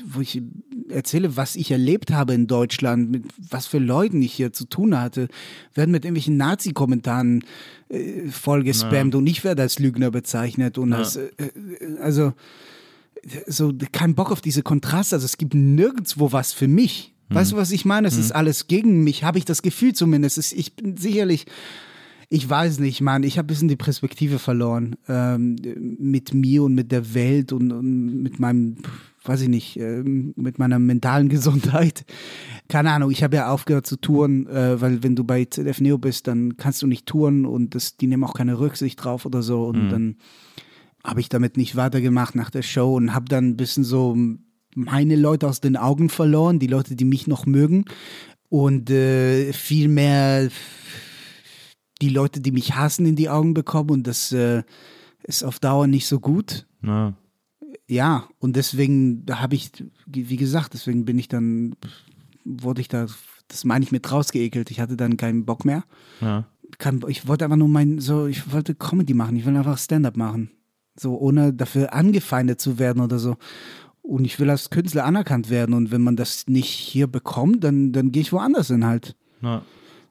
[0.06, 0.42] wo ich
[0.90, 5.00] erzähle, was ich erlebt habe in Deutschland, mit was für Leuten ich hier zu tun
[5.00, 5.28] hatte,
[5.74, 7.44] werden mit irgendwelchen Nazi Kommentaren
[7.90, 9.18] äh, voll gespammt ja.
[9.18, 10.98] und ich werde als Lügner bezeichnet und ja.
[10.98, 11.32] als äh,
[12.00, 12.34] also
[13.48, 17.12] so kein Bock auf diese Kontraste, also es gibt nirgendwo was für mich.
[17.30, 18.08] Weißt du, was ich meine?
[18.08, 18.22] Es mhm.
[18.22, 20.54] ist alles gegen mich, habe ich das Gefühl zumindest.
[20.54, 21.48] ich bin sicherlich
[22.30, 23.24] ich weiß nicht, Mann.
[23.24, 25.56] Ich habe ein bisschen die Perspektive verloren ähm,
[26.00, 28.78] mit mir und mit der Welt und, und mit meinem,
[29.24, 32.06] weiß ich nicht, äh, mit meiner mentalen Gesundheit.
[32.68, 35.98] Keine Ahnung, ich habe ja aufgehört zu touren, äh, weil wenn du bei ZDF Neo
[35.98, 39.42] bist, dann kannst du nicht touren und das, die nehmen auch keine Rücksicht drauf oder
[39.42, 39.66] so.
[39.66, 39.90] Und mhm.
[39.90, 40.16] dann
[41.04, 44.18] habe ich damit nicht weitergemacht nach der Show und habe dann ein bisschen so
[44.76, 47.86] meine Leute aus den Augen verloren, die Leute, die mich noch mögen.
[48.50, 50.50] Und äh, viel mehr
[52.02, 54.64] die Leute, die mich hassen, in die Augen bekommen und das äh,
[55.24, 56.66] ist auf Dauer nicht so gut.
[56.84, 57.14] Ja.
[57.88, 59.72] ja, und deswegen habe ich,
[60.06, 61.76] wie gesagt, deswegen bin ich dann,
[62.44, 63.08] wurde ich da,
[63.48, 64.70] das meine ich mit rausgeekelt.
[64.72, 65.84] Ich hatte dann keinen Bock mehr.
[66.22, 66.46] Ja.
[67.08, 70.52] Ich wollte einfach nur mein, so, ich wollte Comedy machen, ich will einfach Stand-up machen.
[70.98, 73.38] So, ohne dafür angefeindet zu werden oder so.
[74.02, 75.74] Und ich will als Künstler anerkannt werden.
[75.74, 79.16] Und wenn man das nicht hier bekommt, dann, dann gehe ich woanders hin halt.
[79.42, 79.64] Ja.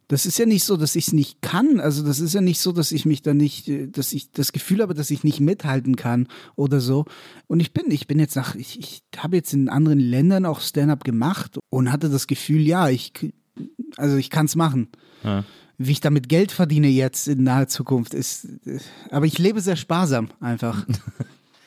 [0.09, 1.81] Das ist ja nicht so, dass ich es nicht kann.
[1.81, 4.83] Also das ist ja nicht so, dass ich mich da nicht, dass ich das Gefühl
[4.83, 7.07] habe, dass ich nicht mithalten kann oder so.
[7.47, 10.61] Und ich bin, ich bin jetzt nach, ich, ich habe jetzt in anderen Ländern auch
[10.61, 13.13] Stand-up gemacht und hatte das Gefühl, ja, ich,
[13.97, 14.89] also ich kann es machen.
[15.23, 15.45] Ja.
[15.79, 18.47] Wie ich damit Geld verdiene jetzt in naher Zukunft ist,
[19.11, 20.87] aber ich lebe sehr sparsam einfach.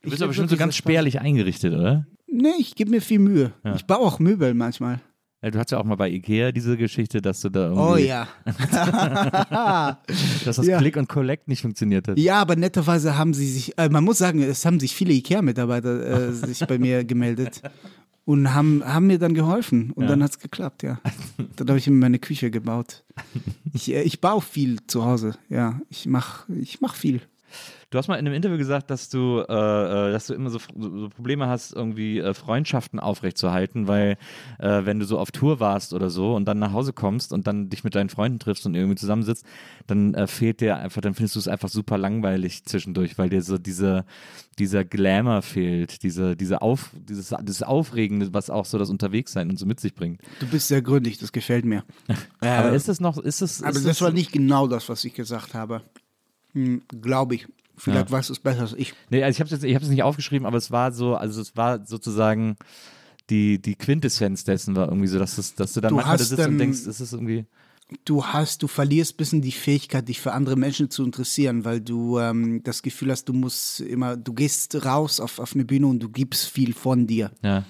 [0.03, 2.07] Du bist aber bestimmt so ganz spärlich eingerichtet, oder?
[2.27, 3.51] Nee, ich gebe mir viel Mühe.
[3.65, 3.75] Ja.
[3.75, 5.01] Ich baue auch Möbel manchmal.
[5.43, 7.81] Ja, du hast ja auch mal bei Ikea diese Geschichte, dass du da irgendwie.
[7.81, 8.27] Oh ja.
[10.45, 10.79] dass das ja.
[10.79, 12.17] Click und Collect nicht funktioniert hat.
[12.17, 16.29] Ja, aber netterweise haben sie sich, äh, man muss sagen, es haben sich viele Ikea-Mitarbeiter
[16.29, 17.61] äh, sich bei mir gemeldet
[18.25, 19.91] und haben, haben mir dann geholfen.
[19.91, 20.09] Und ja.
[20.09, 20.99] dann hat es geklappt, ja.
[21.55, 23.03] Dann habe ich mir meine Küche gebaut.
[23.73, 25.79] Ich, äh, ich baue viel zu Hause, ja.
[25.89, 27.21] Ich mache ich mach viel.
[27.89, 30.59] Du hast mal in einem Interview gesagt, dass du, äh, äh dass du immer so,
[30.77, 34.17] so, Probleme hast, irgendwie äh, Freundschaften aufrechtzuerhalten, weil
[34.59, 37.47] äh, wenn du so auf Tour warst oder so und dann nach Hause kommst und
[37.47, 39.45] dann dich mit deinen Freunden triffst und irgendwie zusammensitzt,
[39.87, 43.41] dann äh, fehlt dir einfach, dann findest du es einfach super langweilig zwischendurch, weil dir
[43.41, 44.03] so diese,
[44.59, 49.57] dieser Glamour fehlt, diese, diese Auf, dieses, dieses Aufregende, was auch so das Unterwegssein und
[49.57, 50.19] so mit sich bringt.
[50.41, 51.85] Du bist sehr gründlich, das gefällt mir.
[52.41, 53.63] aber ist es noch, ist es.
[53.63, 55.83] Aber das war nicht genau das, was ich gesagt habe.
[56.51, 57.47] Hm, Glaube ich.
[57.77, 58.11] Vielleicht ja.
[58.11, 58.93] weißt du es besser als ich.
[59.09, 61.85] Nee, also ich habe es jetzt, nicht aufgeschrieben, aber es war so, also es war
[61.85, 62.57] sozusagen
[63.29, 66.23] die, die Quintessenz dessen war irgendwie so, dass, das, dass du dann du manchmal da
[66.23, 67.45] sitzt und denkst, ist es irgendwie.
[68.03, 71.79] Du hast, du verlierst ein bisschen die Fähigkeit, dich für andere Menschen zu interessieren, weil
[71.79, 75.87] du ähm, das Gefühl hast, du musst immer, du gehst raus auf, auf eine Bühne
[75.87, 77.31] und du gibst viel von dir.
[77.43, 77.63] Ja.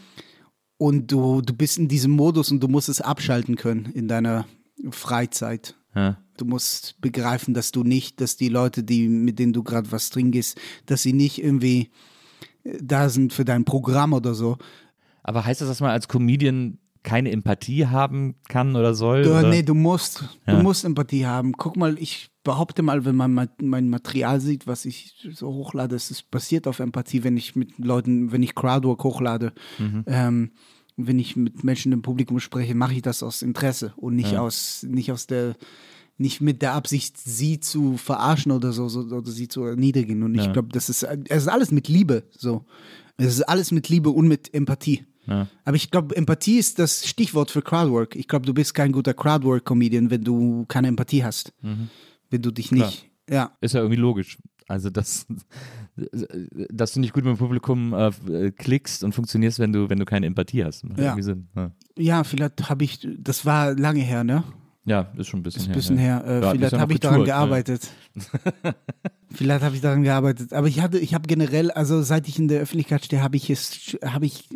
[0.77, 4.47] Und du, du bist in diesem Modus und du musst es abschalten können in deiner
[4.89, 5.75] Freizeit.
[5.95, 6.17] Ja.
[6.37, 10.09] Du musst begreifen, dass du nicht, dass die Leute, die, mit denen du gerade was
[10.09, 11.89] trinkst, dass sie nicht irgendwie
[12.63, 14.57] äh, da sind für dein Programm oder so.
[15.23, 19.23] Aber heißt das, dass man als Comedian keine Empathie haben kann oder soll?
[19.23, 19.49] Du, oder?
[19.49, 20.25] Nee, du musst.
[20.45, 20.55] Ja.
[20.55, 21.53] Du musst Empathie haben.
[21.53, 26.11] Guck mal, ich behaupte mal, wenn man mein Material sieht, was ich so hochlade, es
[26.11, 29.53] ist basiert auf Empathie, wenn ich mit Leuten, wenn ich Crowdwork hochlade.
[29.77, 30.03] Mhm.
[30.07, 30.51] Ähm,
[30.97, 34.41] wenn ich mit Menschen im Publikum spreche, mache ich das aus Interesse und nicht ja.
[34.41, 35.55] aus, nicht aus der
[36.17, 40.23] nicht mit der Absicht, sie zu verarschen oder so, so oder sie zu erniedrigen.
[40.23, 40.45] Und ja.
[40.45, 42.65] ich glaube, das ist, es ist alles mit Liebe so.
[43.17, 45.05] Es ist alles mit Liebe und mit Empathie.
[45.25, 45.47] Ja.
[45.65, 48.15] Aber ich glaube, Empathie ist das Stichwort für Crowdwork.
[48.15, 51.53] Ich glaube, du bist kein guter Crowdwork-Comedian, wenn du keine Empathie hast.
[51.61, 51.89] Mhm.
[52.29, 53.07] Wenn du dich nicht.
[53.27, 53.49] Klar.
[53.49, 53.57] Ja.
[53.59, 54.37] Ist ja irgendwie logisch.
[54.69, 55.25] Also, dass,
[55.95, 60.05] dass du nicht gut mit dem Publikum äh, klickst und funktionierst, wenn du, wenn du
[60.05, 60.83] keine Empathie hast.
[60.97, 61.17] Ja.
[61.17, 61.71] ja.
[61.97, 64.43] ja, vielleicht habe ich, das war lange her, ne?
[64.87, 65.73] Ja, ist schon ein bisschen ist her.
[65.73, 66.23] Ein bisschen her.
[66.25, 67.89] Äh, ja, vielleicht habe ich daran gearbeitet.
[68.63, 68.73] Ja.
[69.33, 70.53] vielleicht habe ich daran gearbeitet.
[70.53, 73.49] Aber ich hatte, ich habe generell, also seit ich in der Öffentlichkeit stehe, habe ich
[73.49, 74.47] es, habe ich,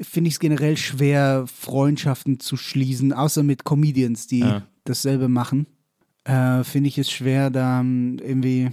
[0.00, 4.62] finde ich es generell schwer, Freundschaften zu schließen, außer mit Comedians, die ja.
[4.84, 5.66] dasselbe machen.
[6.24, 8.70] Äh, finde ich es schwer, da ähm, irgendwie,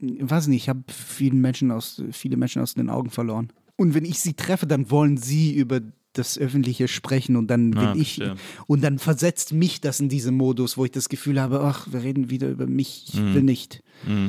[0.00, 3.52] weiß nicht, ich habe viele Menschen aus, viele Menschen aus den Augen verloren.
[3.76, 5.80] Und wenn ich sie treffe, dann wollen sie über
[6.12, 8.36] das öffentliche Sprechen und dann will ah, ich verstehe.
[8.66, 12.02] und dann versetzt mich das in diesen Modus, wo ich das Gefühl habe, ach, wir
[12.02, 13.34] reden wieder über mich, ich mm.
[13.34, 13.82] will nicht.
[14.06, 14.28] Mm.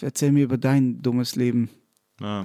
[0.00, 1.70] Erzähl mir über dein dummes Leben.
[2.20, 2.44] Ah.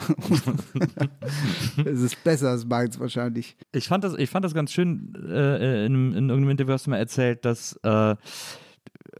[1.78, 3.58] es ist besser als meins wahrscheinlich.
[3.74, 6.92] Ich fand das, ich fand das ganz schön, äh, in, in irgendeinem Interview hast du
[6.92, 8.16] mal erzählt, dass äh,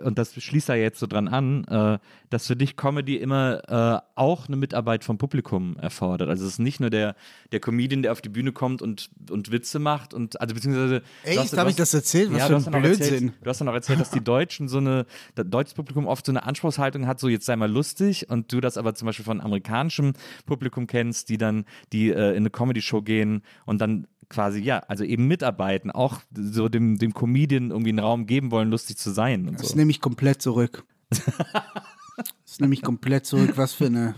[0.04, 4.02] und das schließt da jetzt so dran an, äh, dass für dich Comedy immer äh,
[4.16, 6.30] auch eine Mitarbeit vom Publikum erfordert.
[6.30, 7.16] Also es ist nicht nur der,
[7.52, 11.02] der Comedian, der auf die Bühne kommt und, und Witze macht und also beziehungsweise.
[11.24, 12.32] Echt, habe ich das erzählt?
[12.32, 13.14] Was ja, für ein Blödsinn.
[13.14, 16.26] Erzählt, du hast dann auch erzählt, dass die Deutschen so eine, das deutsche Publikum oft
[16.26, 19.26] so eine Anspruchshaltung hat, so jetzt sei mal lustig und du das aber zum Beispiel
[19.26, 20.14] von amerikanischem
[20.46, 25.04] Publikum kennst, die dann, die äh, in eine Comedy-Show gehen und dann quasi, ja, also
[25.04, 29.48] eben mitarbeiten, auch so dem, dem Comedian irgendwie einen Raum geben wollen, lustig zu sein.
[29.48, 29.76] Und das so.
[29.76, 30.86] nehme ich komplett zurück.
[31.10, 33.54] das nehme ich komplett zurück.
[33.56, 34.16] Was für eine.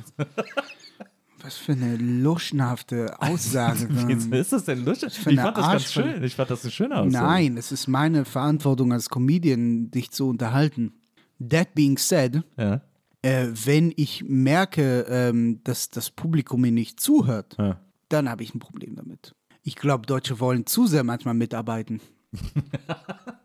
[1.44, 3.88] Was für eine luschenhafte Aussage.
[3.90, 5.08] Wieso ist das denn luschen?
[5.08, 6.24] Ich fand das ganz schön.
[6.24, 7.26] Ich fand das eine schöne Aussage.
[7.26, 10.94] Nein, es ist meine Verantwortung als Comedian, dich zu unterhalten.
[11.40, 12.82] That being said, ja.
[13.22, 17.80] äh, wenn ich merke, ähm, dass das Publikum mir nicht zuhört, ja.
[18.10, 19.36] dann habe ich ein Problem damit.
[19.68, 22.00] Ich glaube, Deutsche wollen zu sehr manchmal mitarbeiten.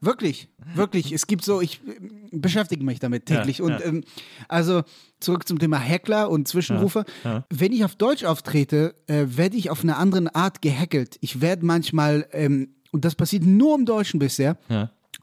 [0.01, 1.11] wirklich, wirklich.
[1.11, 1.81] Es gibt so, ich,
[2.31, 3.59] beschäftige mich damit täglich.
[3.59, 3.81] Ja, und ja.
[3.81, 4.05] Ähm,
[4.47, 4.85] also
[5.19, 7.05] zurück zum Thema Heckler und Zwischenrufe.
[7.25, 11.19] Ja, Wenn ich auf Deutsch auftrete, äh, werde ich auf eine andere Art gehackelt.
[11.23, 14.57] Ich werde manchmal, ähm, und das passiert nur im Deutschen bisher,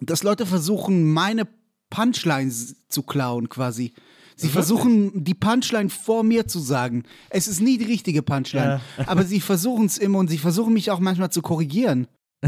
[0.02, 1.48] dass Leute versuchen, meine
[1.90, 3.94] Punchlines zu klauen quasi.
[4.40, 7.04] Sie versuchen, die Punchline vor mir zu sagen.
[7.30, 8.82] Es ist nie die richtige Punchline.
[8.98, 9.08] Ja.
[9.08, 12.08] Aber sie versuchen es immer und sie versuchen mich auch manchmal zu korrigieren.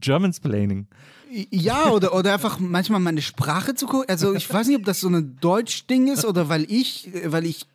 [0.00, 0.88] Germansplaining.
[1.50, 4.08] Ja, oder, oder einfach manchmal meine Sprache zu gucken.
[4.08, 7.66] Also ich weiß nicht, ob das so ein Deutsch-Ding ist oder weil ich, weil ich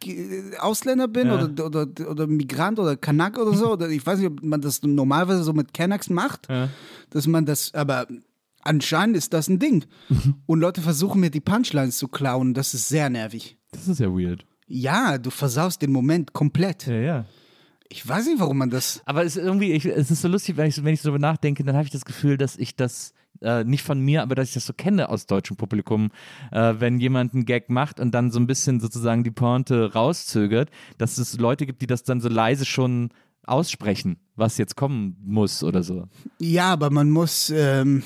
[0.60, 1.44] Ausländer bin ja.
[1.44, 3.74] oder, oder, oder Migrant oder Kanak oder so.
[3.74, 6.48] Oder ich weiß nicht, ob man das normalerweise so mit Kanaks macht.
[6.50, 6.70] Ja.
[7.10, 8.08] Dass man das, aber
[8.62, 9.86] Anscheinend ist das ein Ding.
[10.10, 10.36] Mhm.
[10.46, 12.54] Und Leute versuchen mir die Punchlines zu klauen.
[12.54, 13.58] Das ist sehr nervig.
[13.72, 14.46] Das ist ja weird.
[14.68, 16.88] Ja, du versaust den Moment komplett.
[16.88, 17.26] Ja, ja.
[17.88, 19.02] Ich weiß nicht, warum man das.
[19.06, 21.20] Aber es ist irgendwie, ich, es ist so lustig, wenn ich, wenn ich so darüber
[21.20, 24.50] nachdenke, dann habe ich das Gefühl, dass ich das äh, nicht von mir, aber dass
[24.50, 26.12] ich das so kenne aus deutschem Publikum,
[26.52, 30.70] äh, wenn jemand einen Gag macht und dann so ein bisschen sozusagen die Pointe rauszögert,
[30.98, 33.10] dass es Leute gibt, die das dann so leise schon
[33.50, 36.08] aussprechen, was jetzt kommen muss oder so.
[36.40, 38.04] Ja, aber man muss, ähm,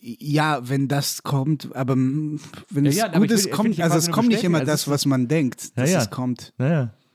[0.00, 4.28] ja, wenn das kommt, aber wenn es ja, ja, gut ist, kommt, also es kommt
[4.28, 6.52] nicht immer also das, was man denkt, dass ja, es kommt.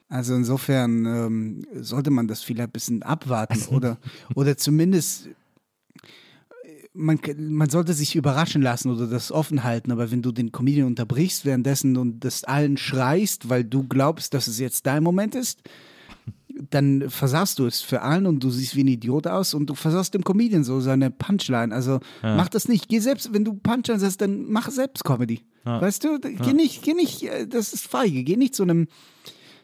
[0.07, 3.71] Also insofern ähm, sollte man das vielleicht ein bisschen abwarten also.
[3.71, 3.97] oder,
[4.35, 5.29] oder zumindest
[6.95, 10.87] man, man sollte sich überraschen lassen oder das offen halten, aber wenn du den Comedian
[10.87, 15.61] unterbrichst währenddessen und das allen schreist, weil du glaubst, dass es jetzt dein Moment ist,
[16.69, 19.75] dann versagst du es für allen und du siehst wie ein Idiot aus und du
[19.75, 21.73] versagst dem Comedian so seine Punchline.
[21.73, 22.35] Also ja.
[22.35, 22.87] mach das nicht.
[22.87, 25.45] Geh selbst, wenn du Punchlines hast, dann mach selbst Comedy.
[25.65, 25.81] Ja.
[25.81, 26.19] Weißt du?
[26.19, 26.53] Geh ja.
[26.53, 28.23] nicht, geh nicht, äh, das ist feige.
[28.23, 28.87] Geh nicht zu einem,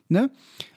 [0.09, 0.31] ne?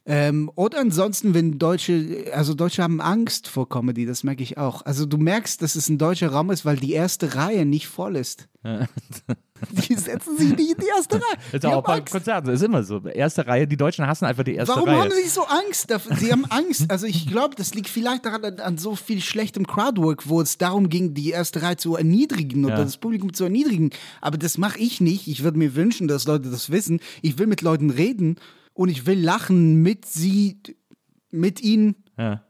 [0.06, 4.82] Ähm, oder ansonsten, wenn Deutsche, also Deutsche haben Angst vor Comedy, das merke ich auch.
[4.82, 8.16] Also du merkst, dass es ein deutscher Raum ist, weil die erste Reihe nicht voll
[8.16, 8.48] ist.
[9.70, 11.36] Die setzen sich nicht in die erste Reihe.
[11.52, 13.01] Das ist auch bei Konzerten, das ist immer so.
[13.01, 14.98] Erste Reihe, die Deutschen hassen einfach die erste Warum Reihe.
[14.98, 15.94] Warum haben sie so Angst?
[16.18, 16.90] Sie haben Angst.
[16.90, 20.59] Also ich glaube, das liegt vielleicht daran an, an, so viel schlechtem Crowdwork, wo es
[20.59, 22.85] darum ging, die erste Reihe zu erniedrigen oder ja.
[22.85, 23.90] das Publikum zu erniedrigen.
[24.20, 25.28] Aber das mache ich nicht.
[25.28, 27.01] Ich würde mir wünschen, dass Leute das wissen.
[27.22, 28.36] Ich will mit Leuten reden
[28.72, 30.60] und ich will lachen mit sie,
[31.31, 31.97] mit ihnen.
[32.18, 32.43] Ja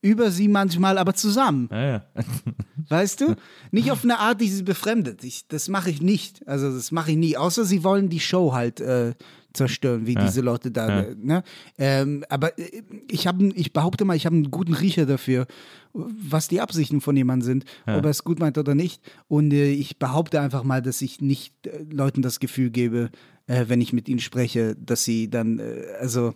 [0.00, 1.68] über sie manchmal, aber zusammen.
[1.72, 2.04] Ja, ja.
[2.88, 3.36] weißt du?
[3.70, 5.24] Nicht auf eine Art, die sie befremdet.
[5.24, 6.46] Ich, das mache ich nicht.
[6.46, 7.36] Also das mache ich nie.
[7.36, 9.14] Außer sie wollen die Show halt äh,
[9.52, 10.24] zerstören, wie ja.
[10.24, 11.02] diese Leute da.
[11.02, 11.06] Ja.
[11.16, 11.42] Ne?
[11.78, 15.46] Ähm, aber äh, ich, hab, ich behaupte mal, ich habe einen guten Riecher dafür,
[15.92, 19.02] was die Absichten von jemandem sind, ob er es gut meint oder nicht.
[19.26, 23.10] Und äh, ich behaupte einfach mal, dass ich nicht äh, Leuten das Gefühl gebe,
[23.46, 26.34] äh, wenn ich mit ihnen spreche, dass sie dann, äh, also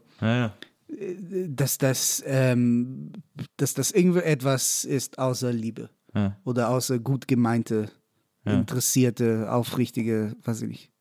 [1.48, 3.12] dass das, ähm,
[3.56, 6.36] dass das irgendwie etwas ist außer Liebe ja.
[6.44, 7.90] oder außer gut gemeinte,
[8.44, 8.52] ja.
[8.54, 10.91] interessierte, aufrichtige, weiß ich nicht.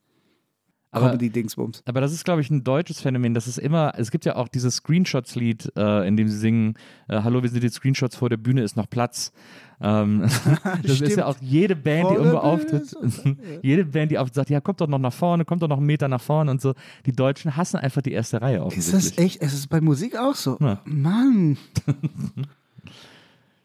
[0.94, 1.84] Aber, Dingsbums.
[1.86, 3.34] aber das ist, glaube ich, ein deutsches Phänomen.
[3.34, 6.76] Das ist immer, es gibt ja auch dieses Screenshots-Lied, äh, in dem sie singen,
[7.08, 9.32] äh, Hallo, wir sind jetzt Screenshots, vor der Bühne ist noch Platz.
[9.80, 10.28] Ähm,
[10.84, 12.94] das ist ja auch jede Band, vor die irgendwo auftritt,
[13.62, 15.86] jede Band, die auftritt, sagt, ja, kommt doch noch nach vorne, kommt doch noch einen
[15.86, 16.74] Meter nach vorne und so.
[17.06, 19.06] Die Deutschen hassen einfach die erste Reihe offensichtlich.
[19.06, 20.58] Ist das echt, es ist bei Musik auch so?
[20.60, 20.82] Ja.
[20.84, 21.58] Mann.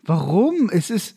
[0.05, 0.71] Warum?
[0.71, 1.15] Es ist...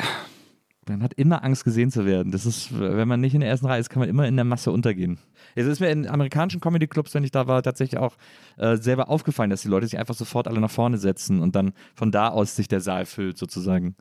[0.90, 2.32] Man hat immer Angst, gesehen zu werden.
[2.32, 4.46] Das ist, wenn man nicht in der ersten Reihe ist, kann man immer in der
[4.46, 5.20] Masse untergehen.
[5.56, 8.16] Es ist mir in amerikanischen Comedy-Clubs, wenn ich da war, tatsächlich auch
[8.58, 11.74] äh, selber aufgefallen, dass die Leute sich einfach sofort alle nach vorne setzen und dann
[11.96, 13.96] von da aus sich der Saal füllt, sozusagen.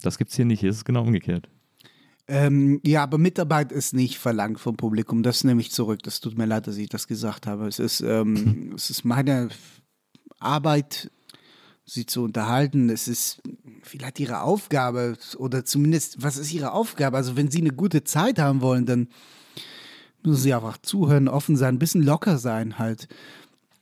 [0.00, 0.60] Das gibt es hier nicht.
[0.60, 1.48] Hier ist es genau umgekehrt.
[2.28, 5.22] Ähm, ja, aber Mitarbeit ist nicht verlangt vom Publikum.
[5.22, 6.02] Das nehme ich zurück.
[6.02, 7.66] Das tut mir leid, dass ich das gesagt habe.
[7.66, 9.48] Es ist, ähm, es ist meine
[10.38, 11.10] Arbeit,
[11.84, 12.90] sie zu unterhalten.
[12.90, 13.42] Es ist
[13.82, 17.16] vielleicht ihre Aufgabe oder zumindest, was ist ihre Aufgabe?
[17.16, 19.08] Also wenn sie eine gute Zeit haben wollen, dann
[20.24, 23.08] müssen sie einfach zuhören, offen sein, ein bisschen locker sein halt.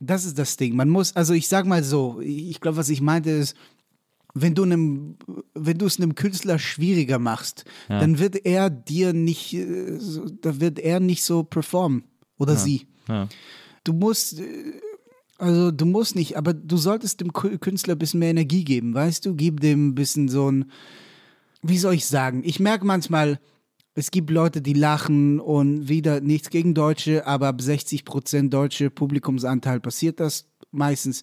[0.01, 0.75] Das ist das Ding.
[0.75, 3.55] Man muss, also ich sag mal so, ich glaube, was ich meinte ist,
[4.35, 5.17] wenn du einem,
[5.55, 8.01] wenn du es einem Künstler schwieriger machst, ja.
[8.01, 9.99] dann wird er dir nicht, äh,
[10.41, 12.05] da wird er nicht so performen
[12.39, 12.59] oder ja.
[12.59, 12.87] sie.
[13.09, 13.29] Ja.
[13.85, 14.45] Du musst, äh,
[15.41, 19.25] also du musst nicht, aber du solltest dem Künstler ein bisschen mehr Energie geben, weißt
[19.25, 19.35] du?
[19.35, 20.71] Gib dem ein bisschen so ein,
[21.63, 22.43] wie soll ich sagen?
[22.45, 23.41] Ich merke manchmal,
[23.95, 28.91] es gibt Leute, die lachen und wieder nichts gegen Deutsche, aber ab 60 Prozent deutsche
[28.91, 31.23] Publikumsanteil passiert das meistens.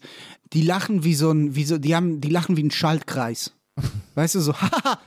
[0.53, 3.53] Die lachen wie so ein, wie so, die haben, die lachen wie ein Schaltkreis.
[4.15, 4.99] Weißt du, so, haha,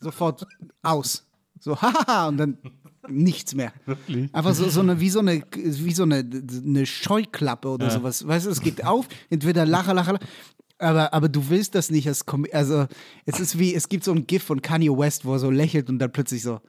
[0.00, 0.46] sofort
[0.82, 1.26] aus.
[1.60, 2.58] So, haha, und dann
[3.08, 3.72] nichts mehr.
[3.84, 4.32] Wirklich?
[4.34, 6.24] Einfach so, so eine, wie so eine, wie so eine,
[6.64, 7.92] eine Scheuklappe oder ja.
[7.92, 8.26] sowas.
[8.26, 10.18] Weißt du, es geht auf, entweder lacher, lacher,
[10.78, 12.86] aber, aber du willst das nicht als Also,
[13.24, 15.88] es ist wie, es gibt so ein GIF von Kanye West, wo er so lächelt
[15.88, 16.60] und dann plötzlich so.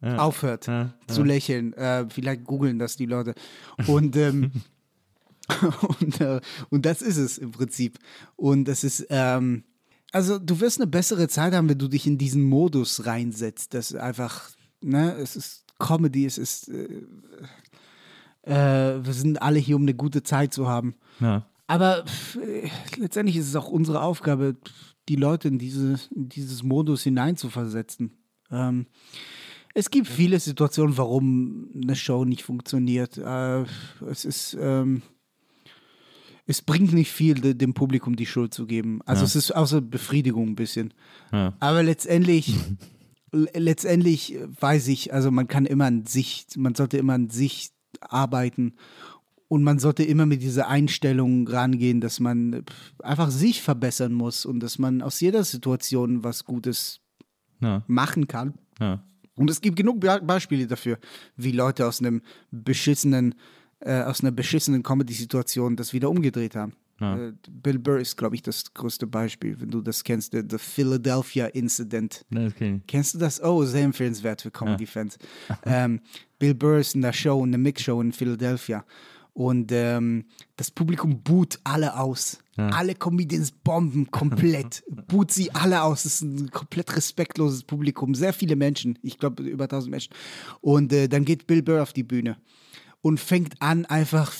[0.00, 0.16] ja.
[0.18, 0.94] aufhört ja.
[1.06, 1.72] zu lächeln.
[1.74, 3.34] Äh, vielleicht googeln das die Leute.
[3.86, 4.52] Und, ähm,
[6.00, 6.40] und, äh,
[6.70, 7.98] und das ist es im Prinzip.
[8.36, 9.64] Und das ist, ähm,
[10.12, 13.74] also du wirst eine bessere Zeit haben, wenn du dich in diesen Modus reinsetzt.
[13.74, 14.50] Das ist einfach,
[14.82, 17.02] ne, es ist Comedy, es ist, äh,
[18.42, 20.94] äh, wir sind alle hier, um eine gute Zeit zu haben.
[21.20, 21.46] Ja.
[21.66, 24.56] Aber pff, äh, letztendlich ist es auch unsere Aufgabe,
[25.08, 28.12] die Leute in, diese, in dieses Modus hineinzuversetzen.
[28.50, 28.86] Ähm,
[29.74, 33.18] es gibt viele Situationen, warum eine Show nicht funktioniert.
[33.18, 33.64] Äh,
[34.06, 35.02] es ist, ähm,
[36.46, 39.00] es bringt nicht viel, dem Publikum die Schuld zu geben.
[39.06, 39.26] Also ja.
[39.26, 40.92] es ist außer Befriedigung ein bisschen.
[41.32, 41.54] Ja.
[41.60, 42.54] Aber letztendlich,
[43.32, 48.74] letztendlich weiß ich, also man kann immer an sich, man sollte immer an sich arbeiten
[49.48, 52.64] und man sollte immer mit dieser Einstellung rangehen, dass man
[53.02, 57.00] einfach sich verbessern muss und dass man aus jeder Situation was Gutes
[57.60, 57.82] ja.
[57.86, 58.54] machen kann.
[58.80, 59.02] Ja.
[59.34, 60.98] Und es gibt genug Be Beispiele dafür,
[61.36, 63.34] wie Leute aus einem beschissenen,
[63.80, 66.74] äh, aus einer beschissenen Comedy-Situation das wieder umgedreht haben.
[67.00, 67.16] Ja.
[67.16, 70.58] Äh, Bill Burr ist, glaube ich, das größte Beispiel, wenn du das kennst, the, the
[70.58, 72.24] Philadelphia Incident.
[72.34, 72.80] Okay.
[72.86, 73.42] Kennst du das?
[73.42, 75.18] Oh, sehr empfehlenswert für Comedy-Fans.
[75.66, 76.00] ähm,
[76.38, 78.84] Bill Burr ist in der Show, in der Mix-Show in Philadelphia.
[79.34, 82.38] Und ähm, das Publikum boot alle aus.
[82.56, 82.68] Ja.
[82.68, 84.84] Alle Comedians bomben komplett.
[85.08, 86.04] boot sie alle aus.
[86.04, 88.14] Es ist ein komplett respektloses Publikum.
[88.14, 88.98] Sehr viele Menschen.
[89.02, 90.12] Ich glaube, über 1000 Menschen.
[90.60, 92.36] Und äh, dann geht Bill Burr auf die Bühne
[93.00, 94.32] und fängt an, einfach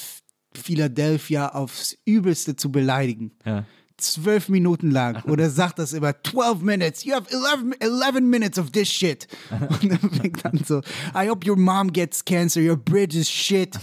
[0.58, 3.32] Philadelphia aufs Übelste zu beleidigen.
[3.44, 3.64] Ja
[4.02, 8.70] zwölf Minuten lang oder sagt das immer 12 minutes, you have 11, 11 minutes of
[8.72, 9.26] this shit.
[9.50, 10.80] Und dann fängt an so,
[11.14, 13.76] I hope your mom gets cancer, your bridge is shit,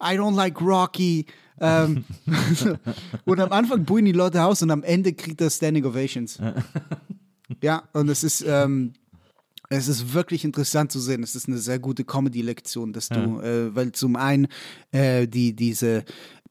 [0.00, 1.26] I don't like Rocky.
[1.58, 2.04] Ähm,
[3.24, 6.38] und am Anfang buhen die Leute aus und am Ende kriegt er Standing Ovations.
[7.62, 8.92] ja, und es ist, ähm,
[9.68, 11.22] es ist wirklich interessant zu sehen.
[11.22, 13.42] Es ist eine sehr gute Comedy-Lektion, dass du, ja.
[13.42, 14.48] äh, weil zum einen
[14.92, 16.04] äh, die, diese,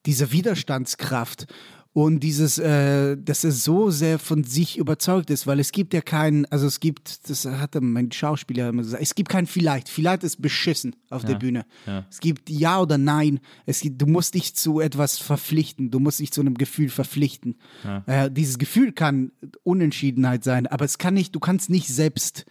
[0.05, 1.47] diese Widerstandskraft
[1.95, 6.01] und dieses, äh, dass er so sehr von sich überzeugt ist, weil es gibt ja
[6.01, 9.87] keinen, also es gibt, das hatte mein Schauspieler immer gesagt, es gibt kein Vielleicht.
[9.87, 11.65] Vielleicht ist beschissen auf ja, der Bühne.
[11.87, 12.05] Ja.
[12.09, 13.39] Es gibt Ja oder Nein.
[13.65, 15.89] Es gibt, du musst dich zu etwas verpflichten.
[15.89, 17.55] Du musst dich zu einem Gefühl verpflichten.
[17.85, 18.03] Ja.
[18.07, 19.31] Äh, dieses Gefühl kann
[19.63, 22.45] Unentschiedenheit sein, aber es kann nicht, du kannst nicht selbst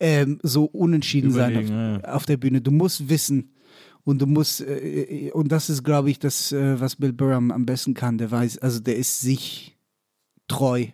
[0.00, 2.60] ähm, so unentschieden Überlegen, sein auf, auf der Bühne.
[2.60, 3.54] Du musst wissen,
[4.04, 7.34] und du musst, äh, äh, und das ist, glaube ich, das, äh, was Bill Burr
[7.34, 8.18] am, besten kann.
[8.18, 9.76] Der weiß, also der ist sich
[10.46, 10.86] treu.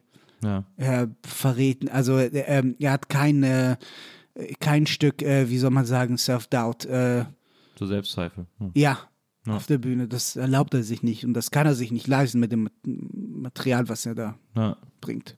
[0.42, 0.64] Ja.
[0.76, 3.76] Er verrät, also er, ähm, er hat kein, äh,
[4.60, 6.86] kein Stück, äh, wie soll man sagen, Self-Doubt.
[6.86, 7.24] Äh,
[7.78, 8.46] so Selbstzweifel.
[8.58, 8.70] Hm.
[8.74, 8.98] Ja,
[9.46, 10.06] ja, auf der Bühne.
[10.06, 13.88] Das erlaubt er sich nicht und das kann er sich nicht leisten mit dem Material,
[13.88, 14.76] was er da ja.
[15.00, 15.36] bringt.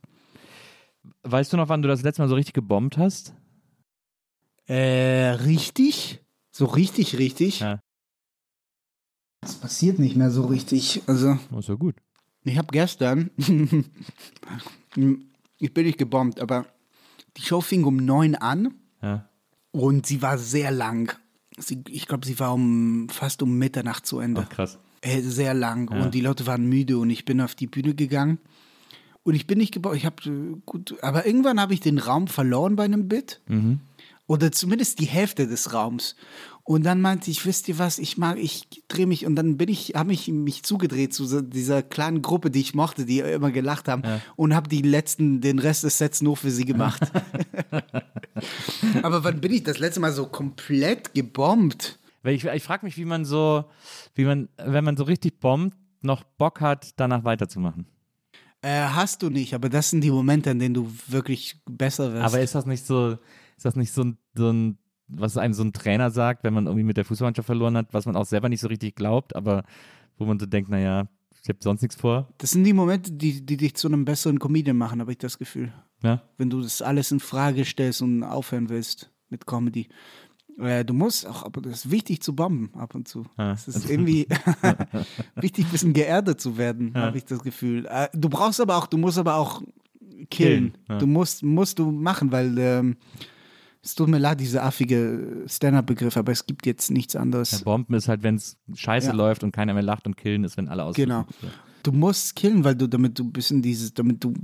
[1.22, 3.34] Weißt du noch, wann du das letzte Mal so richtig gebombt hast?
[4.66, 6.20] Äh, richtig?
[6.50, 7.60] So richtig, richtig.
[7.60, 7.80] Ja.
[9.40, 11.02] Das passiert nicht mehr so richtig.
[11.06, 11.38] Also.
[11.52, 11.96] Oh, ist ja gut.
[12.44, 13.30] Ich habe gestern,
[15.58, 16.66] ich bin nicht gebombt, aber
[17.36, 18.74] die Show fing um neun an.
[19.00, 19.28] Ja.
[19.70, 21.16] Und sie war sehr lang.
[21.56, 24.42] Sie, ich glaube, sie war um fast um Mitternacht zu Ende.
[24.44, 24.78] Ach, krass.
[25.00, 25.90] Äh, sehr lang.
[25.92, 26.02] Ja.
[26.02, 28.38] Und die Leute waren müde und ich bin auf die Bühne gegangen.
[29.24, 29.96] Und ich bin nicht gebombt.
[29.96, 33.40] Ich habe äh, gut, aber irgendwann habe ich den Raum verloren bei einem Bit.
[33.46, 33.80] Mhm
[34.26, 36.16] oder zumindest die Hälfte des Raums.
[36.64, 39.68] Und dann meinte ich, wisst ihr was, ich mag, ich drehe mich und dann bin
[39.68, 43.88] ich, habe ich mich zugedreht zu dieser kleinen Gruppe, die ich mochte, die immer gelacht
[43.88, 44.20] haben ja.
[44.36, 47.10] und habe die letzten, den Rest des Sets nur für sie gemacht.
[49.02, 51.98] Aber wann bin ich das letzte Mal so komplett gebombt?
[52.24, 53.64] Ich, ich frage mich, wie man so,
[54.14, 57.86] wie man, wenn man so richtig bombt, noch Bock hat, danach weiterzumachen.
[58.60, 62.24] Äh, hast du nicht, aber das sind die Momente, in denen du wirklich besser wirst.
[62.24, 63.18] Aber ist das nicht so,
[63.62, 66.66] ist das nicht so ein, so ein, was einem so ein Trainer sagt, wenn man
[66.66, 69.62] irgendwie mit der Fußballmannschaft verloren hat, was man auch selber nicht so richtig glaubt, aber
[70.18, 71.06] wo man so denkt, naja,
[71.42, 72.28] ich habe sonst nichts vor.
[72.38, 75.38] Das sind die Momente, die, die dich zu einem besseren Comedian machen, habe ich das
[75.38, 75.72] Gefühl.
[76.02, 76.22] Ja.
[76.38, 79.88] Wenn du das alles in Frage stellst und aufhören willst mit Comedy.
[80.58, 83.24] Äh, du musst auch, aber das ist wichtig zu bomben ab und zu.
[83.38, 83.52] Ja.
[83.52, 84.26] Es ist irgendwie
[85.36, 87.02] wichtig, ein bisschen geerdet zu werden, ja.
[87.02, 87.86] habe ich das Gefühl.
[87.86, 89.62] Äh, du brauchst aber auch, du musst aber auch
[90.28, 90.28] killen.
[90.30, 90.78] killen.
[90.88, 90.98] Ja.
[90.98, 92.96] Du musst, musst du machen, weil ähm,
[93.82, 97.50] es tut mir leid, dieser affige Stand-up-Begriff, aber es gibt jetzt nichts anderes.
[97.50, 99.12] Ja, Bomben ist halt, wenn es scheiße ja.
[99.12, 100.94] läuft und keiner mehr lacht und killen ist, wenn alle aus.
[100.94, 101.26] Genau.
[101.82, 104.34] Du musst killen, weil du damit du bisschen dieses, damit du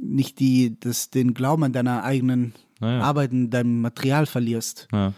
[0.00, 2.54] nicht die, das, den Glauben an deiner eigenen.
[2.80, 4.88] Arbeit, in deinem Material verlierst.
[4.92, 5.14] Ja.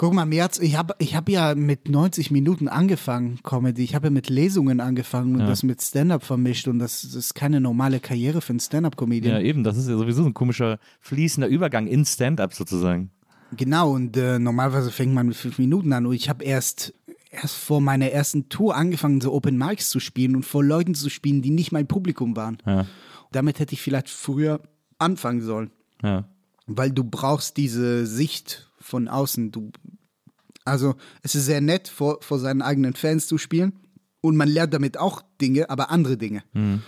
[0.00, 3.84] Guck mal, mir ich habe ich hab ja mit 90 Minuten angefangen, Comedy.
[3.84, 5.46] Ich habe ja mit Lesungen angefangen und ja.
[5.46, 9.34] das mit Stand-up vermischt und das, das, ist keine normale Karriere für einen Stand-up-Comedian.
[9.34, 13.10] Ja, eben, das ist ja sowieso ein komischer fließender Übergang in Stand-up sozusagen.
[13.54, 16.06] Genau, und äh, normalerweise fängt man mit fünf Minuten an.
[16.06, 16.94] Und ich habe erst,
[17.30, 21.10] erst vor meiner ersten Tour angefangen, so Open Mics zu spielen und vor Leuten zu
[21.10, 22.56] spielen, die nicht mein Publikum waren.
[22.64, 22.86] Ja.
[23.32, 24.62] Damit hätte ich vielleicht früher
[24.96, 25.70] anfangen sollen.
[26.02, 26.24] Ja.
[26.66, 29.50] Weil du brauchst diese Sicht von außen.
[29.52, 29.70] Du,
[30.64, 33.72] also es ist sehr nett, vor, vor seinen eigenen Fans zu spielen.
[34.20, 36.42] Und man lernt damit auch Dinge, aber andere Dinge.
[36.52, 36.82] Mhm.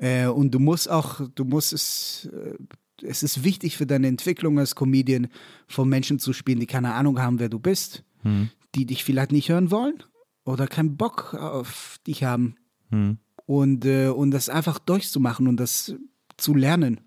[0.00, 2.54] Äh, und du musst auch, du musst es, äh,
[3.02, 5.28] es ist wichtig für deine Entwicklung als Comedian,
[5.66, 8.50] vor Menschen zu spielen, die keine Ahnung haben, wer du bist, Mhm.
[8.74, 10.02] die dich vielleicht nicht hören wollen
[10.44, 12.56] oder keinen Bock auf dich haben.
[12.90, 13.18] Mhm.
[13.46, 15.94] Und, äh, und das einfach durchzumachen und das
[16.36, 17.00] zu lernen.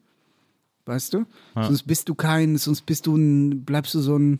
[0.86, 1.26] Weißt du?
[1.56, 1.64] Ja.
[1.66, 4.40] Sonst bist du kein, sonst bist du ein, bleibst du so ein,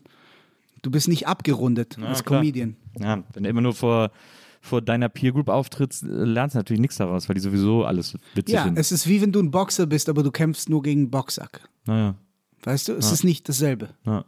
[0.82, 2.40] du bist nicht abgerundet Ja, als klar.
[2.42, 2.76] Comedian.
[3.00, 4.12] Ja, wenn du immer nur vor,
[4.60, 8.18] vor deiner Peer Group auftrittst, äh, lernst du natürlich nichts daraus, weil die sowieso alles
[8.36, 8.80] witzig Ja, finden.
[8.80, 11.62] es ist wie wenn du ein Boxer bist, aber du kämpfst nur gegen einen Boxsack.
[11.86, 12.16] naja.
[12.64, 12.94] Weißt du?
[12.94, 13.14] Es Ja.
[13.14, 13.90] ist nicht dasselbe.
[14.06, 14.24] Ja.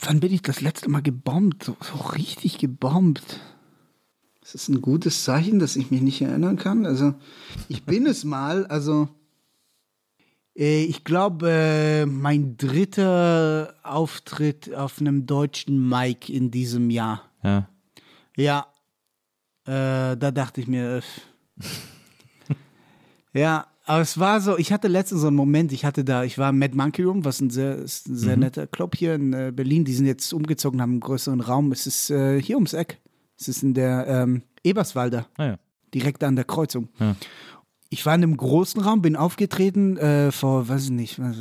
[0.00, 1.64] Wann bin ich das letzte Mal gebombt?
[1.64, 3.40] So, so richtig gebombt.
[4.40, 6.86] Ist das ein gutes Zeichen, dass ich mich nicht erinnern kann?
[6.86, 7.14] Also,
[7.68, 9.08] ich bin es mal, also.
[10.56, 17.22] Äh, Ich glaube, äh, mein dritter Auftritt auf einem deutschen Mic in diesem Jahr.
[17.42, 17.68] Ja.
[18.36, 18.66] Ja,
[19.66, 21.02] äh, da dachte ich mir, äh,
[23.32, 26.38] ja, aber es war so, ich hatte letztens so einen Moment, ich hatte da, ich
[26.38, 29.84] war im Mad Monkey Room, was ein sehr, ein sehr netter Club hier in Berlin,
[29.84, 32.98] die sind jetzt umgezogen, haben einen größeren Raum, es ist äh, hier ums Eck,
[33.38, 35.58] es ist in der ähm, Eberswalder, Ah, ja.
[35.94, 36.88] direkt an der Kreuzung.
[36.98, 37.14] Ja.
[37.88, 41.36] Ich war in einem großen Raum, bin aufgetreten äh, vor, weiß ich nicht, was,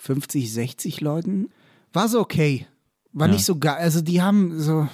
[0.00, 1.50] 50, 60 Leuten.
[1.92, 2.66] War so okay.
[3.12, 3.34] War Ja.
[3.34, 3.76] nicht so geil.
[3.78, 4.88] Also die haben so.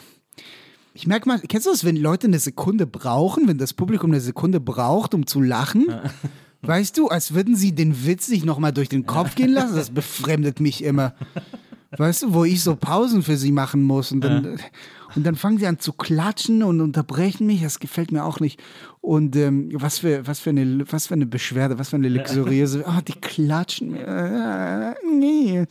[0.93, 4.21] Ich merke mal, kennst du das, wenn Leute eine Sekunde brauchen, wenn das Publikum eine
[4.21, 5.87] Sekunde braucht, um zu lachen?
[6.63, 9.75] Weißt du, als würden sie den Witz sich nochmal durch den Kopf gehen lassen?
[9.75, 11.15] Das befremdet mich immer.
[11.99, 14.59] Weißt du, wo ich so Pausen für sie machen muss und dann,
[15.15, 17.63] und dann fangen sie an zu klatschen und unterbrechen mich.
[17.63, 18.61] Das gefällt mir auch nicht.
[19.01, 22.85] Und ähm, was, für, was, für eine, was für eine Beschwerde, was für eine luxuriöse.
[22.87, 24.07] Ah, die klatschen mir.
[24.07, 25.65] Äh, nee.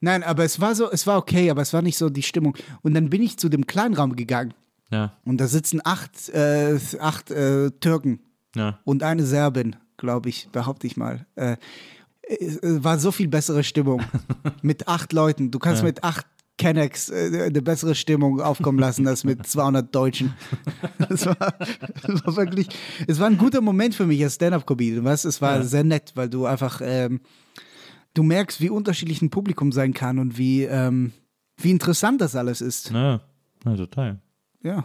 [0.00, 2.56] Nein, aber es war so, es war okay, aber es war nicht so die Stimmung.
[2.82, 4.54] Und dann bin ich zu dem Kleinraum gegangen
[4.90, 5.12] Ja.
[5.24, 8.20] und da sitzen acht, äh, acht äh, Türken
[8.56, 8.78] Ja.
[8.84, 11.26] und eine Serbin, glaube ich, behaupte ich mal.
[11.36, 11.56] Äh,
[12.62, 14.02] war so viel bessere Stimmung
[14.62, 15.50] mit acht Leuten.
[15.50, 16.26] Du kannst mit acht
[16.58, 20.34] Kennex äh, eine bessere Stimmung aufkommen lassen als mit 200 Deutschen.
[21.08, 21.34] Das war,
[22.02, 22.68] das war wirklich,
[23.08, 25.02] es war ein guter Moment für mich als Stand-up-Comedian.
[25.04, 25.62] Weißt, es war Ja.
[25.64, 27.20] sehr nett, weil du einfach, ähm,
[28.14, 31.12] du merkst, wie unterschiedlich ein Publikum sein kann und wie, ähm,
[31.56, 32.90] wie interessant das alles ist.
[32.90, 33.22] Ja.
[33.64, 34.20] ja, total.
[34.62, 34.84] Ja,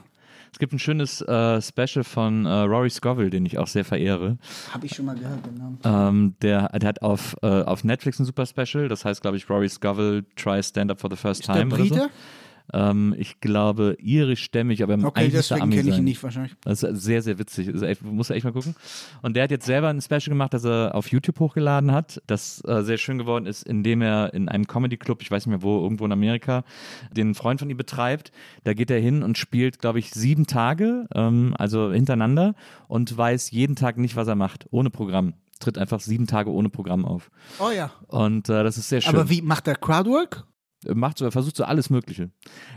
[0.55, 4.37] Es gibt ein schönes äh, Special von äh, Rory Scovel, den ich auch sehr verehre.
[4.71, 5.79] habe ich schon mal gehört, den Namen.
[5.83, 9.49] Ähm, der, der hat auf, äh, auf Netflix ein super Special, das heißt, glaube ich,
[9.49, 12.09] Rory Scovel tries Stand-Up for the first Der time oder so.
[12.73, 16.55] Ähm, ich glaube, irischstämmig, aber Okay, eigentlich müsste deswegen Ami kenne ich ihn nicht wahrscheinlich.
[16.63, 17.69] Das ist sehr, sehr witzig.
[17.69, 18.75] Also echt, muss echt mal gucken.
[19.21, 22.63] Und der hat jetzt selber ein Special gemacht, das er auf YouTube hochgeladen hat, das
[22.65, 25.81] äh, sehr schön geworden ist, indem er in einem Comedy-Club, ich weiß nicht mehr wo,
[25.81, 26.63] irgendwo in Amerika,
[27.11, 28.31] den Freund von ihm betreibt.
[28.63, 32.55] Da geht er hin und spielt, glaube ich, sieben Tage, ähm, also hintereinander
[32.87, 35.33] und weiß jeden Tag nicht, was er macht, ohne Programm.
[35.59, 37.31] Tritt einfach sieben Tage ohne Programm auf.
[37.59, 37.91] Oh ja.
[38.07, 39.15] Und äh, das ist sehr schön.
[39.15, 40.45] Aber wie macht er Crowdwork?
[40.93, 42.29] Macht so, er versucht so alles Mögliche.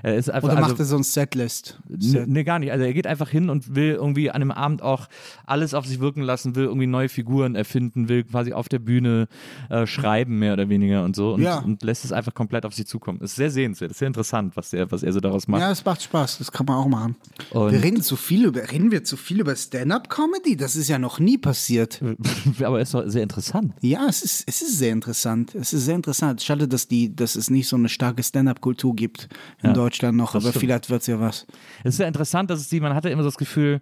[0.03, 1.81] Er ist einfach, Oder also, macht er so ein Setlist?
[1.89, 2.73] Nee, nee, gar nicht.
[2.73, 5.09] Also er geht einfach hin und will irgendwie an einem Abend auch
[5.47, 9.29] alles auf sich wirken lassen, will irgendwie neue Figuren erfinden, will quasi auf der Bühne
[9.71, 11.59] äh, schreiben, mehr oder weniger und so und, Ja.
[11.59, 13.21] und lässt es einfach komplett auf sich zukommen.
[13.21, 15.61] Ist sehr sehenswert, ist sehr interessant, was er, was er so daraus macht.
[15.61, 17.17] Ja, es macht Spaß, das kann man auch machen.
[17.51, 20.57] Und- wir reden zu viel über, reden wir zu viel über Stand-up-Comedy?
[20.57, 22.01] Das ist ja noch nie passiert.
[22.63, 23.75] Aber er ist doch sehr interessant.
[23.81, 25.55] Ja, es ist, es ist sehr interessant.
[25.55, 26.43] Es ist sehr interessant.
[26.43, 29.29] Schade, dass, die, dass es nicht so eine starke Stand-up-Kultur gibt
[29.63, 30.61] in Ja, Deutschland noch, aber stimmt.
[30.61, 31.47] vielleicht wird es ja was.
[31.83, 33.81] Es ist sehr interessant, dass es die, man hatte immer das Gefühl,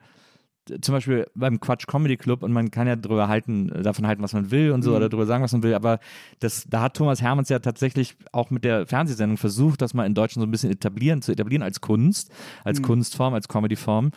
[0.82, 4.32] zum Beispiel beim Quatsch Comedy Club und man kann ja drüber halten, davon halten, was
[4.32, 4.96] man will und so Mhm.
[4.96, 5.98] oder drüber sagen, was man will, aber
[6.40, 10.14] das, da hat Thomas Hermanns ja tatsächlich auch mit der Fernsehsendung versucht, das mal in
[10.14, 12.30] Deutschland so ein bisschen etablieren, zu etablieren als Kunst,
[12.64, 12.84] als Mhm.
[12.84, 14.10] Kunstform, als Comedyform.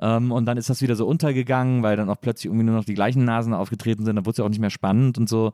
[0.00, 2.84] Ähm, und dann ist das wieder so untergegangen, weil dann auch plötzlich irgendwie nur noch
[2.84, 5.52] die gleichen Nasen aufgetreten sind, da wurde es ja auch nicht mehr spannend und so.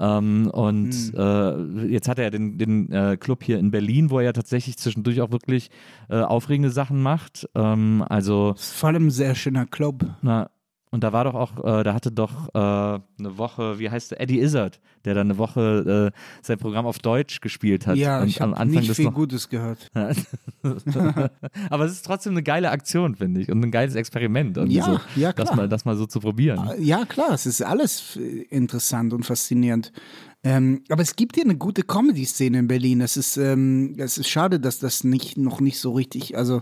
[0.00, 1.18] Ähm, und Mhm.
[1.18, 4.32] äh, jetzt hat er ja den, den äh, Club hier in Berlin, wo er ja
[4.32, 5.70] tatsächlich zwischendurch auch wirklich
[6.08, 7.48] äh, aufregende Sachen macht.
[7.54, 9.91] Ähm, also, Das ist vor allem ein sehr schöner Club.
[10.22, 10.50] Na,
[10.92, 14.20] und da war doch auch, äh, da hatte doch äh, eine Woche, wie heißt der,
[14.20, 17.96] Eddie Izzard, der dann eine Woche äh, sein Programm auf Deutsch gespielt hat.
[17.96, 19.90] Ja, und ich habe nicht das viel noch, Gutes gehört.
[21.70, 24.58] Aber es ist trotzdem eine geile Aktion, finde ich, und ein geiles Experiment.
[24.68, 25.56] Ja, so, ja, Das klar.
[25.56, 26.70] mal, das mal so zu probieren.
[26.78, 29.92] Ja, klar, es ist alles äh, interessant und faszinierend.
[30.44, 33.00] Ähm, aber es gibt hier eine gute Comedy-Szene in Berlin.
[33.00, 36.60] Es ist, ähm, es ist schade, dass das nicht, noch nicht so richtig, also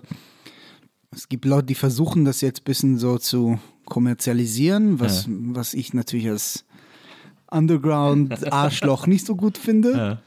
[1.13, 5.33] es gibt Leute, die versuchen, das jetzt ein bisschen so zu kommerzialisieren, was, ja.
[5.33, 6.65] was ich natürlich als
[7.51, 9.93] Underground-Arschloch nicht so gut finde.
[9.93, 10.23] Ja.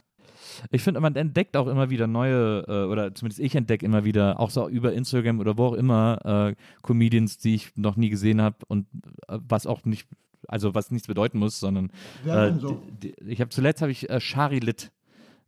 [0.70, 4.38] Ich finde, man entdeckt auch immer wieder neue, äh, oder zumindest ich entdecke immer wieder,
[4.38, 8.40] auch so über Instagram oder wo auch immer, äh, Comedians, die ich noch nie gesehen
[8.40, 8.86] habe und
[9.28, 10.06] äh, was auch nicht,
[10.46, 11.90] also was nichts bedeuten muss, sondern
[12.26, 12.82] äh, so.
[13.02, 14.92] die, die, ich habe zuletzt habe ich äh, Shari Litt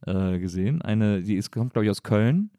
[0.07, 2.51] äh, gesehen, eine, die ist, kommt glaube ich aus Köln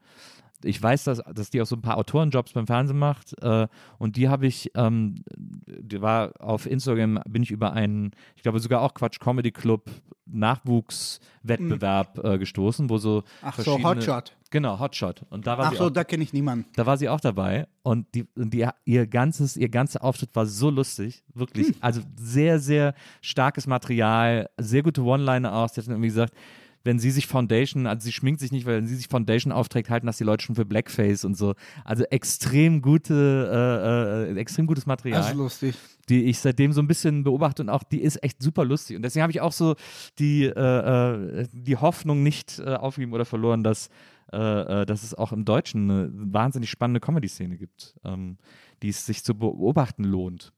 [0.63, 3.67] ich weiß, dass, dass die auch so ein paar Autorenjobs beim Fernsehen macht äh,
[3.97, 8.59] und die habe ich, ähm, die war auf Instagram, bin ich über einen, ich glaube
[8.59, 9.89] sogar auch Quatsch Comedy Club
[10.29, 12.31] Nachwuchswettbewerb mhm.
[12.31, 14.35] äh, gestoßen, wo so Ach so, Hotshot.
[14.49, 15.23] Genau, Hotshot.
[15.29, 16.65] Und da war Ach sie so, auch, da kenne ich niemanden.
[16.75, 20.69] Da war sie auch dabei und die, die, ihr ganzes, ihr ganzer Auftritt war so
[20.69, 21.67] lustig, wirklich.
[21.67, 21.75] Hm.
[21.81, 25.69] Also sehr, sehr starkes Material, sehr gute One-Liner auch.
[25.69, 26.33] Sie hat dann irgendwie gesagt,
[26.83, 29.89] wenn sie sich Foundation, also sie schminkt sich nicht, weil wenn sie sich Foundation aufträgt,
[29.89, 31.53] halten das die Leute schon für Blackface und so.
[31.83, 35.19] Also extrem gute, äh, äh, extrem gutes Material.
[35.19, 35.75] Das ist lustig.
[36.09, 38.95] Die ich seitdem so ein bisschen beobachte und auch die ist echt super lustig.
[38.95, 39.75] Und deswegen habe ich auch so
[40.19, 43.89] die, äh, äh die Hoffnung nicht äh, aufgegeben oder verloren, dass,
[44.31, 48.37] äh, dass es auch im Deutschen eine wahnsinnig spannende Comedy-Szene gibt, ähm,
[48.81, 50.53] die es sich zu beobachten lohnt.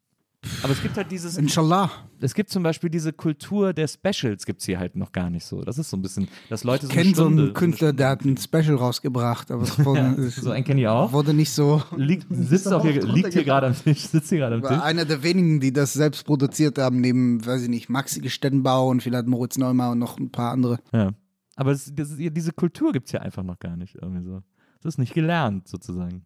[0.63, 1.37] Aber es gibt halt dieses.
[1.37, 1.91] Inshallah.
[2.21, 5.45] Es gibt zum Beispiel diese Kultur der Specials, gibt es hier halt noch gar nicht
[5.45, 5.63] so.
[5.63, 6.91] Das ist so ein bisschen, dass Leute so.
[6.91, 10.51] Ich kenne so einen Künstler, der hat ein Special rausgebracht, aber es wurde, ja, so
[10.51, 11.11] einen kenne ich auch.
[11.11, 11.83] Wurde nicht so.
[11.95, 14.71] Liegt, sitzt auch hier, liegt hier gerade am Tisch, sitzt hier gerade am Tisch.
[14.71, 18.89] War einer der wenigen, die das selbst produziert haben, neben, weiß ich nicht, Maxi Gestettenbau
[18.89, 20.79] und vielleicht Moritz Neumann und noch ein paar andere.
[20.93, 21.11] Ja.
[21.55, 23.95] Aber es, das, diese Kultur gibt es hier einfach noch gar nicht.
[23.95, 24.41] Irgendwie so.
[24.81, 26.25] Das ist nicht gelernt, sozusagen.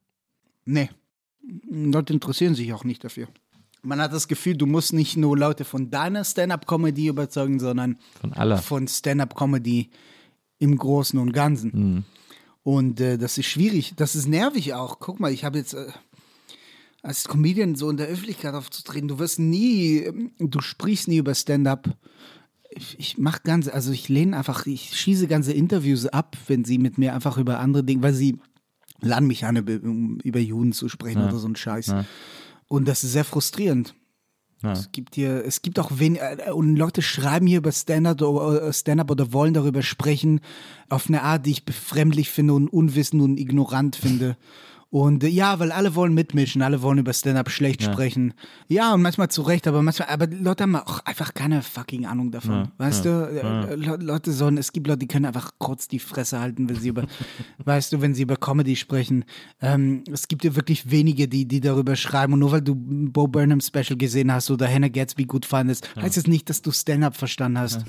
[0.66, 0.90] Nee.
[1.70, 3.28] Leute interessieren sich auch nicht dafür
[3.84, 8.34] man hat das Gefühl, du musst nicht nur Leute von deiner Stand-up-Comedy überzeugen, sondern von,
[8.34, 8.58] aller.
[8.58, 9.90] von Stand-up-Comedy
[10.60, 11.72] im Großen und Ganzen.
[11.74, 12.04] Mhm.
[12.64, 15.00] Und äh, das ist schwierig, das ist nervig auch.
[15.00, 15.88] Guck mal, ich habe jetzt äh,
[17.02, 21.90] als Comedian so in der Öffentlichkeit aufzutreten, du wirst nie, du sprichst nie über Stand-up.
[22.70, 26.78] Ich, ich mache ganz, also ich lehne einfach, ich schieße ganze Interviews ab, wenn sie
[26.78, 28.40] mit mir einfach über andere Dinge, weil sie
[29.02, 31.28] laden mich an, um über Juden zu sprechen ja.
[31.28, 31.88] oder so ein Scheiß.
[31.88, 32.06] Ja.
[32.74, 33.94] Und das ist sehr frustrierend.
[34.64, 34.72] Ja.
[34.72, 38.74] Es gibt hier, es gibt auch wenig, äh, und Leute schreiben hier über Stand-up oder,
[38.74, 40.40] Stand oder wollen darüber sprechen,
[40.90, 44.38] auf eine Art, die ich befremdlich finde und unwissend und ignorant finde.
[44.94, 47.92] Und äh, ja, weil alle wollen mitmischen, alle wollen über Stand-up schlecht ja.
[47.92, 48.36] sprechen.
[48.68, 52.30] Ja, und manchmal zu Recht, aber manchmal, aber Leute haben auch einfach keine fucking Ahnung
[52.30, 52.52] davon.
[52.52, 56.40] Ja, weißt du, äh, Leute sollen, es gibt Leute, die können einfach kurz die Fresse
[56.40, 57.08] halten, wenn sie über,
[57.66, 59.26] weißt du, wenn sie über Comedy sprechen.
[59.62, 62.34] Ähm, es gibt ja wirklich wenige, die, die darüber schreiben.
[62.34, 66.18] Und nur weil du Bo Burnham Special gesehen hast oder Hannah Gatsby gut fandest, heißt
[66.18, 67.84] es das nicht, dass du Stand-up verstanden hast.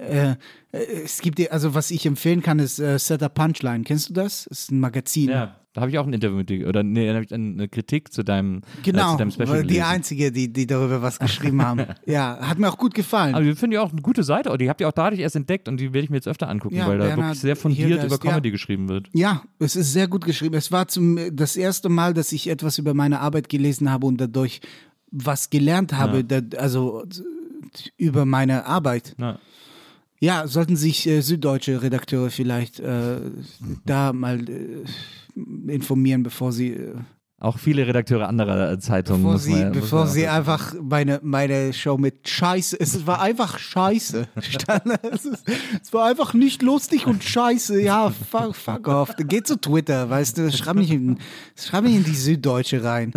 [0.00, 0.36] Äh, äh,
[0.72, 3.84] es gibt dir, also was ich empfehlen kann, ist äh, Setup Punchline.
[3.84, 4.46] Kennst du das?
[4.48, 5.28] Das ist ein Magazin.
[5.28, 7.68] Ja, da habe ich auch ein Interview mit dir, oder nee, da habe ich eine
[7.68, 9.82] Kritik zu deinem, genau, äh, zu deinem Special die gelesen.
[9.82, 11.84] einzige, die, die darüber was geschrieben haben.
[12.06, 13.34] ja, hat mir auch gut gefallen.
[13.34, 15.66] Aber ich finde ja auch eine gute Seite, die habt ihr auch dadurch erst entdeckt
[15.66, 18.18] und die werde ich mir jetzt öfter angucken, ja, weil da wirklich sehr fundiert über
[18.18, 19.08] Comedy ja, geschrieben wird.
[19.12, 20.54] Ja, es ist sehr gut geschrieben.
[20.54, 24.20] Es war zum, das erste Mal, dass ich etwas über meine Arbeit gelesen habe und
[24.20, 24.60] dadurch
[25.10, 26.40] was gelernt habe, ja.
[26.40, 27.02] da, also
[27.96, 29.16] über meine Arbeit.
[29.18, 29.40] Ja.
[30.20, 33.16] Ja, sollten sich äh, süddeutsche Redakteure vielleicht äh,
[33.84, 34.84] da mal äh,
[35.34, 36.74] informieren, bevor sie.
[36.74, 36.94] Äh,
[37.40, 39.22] auch viele Redakteure anderer Zeitungen.
[39.24, 42.78] Bevor sie, man, bevor sie einfach meine, meine Show mit Scheiße.
[42.80, 44.28] Es war einfach Scheiße.
[45.12, 45.44] es, ist,
[45.82, 47.82] es, war einfach nicht lustig und Scheiße.
[47.82, 49.10] Ja, fuck, fuck off.
[49.18, 51.18] Geh zu Twitter, weißt du, schreib mich in,
[51.54, 53.12] schreib mich in die Süddeutsche rein.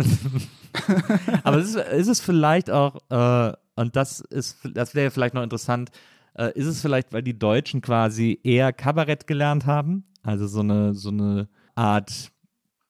[1.44, 5.90] Aber ist, ist es vielleicht auch, äh, und das ist, das wäre vielleicht noch interessant,
[6.34, 10.04] äh, ist es vielleicht, weil die Deutschen quasi eher Kabarett gelernt haben?
[10.22, 11.48] Also so eine, so eine
[11.78, 12.32] Art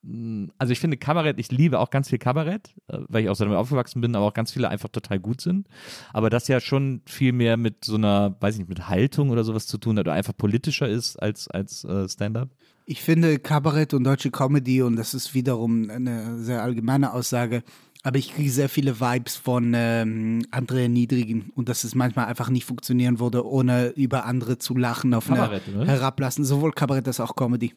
[0.04, 3.36] hm, also ich finde Kabarett, ich liebe auch ganz viel Kabarett, äh, weil ich auch
[3.36, 5.66] damit aufgewachsen bin, aber auch ganz viele einfach total gut sind.
[6.12, 9.44] Aber das ja schon viel mehr mit so einer, weiß ich nicht, mit Haltung oder
[9.44, 12.50] sowas zu tun hat oder einfach politischer ist als, als äh, Stand-up.
[12.86, 17.62] Ich finde Kabarett und deutsche Comedy, und das ist wiederum eine sehr allgemeine Aussage,
[18.02, 22.48] aber ich kriege sehr viele Vibes von ähm, Andrea Niedrigen und dass es manchmal einfach
[22.48, 26.44] nicht funktionieren würde, ohne über andere zu lachen, auf Kabarett, eine herablassen.
[26.44, 27.74] Sowohl Kabarett als auch Comedy.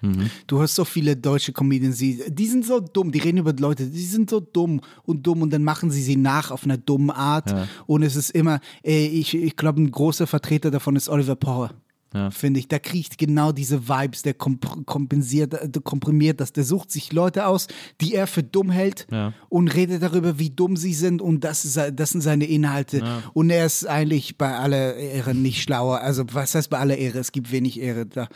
[0.00, 0.30] Mhm.
[0.46, 3.86] Du hast so viele deutsche Comedians, die, die sind so dumm, die reden über Leute,
[3.86, 7.14] die sind so dumm und dumm und dann machen sie sie nach auf eine dumme
[7.14, 7.50] Art.
[7.50, 7.68] Ja.
[7.86, 11.70] Und es ist immer, ey, ich, ich glaube, ein großer Vertreter davon ist Oliver Power.
[12.14, 12.30] Ja.
[12.30, 12.68] finde ich.
[12.68, 16.52] Der kriegt genau diese Vibes, der komp kompensiert, der äh, komprimiert das.
[16.52, 17.66] Der sucht sich Leute aus,
[18.00, 19.32] die er für dumm hält ja.
[19.48, 22.98] und redet darüber, wie dumm sie sind und das, ist, das sind seine Inhalte.
[22.98, 23.22] Ja.
[23.32, 26.00] Und er ist eigentlich bei aller Ehre nicht schlauer.
[26.00, 27.18] Also was heißt bei aller Ehre?
[27.18, 28.28] Es gibt wenig Ehre da.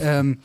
[0.00, 0.38] Ähm,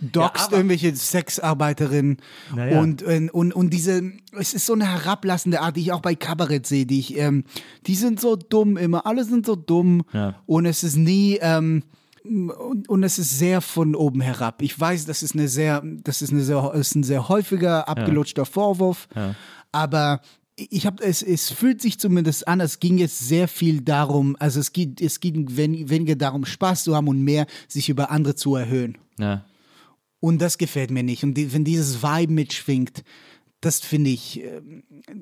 [0.00, 2.18] doxt irgendwelche Sexarbeiterinnen
[2.52, 6.66] und, und, und diese, es ist so eine herablassende Art, die ich auch bei Kabarett
[6.66, 7.44] sehe, die ich, ähm,
[7.86, 10.02] die sind so dumm immer, alle sind so dumm
[10.46, 11.82] und es ist nie, ähm,
[12.24, 14.60] und, und, es ist sehr von oben herab.
[14.60, 18.42] Ich weiß, das ist eine sehr, das ist eine sehr, ist ein sehr häufiger abgelutschter
[18.42, 18.46] ja.
[18.46, 19.34] Vorwurf, ja.
[19.72, 20.20] aber
[20.58, 24.58] ich habe es, es fühlt sich zumindest an, es ging jetzt sehr viel darum, also
[24.60, 28.34] es geht, es ging wen, weniger darum, Spaß zu haben und mehr sich über andere
[28.34, 28.98] zu erhöhen.
[29.18, 29.44] Ja.
[30.20, 31.22] Und das gefällt mir nicht.
[31.22, 33.04] Und die, wenn dieses Vibe mitschwingt,
[33.60, 34.60] das finde ich äh,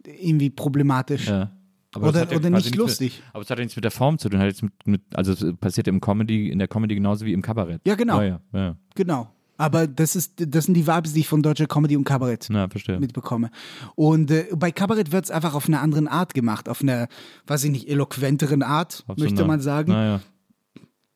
[0.05, 1.29] irgendwie problematisch.
[1.29, 1.53] Ja.
[1.95, 3.17] Aber oder, ja oder nicht lustig.
[3.17, 4.41] Mit, aber es hat ja nichts mit der Form zu tun.
[4.41, 7.81] Hat mit, mit, also es passiert im Comedy, in der Comedy genauso wie im Kabarett.
[7.87, 8.21] Ja, genau.
[8.21, 9.33] Ja, ja, genau.
[9.59, 12.69] Aber das, ist, das sind die Vibes, die ich von deutscher Comedy und Kabarett ja,
[12.99, 13.51] mitbekomme.
[13.95, 17.09] Und äh, bei Kabarett wird es einfach auf eine andere Art gemacht, auf eine,
[17.47, 20.21] weiß ich nicht, eloquenteren Art, auf möchte man sagen.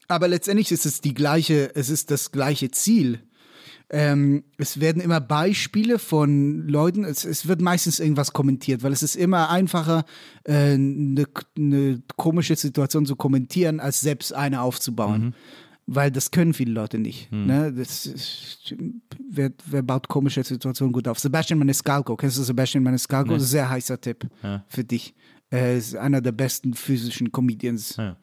[0.09, 3.21] Aber letztendlich ist es die gleiche, es ist das gleiche Ziel.
[3.93, 9.03] Ähm, es werden immer Beispiele von Leuten, es, es, wird meistens irgendwas kommentiert, weil es
[9.03, 10.05] ist immer einfacher,
[10.45, 11.27] äh, eine,
[11.57, 15.23] eine komische Situation zu kommentieren, als selbst eine aufzubauen.
[15.23, 15.35] Mhm.
[15.93, 17.33] Weil das können viele Leute nicht.
[17.33, 17.47] Mhm.
[17.47, 17.73] Ne?
[17.73, 18.77] Das ist,
[19.29, 21.19] wer, wer, baut komische Situationen gut auf?
[21.19, 23.33] Sebastian Maniscalco, kennst du Sebastian Maniscalco?
[23.33, 23.41] Nee.
[23.41, 24.65] Sehr heißer Tipp ja.
[24.69, 25.17] für dich.
[25.49, 28.17] Er ist einer der besten physischen Comedians ja.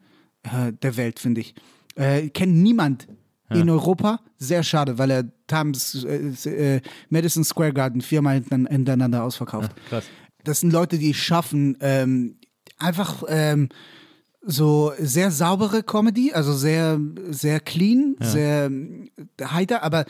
[0.44, 1.54] äh, der Welt, finde ich.
[1.94, 3.06] Äh, kennt niemand
[3.50, 3.56] ja.
[3.56, 4.20] in Europa.
[4.38, 9.72] Sehr schade, weil er Times, äh, äh, Madison Square Garden viermal hintereinander ausverkauft.
[9.90, 10.00] Ja,
[10.44, 12.36] das sind Leute, die schaffen, ähm,
[12.78, 13.68] einfach ähm,
[14.42, 16.98] so sehr saubere Comedy, also sehr,
[17.28, 18.26] sehr clean, ja.
[18.26, 18.70] sehr
[19.42, 20.04] heiter, aber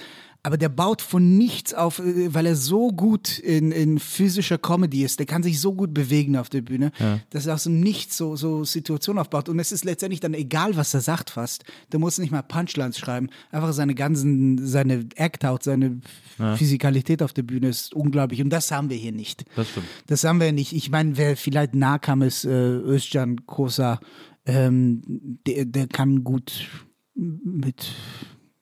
[0.49, 5.05] aber der baut von nichts auf, äh, weil er so gut in, in physischer Comedy
[5.05, 5.19] ist.
[5.19, 7.21] Der kann sich so gut bewegen auf der Bühne, ja.
[7.29, 9.51] dass er aus dem Nichts so, so Situationen aufbaut.
[9.51, 11.65] Und es ist letztendlich dann egal, was er sagt fast.
[11.93, 13.29] Der muss nicht mal Punchlines schreiben.
[13.51, 16.01] Einfach seine ganzen, seine Act-Out, seine
[16.39, 16.57] ja.
[16.57, 18.41] Physikalität auf der Bühne ist unglaublich.
[18.41, 19.45] Und das haben wir hier nicht.
[19.55, 19.87] Das stimmt.
[20.07, 20.73] Das haben wir nicht.
[20.73, 24.01] Ich meine, wer vielleicht nah kam, ist äh, Özcan Kosa.
[24.47, 25.03] Ähm,
[25.47, 26.69] der, der kann gut
[27.15, 27.93] mit,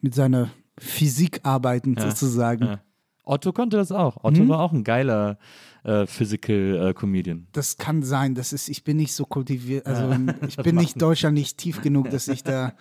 [0.01, 2.65] mit seiner Physik arbeiten, ja, sozusagen.
[2.65, 2.81] Ja.
[3.25, 4.23] Otto konnte das auch.
[4.23, 4.49] Otto hm?
[4.49, 5.39] war auch ein geiler
[5.83, 7.49] äh, Physical äh, Comedian.
[7.53, 8.35] Das kann sein.
[8.35, 11.83] Das ist, ich bin nicht so kultiviert, also ja, ich bin nicht Deutschland nicht tief
[11.83, 12.73] genug, dass ich da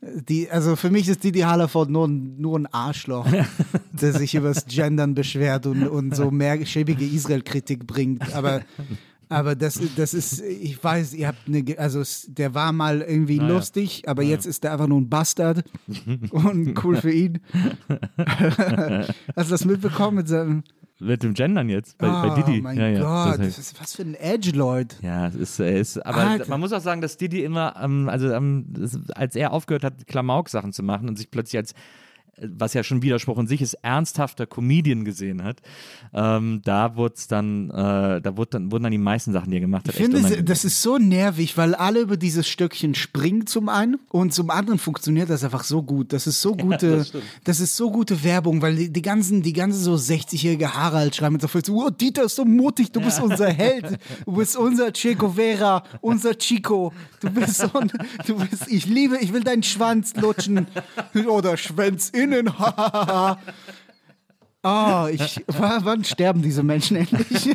[0.00, 3.26] die, also für mich ist Didi Hallerford nur, nur ein Arschloch,
[3.92, 8.34] der sich über das Gendern beschwert und, und so mehr schäbige Israel-Kritik bringt.
[8.34, 8.62] Aber
[9.28, 13.54] aber das, das ist, ich weiß, ihr habt eine, also der war mal irgendwie naja.
[13.54, 14.34] lustig, aber naja.
[14.34, 15.64] jetzt ist er einfach nur ein Bastard
[16.30, 17.40] und cool für ihn.
[18.16, 20.64] Hast du das mitbekommen mit seinem
[21.00, 22.60] mit dem Gendern jetzt bei, oh, bei Didi.
[22.60, 24.98] Mein ja, ja, Gott, das ist, was für ein Edge-Lord.
[25.02, 26.48] Ja, es ist, ist aber Alter.
[26.48, 28.66] man muss auch sagen, dass Didi immer, ähm, also ähm,
[29.14, 31.74] als er aufgehört hat, Klamauk-Sachen zu machen und sich plötzlich als
[32.40, 35.60] was ja schon Widerspruch in sich ist, ernsthafter Comedian gesehen hat,
[36.12, 39.60] ähm, da wurde dann, äh, da wurde dann, wurden dann die meisten Sachen, die er
[39.60, 39.94] gemacht hat.
[39.94, 44.32] Ich finde, das ist so nervig, weil alle über dieses Stöckchen springen zum einen und
[44.32, 46.12] zum anderen funktioniert das einfach so gut.
[46.12, 47.12] Das ist so gute, ja, das,
[47.44, 51.36] das, ist so gute Werbung, weil die, die ganzen, die ganzen so 60-jährige Harald schreiben
[51.36, 54.92] jetzt auf so, oh, Dieter ist so mutig, du bist unser Held, du bist unser
[54.92, 57.68] Che Guevara, unser Chico, du bist so,
[58.26, 60.66] du bist, ich liebe, ich will deinen Schwanz lutschen.
[61.26, 62.10] Oder Schwänz.
[62.10, 62.50] in innen.
[64.66, 67.54] Oh, ich, wann sterben diese Menschen endlich?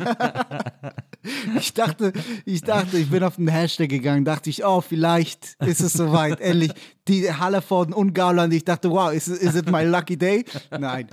[1.58, 2.12] ich dachte,
[2.44, 6.40] ich dachte, ich bin auf den Hashtag gegangen, dachte ich, oh, vielleicht ist es soweit,
[6.40, 6.70] endlich.
[7.08, 10.44] Die Hallerforden und Gauland, ich dachte, wow, is, is it my lucky day?
[10.70, 11.08] Nein.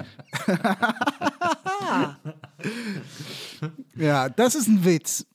[3.95, 5.25] ja, das ist ein Witz.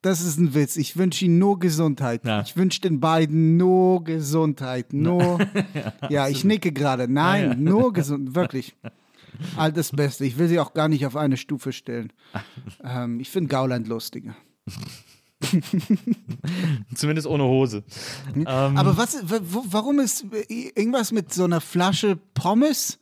[0.00, 0.76] Das ist ein Witz.
[0.76, 2.24] Ich wünsche ihnen nur Gesundheit.
[2.24, 2.42] Ja.
[2.42, 4.92] Ich wünsche den beiden nur Gesundheit.
[4.92, 5.40] Nur.
[5.74, 7.08] ja, ja, ich nicke gerade.
[7.08, 8.34] Nein, ja, nur gesund.
[8.34, 8.76] Wirklich.
[9.56, 10.24] All das Beste.
[10.24, 12.12] Ich will sie auch gar nicht auf eine Stufe stellen.
[12.82, 14.36] Ähm, ich finde Gauland lustiger.
[16.94, 17.84] Zumindest ohne Hose.
[18.44, 22.98] Aber was, warum ist irgendwas mit so einer Flasche Pommes?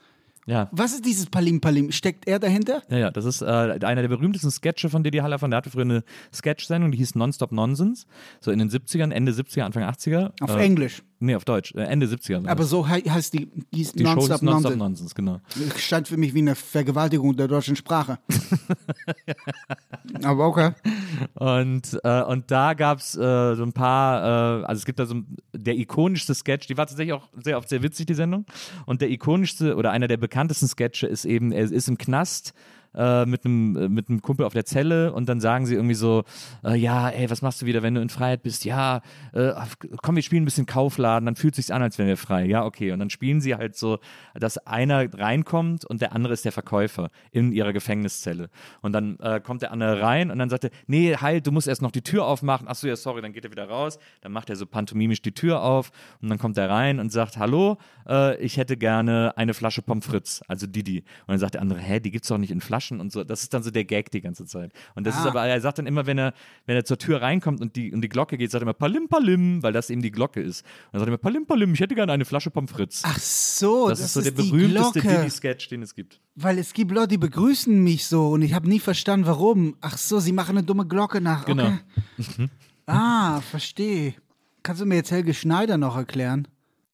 [0.46, 0.68] Ja.
[0.70, 1.90] Was ist dieses Palim Palim?
[1.90, 2.82] Steckt er dahinter?
[2.88, 5.38] Ja, ja, das ist äh, einer der berühmtesten Sketche von Didi Haller.
[5.38, 8.06] Der hatte früher eine Sketch-Sendung, die hieß Nonstop Nonsense.
[8.40, 10.30] So in den 70ern, Ende 70er, Anfang 80er.
[10.40, 11.02] Auf äh, Englisch?
[11.18, 11.74] Nee, auf Deutsch.
[11.74, 12.46] Äh, Ende 70er.
[12.46, 15.14] Aber so he heißt die, die, die Nonstop, Show Nonstop Nonsense.
[15.14, 15.40] genau.
[15.78, 18.18] Scheint für mich wie eine Vergewaltigung der deutschen Sprache.
[20.22, 20.72] Aber okay.
[21.34, 25.06] Und, äh, und da gab es äh, so ein paar, äh, also es gibt da
[25.06, 25.22] so
[25.54, 28.44] der ikonischste Sketch, die war tatsächlich auch sehr oft sehr witzig, die Sendung.
[28.84, 32.52] Und der ikonischste oder einer der bekanntesten Sketche ist eben, er ist im Knast
[32.96, 35.94] äh, mit einem äh, mit einem Kumpel auf der Zelle und dann sagen sie irgendwie
[35.94, 36.24] so,
[36.64, 38.64] äh, ja, ey, was machst du wieder, wenn du in Freiheit bist?
[38.64, 39.02] Ja,
[39.32, 39.52] äh,
[40.02, 42.44] komm, wir spielen ein bisschen Kaufladen, dann fühlt sich's an, als wären wir frei.
[42.44, 42.92] Ja, okay.
[42.92, 43.98] Und dann spielen sie halt so,
[44.34, 48.48] dass einer reinkommt und der andere ist der Verkäufer in ihrer Gefängniszelle.
[48.82, 51.68] Und dann äh, kommt der andere rein und dann sagt er, nee, halt, du musst
[51.68, 52.68] erst noch die Tür aufmachen.
[52.68, 53.98] Achso, ja, sorry, dann geht er wieder raus.
[54.22, 55.90] Dann macht er so pantomimisch die Tür auf
[56.22, 57.76] und dann kommt er rein und sagt, hallo,
[58.08, 61.00] äh, ich hätte gerne eine Flasche Pommes frites, also Didi.
[61.00, 63.24] Und dann sagt der andere, hä, die gibt's doch nicht in Flaschen Flaschen und so.
[63.24, 64.72] Das ist dann so der Gag die ganze Zeit.
[64.94, 65.20] Und das ah.
[65.20, 66.34] ist aber, er sagt dann immer, wenn er,
[66.66, 69.08] wenn er zur Tür reinkommt und die, und die Glocke geht, sagt er immer Palim
[69.08, 70.62] Palim, weil das eben die Glocke ist.
[70.62, 73.02] Und dann sagt er immer Palim Palim, ich hätte gerne eine Flasche Pommes frites.
[73.04, 76.20] Ach so, das, das ist so ist der berühmteste Diddy-Sketch, den es gibt.
[76.34, 79.76] Weil es gibt Leute, die begrüßen mich so und ich habe nie verstanden, warum.
[79.80, 81.44] Ach so, sie machen eine dumme Glocke nach.
[81.44, 81.72] Genau.
[82.18, 82.48] Okay.
[82.86, 84.14] ah, verstehe.
[84.62, 86.48] Kannst du mir jetzt Helge Schneider noch erklären?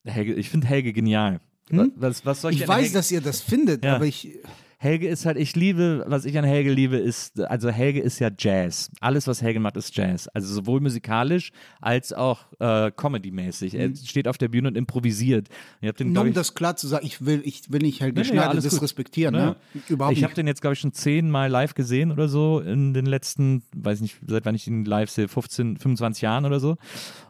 [0.05, 1.41] Helge, ich finde Helge genial.
[1.71, 1.93] Hm?
[1.97, 2.95] Was, was ich, ich weiß, Helge?
[2.95, 3.97] dass ihr das findet, ja.
[3.97, 4.39] aber ich.
[4.83, 8.31] Helge ist halt, ich liebe, was ich an Helge liebe, ist, also Helge ist ja
[8.37, 8.91] Jazz.
[9.01, 10.27] Alles, was Helge macht, ist Jazz.
[10.27, 13.77] Also sowohl musikalisch als auch äh, comedy-mäßig.
[13.77, 13.95] Er mhm.
[13.95, 15.47] steht auf der Bühne und improvisiert.
[15.81, 18.19] Ich den, Nur um ich, das klar zu sagen, ich will, ich will nicht Helge
[18.19, 19.37] nee, Schneider ja, disrespektieren.
[19.37, 19.55] Ne?
[19.89, 23.07] Überhaupt ich habe den jetzt, glaube ich, schon zehnmal live gesehen oder so in den
[23.07, 26.77] letzten, weiß nicht, seit wann ich ihn live sehe, 15, 25 Jahren oder so.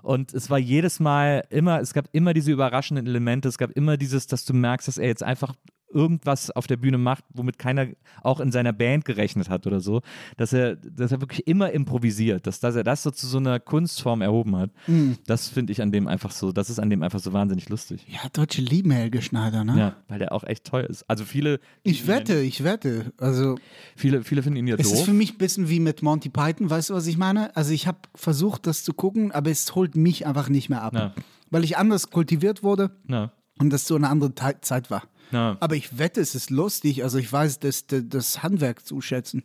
[0.00, 3.98] Und es war jedes Mal immer, es gab immer diese überraschenden Elemente, es gab immer
[3.98, 5.54] dieses, dass du merkst, dass er jetzt einfach
[5.92, 7.88] irgendwas auf der Bühne macht, womit keiner
[8.22, 10.02] auch in seiner Band gerechnet hat oder so,
[10.36, 13.60] dass er, dass er wirklich immer improvisiert, dass, dass er das so zu so einer
[13.60, 14.70] Kunstform erhoben hat.
[14.86, 15.16] Mhm.
[15.26, 18.06] Das finde ich an dem einfach so, das ist an dem einfach so wahnsinnig lustig.
[18.08, 19.78] Ja, Deutsche lieben Helge Schneider, ne?
[19.78, 21.04] Ja, weil der auch echt teuer ist.
[21.08, 21.60] Also viele.
[21.82, 23.12] Ich wette, ich wette.
[23.18, 23.56] Also.
[23.96, 24.92] Viele, viele finden ihn ja es doof.
[24.92, 27.54] Es ist für mich ein bisschen wie mit Monty Python, weißt du, was ich meine?
[27.56, 30.94] Also ich habe versucht, das zu gucken, aber es holt mich einfach nicht mehr ab.
[30.94, 31.14] Ja.
[31.50, 32.90] Weil ich anders kultiviert wurde.
[33.08, 33.30] Ja.
[33.58, 35.02] Und das so eine andere Zeit war.
[35.32, 35.56] Ja.
[35.60, 37.02] Aber ich wette, es ist lustig.
[37.02, 39.44] Also ich weiß, das, das Handwerk zu schätzen.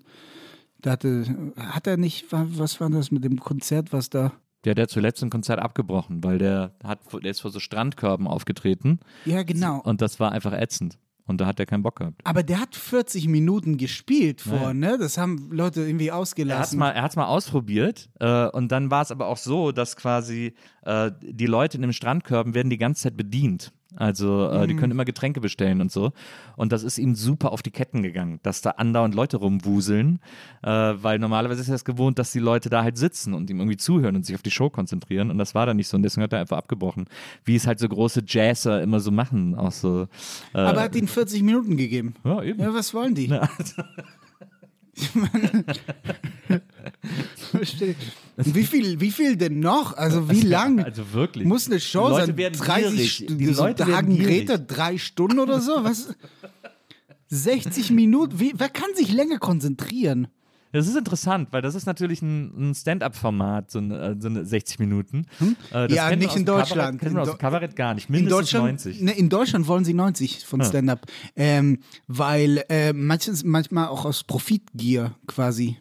[0.80, 1.26] Da hatte,
[1.58, 4.34] hat er nicht, was war das mit dem Konzert, was da?
[4.64, 9.00] Der hat zuletzt ein Konzert abgebrochen, weil der hat, der ist vor so Strandkörben aufgetreten.
[9.26, 9.80] Ja, genau.
[9.80, 10.98] Und das war einfach ätzend.
[11.28, 12.22] Und da hat er keinen Bock gehabt.
[12.24, 14.98] Aber der hat 40 Minuten gespielt vor, ne?
[14.98, 16.80] Das haben Leute irgendwie ausgelassen.
[16.82, 19.98] Er hat es mal, mal ausprobiert äh, und dann war es aber auch so, dass
[19.98, 20.54] quasi
[20.84, 23.74] äh, die Leute in den Strandkörben werden die ganze Zeit bedient.
[23.96, 24.68] Also äh, mhm.
[24.68, 26.12] die können immer Getränke bestellen und so.
[26.56, 30.20] Und das ist ihm super auf die Ketten gegangen, dass da andauernd Leute rumwuseln,
[30.62, 33.60] äh, weil normalerweise ist er es gewohnt, dass die Leute da halt sitzen und ihm
[33.60, 35.32] irgendwie zuhören und sich auf die Show konzentrieren.
[35.32, 35.96] Und das war dann nicht so.
[35.96, 37.06] Und deswegen hat er einfach abgebrochen.
[37.46, 39.56] Wie es halt so große Jazzer immer so machen.
[39.56, 40.08] Auch so,
[40.54, 42.16] äh, Aber er hat ihnen 40 Minuten gegeben.
[42.26, 42.60] Ja, eben.
[42.60, 43.28] Ja, was wollen die?
[43.28, 43.84] Ja, also
[44.96, 45.64] ich meine,
[48.38, 49.98] wie viel, wie viel denn noch?
[49.98, 50.84] Also wie lang?
[50.84, 51.46] Also wirklich.
[51.46, 52.36] Muss eine Show sein?
[52.36, 55.84] 30 die so Leute Hagen Greta drei Stunden oder so?
[55.84, 56.16] Was?
[57.30, 58.40] 60 Minuten?
[58.40, 60.28] Wie, wer kann sich länger konzentrieren?
[60.74, 64.80] Das ist interessant, weil das ist natürlich ein, ein Stand-up-Format, so, eine, so eine 60
[64.80, 65.26] Minuten.
[65.40, 65.56] Hm?
[65.74, 66.70] Äh, ja, nicht in Deutschland.
[66.70, 68.10] Kabarett, kennen wir aus dem Kabarett gar nicht.
[68.10, 69.02] Mindestens in Deutschland, 90.
[69.02, 71.06] Ne, in Deutschland wollen sie 90 von Stand-up.
[71.36, 75.78] Ähm, weil äh, manches, manchmal auch aus Profitgier quasi.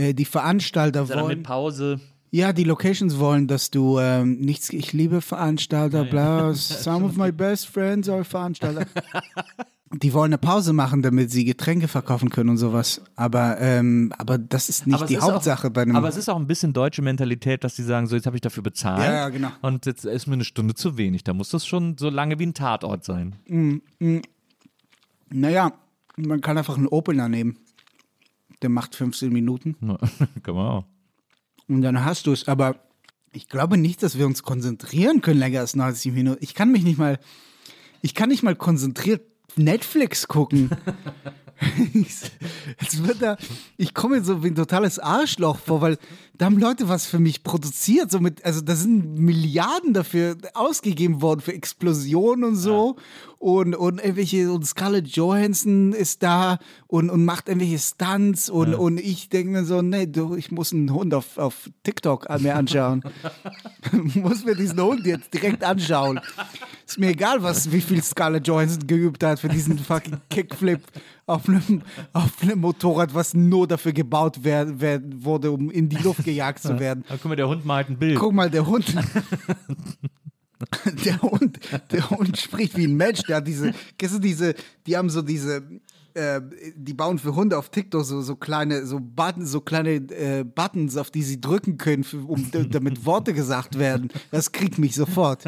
[0.00, 1.28] Äh, die Veranstalter wollen.
[1.28, 2.00] Mit Pause.
[2.30, 7.32] Ja, die Locations wollen, dass du ähm, nichts, ich liebe Veranstalter, bla, some of my
[7.32, 8.86] best friends are Veranstalter.
[9.92, 13.02] die wollen eine Pause machen, damit sie Getränke verkaufen können und sowas.
[13.16, 15.96] Aber, ähm, aber das ist nicht die ist Hauptsache auch, bei einem.
[15.96, 18.42] Aber es ist auch ein bisschen deutsche Mentalität, dass sie sagen, so jetzt habe ich
[18.42, 19.02] dafür bezahlt.
[19.02, 19.50] Ja, ja, genau.
[19.60, 21.24] Und jetzt ist mir eine Stunde zu wenig.
[21.24, 23.36] Da muss das schon so lange wie ein Tatort sein.
[23.48, 24.22] Mm, mm.
[25.32, 25.72] Naja,
[26.16, 27.58] man kann einfach einen Opener nehmen.
[28.62, 29.76] Der macht 15 Minuten.
[30.42, 30.84] kann man auch.
[31.68, 32.48] Und dann hast du es.
[32.48, 32.76] Aber
[33.32, 36.38] ich glaube nicht, dass wir uns konzentrieren können länger als 90 Minuten.
[36.42, 37.18] Ich kann mich nicht mal.
[38.02, 39.22] Ich kann nicht mal konzentriert
[39.56, 40.70] Netflix gucken.
[41.92, 43.36] Jetzt wird da,
[43.76, 45.98] ich komme so wie ein totales Arschloch vor, weil
[46.38, 48.10] da haben Leute was für mich produziert.
[48.10, 52.96] So mit, also da sind Milliarden dafür ausgegeben worden für Explosionen und so.
[52.96, 53.02] Ja.
[53.38, 58.78] Und, und irgendwelche, und Scarlett Johansson ist da und, und macht irgendwelche Stunts und, ja.
[58.78, 62.54] und ich denke mir so, nee, du, ich muss einen Hund auf, auf TikTok mir
[62.54, 63.02] anschauen.
[64.14, 66.20] muss mir diesen Hund jetzt direkt anschauen.
[66.90, 70.80] Ist mir egal, was, wie viel Scarlett Johansson geübt hat für diesen fucking Kickflip
[71.24, 75.98] auf einem, auf einem Motorrad, was nur dafür gebaut werd, werd, wurde, um in die
[75.98, 77.04] Luft gejagt zu werden.
[77.08, 78.18] Ja, guck mal, der Hund malt ein Bild.
[78.18, 78.92] Guck mal, der Hund.
[81.06, 81.60] der Hund,
[81.92, 83.22] der Hund spricht wie ein Mensch.
[83.22, 85.62] Der hat diese, kennst du diese, die haben so diese,
[86.14, 86.40] äh,
[86.74, 90.96] die bauen für Hunde auf TikTok so, so kleine, so Button, so kleine äh, Buttons,
[90.96, 94.08] auf die sie drücken können, für, um damit Worte gesagt werden.
[94.32, 95.44] Das kriegt mich sofort.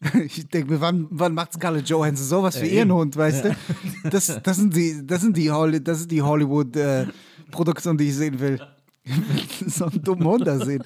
[0.24, 3.50] Ich denke mir, wann, wann macht Scarlett Johansson sowas für ja, ihren Hund, weißt ja.
[3.50, 3.56] du?
[4.10, 8.14] Das, das sind die, das sind die, Holly, das ist die Hollywood-Produktion, äh, die ich
[8.14, 8.60] sehen will.
[9.66, 10.84] so einen dummen Hund da sehen.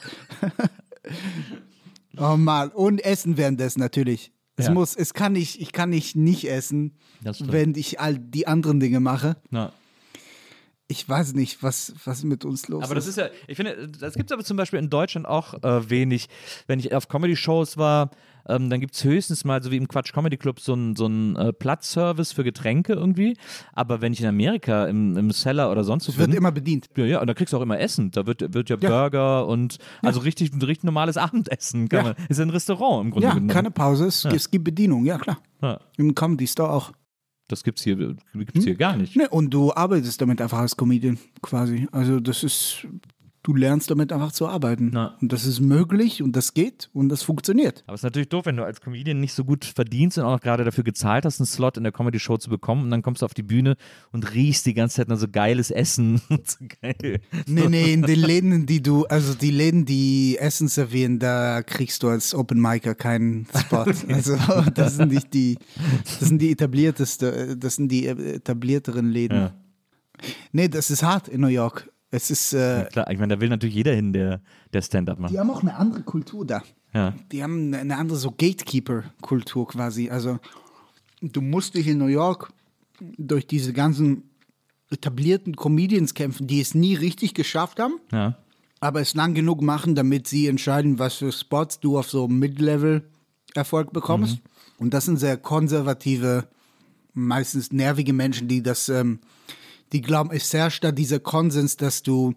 [2.17, 2.71] oh Mann.
[2.71, 4.33] Und essen währenddessen natürlich.
[4.57, 4.73] Es ja.
[4.73, 9.01] muss, es kann nicht, ich kann nicht nicht essen, wenn ich all die anderen Dinge
[9.01, 9.37] mache.
[9.51, 9.73] Na
[10.91, 12.85] ich weiß nicht, was, was mit uns los ist.
[12.87, 15.55] Aber das ist ja, ich finde, das gibt es aber zum Beispiel in Deutschland auch
[15.63, 16.29] äh, wenig.
[16.67, 18.11] Wenn ich auf Comedy-Shows war,
[18.49, 21.09] ähm, dann gibt es höchstens mal, so wie im Quatsch Comedy Club, so einen so
[21.09, 23.37] äh, Platzservice für Getränke irgendwie.
[23.73, 26.29] Aber wenn ich in Amerika im, im Cellar oder sonst wo bin.
[26.29, 26.89] Wird immer bedient.
[26.97, 28.11] Ja, ja, und da kriegst du auch immer Essen.
[28.11, 28.89] Da wird, wird ja, ja.
[28.89, 30.25] Burger und also ja.
[30.25, 31.89] richtig, richtig normales Abendessen.
[31.89, 32.15] Kann ja.
[32.17, 33.51] man, ist ein Restaurant im Grunde ja, genommen.
[33.51, 35.39] keine Pause, es, es gibt Bedienung, ja klar.
[35.97, 36.93] Im Comedy Store auch.
[37.49, 38.79] Das gibt's hier, gibt's hier hm?
[38.79, 39.17] gar nicht.
[39.17, 41.89] Nee, und du arbeitest damit einfach als Comedian quasi.
[41.91, 42.87] Also das ist
[43.43, 44.91] du lernst damit einfach zu arbeiten.
[44.93, 45.17] Na.
[45.21, 47.83] Und das ist möglich und das geht und das funktioniert.
[47.87, 50.33] Aber es ist natürlich doof, wenn du als Comedian nicht so gut verdienst und auch
[50.33, 53.23] noch gerade dafür gezahlt hast, einen Slot in der Comedy-Show zu bekommen und dann kommst
[53.23, 53.77] du auf die Bühne
[54.13, 56.21] und riechst die ganze Zeit nur so geiles Essen.
[56.45, 57.21] so geil.
[57.47, 62.03] Nee, nee, in den Läden, die du, also die Läden, die Essen servieren, da kriegst
[62.03, 63.87] du als Open Micer keinen Spot.
[64.11, 64.37] Also
[64.75, 65.57] das sind nicht die,
[66.05, 69.37] das sind die etablierteste, das sind die etablierteren Läden.
[69.37, 69.55] Ja.
[70.53, 71.90] Nee, das ist hart in New York.
[72.11, 72.53] Es ist.
[72.53, 74.41] Äh, ja, klar, ich meine, da will natürlich jeder hin, der,
[74.73, 75.33] der Stand-up macht.
[75.33, 76.63] Die haben auch eine andere Kultur da.
[76.93, 77.15] Ja.
[77.31, 80.11] Die haben eine andere so Gatekeeper-Kultur quasi.
[80.11, 80.39] Also,
[81.23, 82.53] du musst dich in New York
[83.17, 84.25] durch diese ganzen
[84.91, 88.37] etablierten Comedians kämpfen, die es nie richtig geschafft haben, ja.
[88.81, 93.93] aber es lang genug machen, damit sie entscheiden, was für Spots du auf so Mid-Level-Erfolg
[93.93, 94.37] bekommst.
[94.37, 94.41] Mhm.
[94.79, 96.49] Und das sind sehr konservative,
[97.15, 98.89] meistens nervige Menschen, die das.
[98.89, 99.21] Ähm,
[99.93, 102.35] die glauben, es herrscht da dieser Konsens, dass du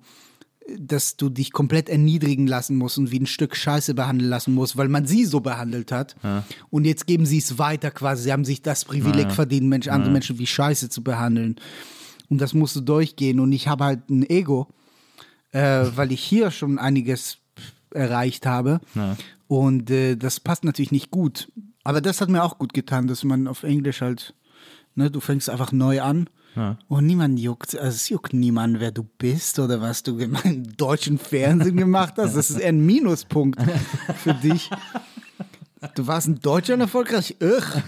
[0.77, 4.77] dass du dich komplett erniedrigen lassen musst und wie ein Stück Scheiße behandeln lassen musst,
[4.77, 6.15] weil man sie so behandelt hat.
[6.23, 6.43] Ja.
[6.69, 8.23] Und jetzt geben sie es weiter quasi.
[8.23, 9.29] Sie haben sich das Privileg ja.
[9.29, 10.13] verdient, Mensch, andere ja.
[10.13, 11.57] Menschen wie Scheiße zu behandeln.
[12.29, 13.39] Und das musst du durchgehen.
[13.39, 14.69] Und ich habe halt ein Ego,
[15.51, 17.39] äh, weil ich hier schon einiges
[17.91, 18.79] erreicht habe.
[19.47, 21.51] Und äh, das passt natürlich nicht gut.
[21.83, 24.33] Aber das hat mir auch gut getan, dass man auf Englisch halt,
[24.95, 26.77] ne, du fängst einfach neu an ja.
[26.87, 31.17] Und niemand juckt, also es juckt niemand, wer du bist oder was du im deutschen
[31.17, 32.35] Fernsehen gemacht hast.
[32.35, 33.59] Das ist eher ein Minuspunkt
[34.17, 34.69] für dich.
[35.95, 37.35] Du warst in Deutschland erfolgreich.
[37.41, 37.83] Ugh.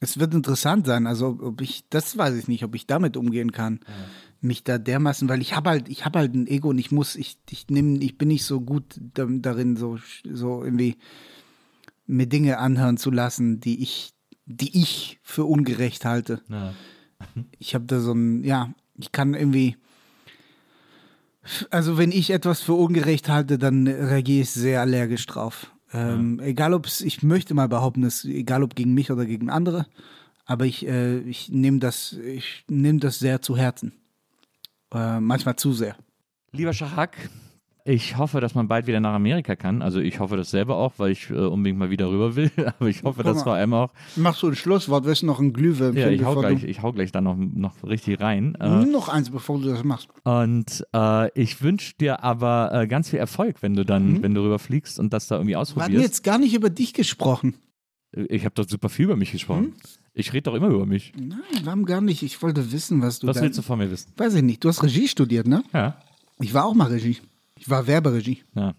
[0.00, 3.52] Es wird interessant sein, also ob ich, das weiß ich nicht, ob ich damit umgehen
[3.52, 3.80] kann.
[3.86, 3.94] Ja.
[4.40, 7.14] Mich da dermaßen, weil ich habe halt, ich habe halt ein Ego und ich muss,
[7.14, 10.96] ich, ich nehme, ich bin nicht so gut darin, so, so irgendwie
[12.06, 14.12] mir Dinge anhören zu lassen, die ich
[14.56, 16.42] die ich für ungerecht halte.
[16.48, 16.74] Ja.
[17.58, 19.76] Ich habe da so ein, ja, ich kann irgendwie,
[21.70, 25.72] also wenn ich etwas für ungerecht halte, dann reagiere ich sehr allergisch drauf.
[25.92, 26.46] Ähm, ja.
[26.46, 29.86] Egal ob es, ich möchte mal behaupten, dass, egal ob gegen mich oder gegen andere,
[30.44, 33.92] aber ich, äh, ich nehme das, ich nehme das sehr zu Herzen.
[34.92, 35.96] Äh, manchmal zu sehr.
[36.52, 37.16] Lieber Schahak,
[37.84, 39.82] ich hoffe, dass man bald wieder nach Amerika kann.
[39.82, 42.50] Also ich hoffe das selber auch, weil ich äh, unbedingt mal wieder rüber will.
[42.78, 43.90] Aber ich hoffe, dass vor allem auch.
[44.16, 45.04] Machst du ein Schlusswort?
[45.04, 45.94] Willst du noch ein Glühwein?
[45.94, 48.54] Ja, ich hau, gleich, ich hau gleich da noch, noch richtig rein.
[48.56, 50.08] Äh, noch eins, bevor du das machst.
[50.24, 54.22] Und äh, ich wünsche dir aber äh, ganz viel Erfolg, wenn du dann, mhm.
[54.22, 55.90] wenn du rüberfliegst und das da irgendwie ausprobierst.
[55.90, 57.54] Wir haben jetzt gar nicht über dich gesprochen.
[58.14, 59.62] Ich habe doch super viel über mich gesprochen.
[59.62, 59.74] Mhm.
[60.14, 61.14] Ich rede doch immer über mich.
[61.16, 62.22] Nein, wir haben gar nicht.
[62.22, 63.26] Ich wollte wissen, was du.
[63.26, 64.12] Was willst du von mir wissen?
[64.18, 64.62] Weiß ich nicht.
[64.62, 65.64] Du hast Regie studiert, ne?
[65.72, 65.96] Ja.
[66.38, 67.18] Ich war auch mal Regie.
[67.62, 68.42] Ich war Werberegie.
[68.56, 68.74] Ja.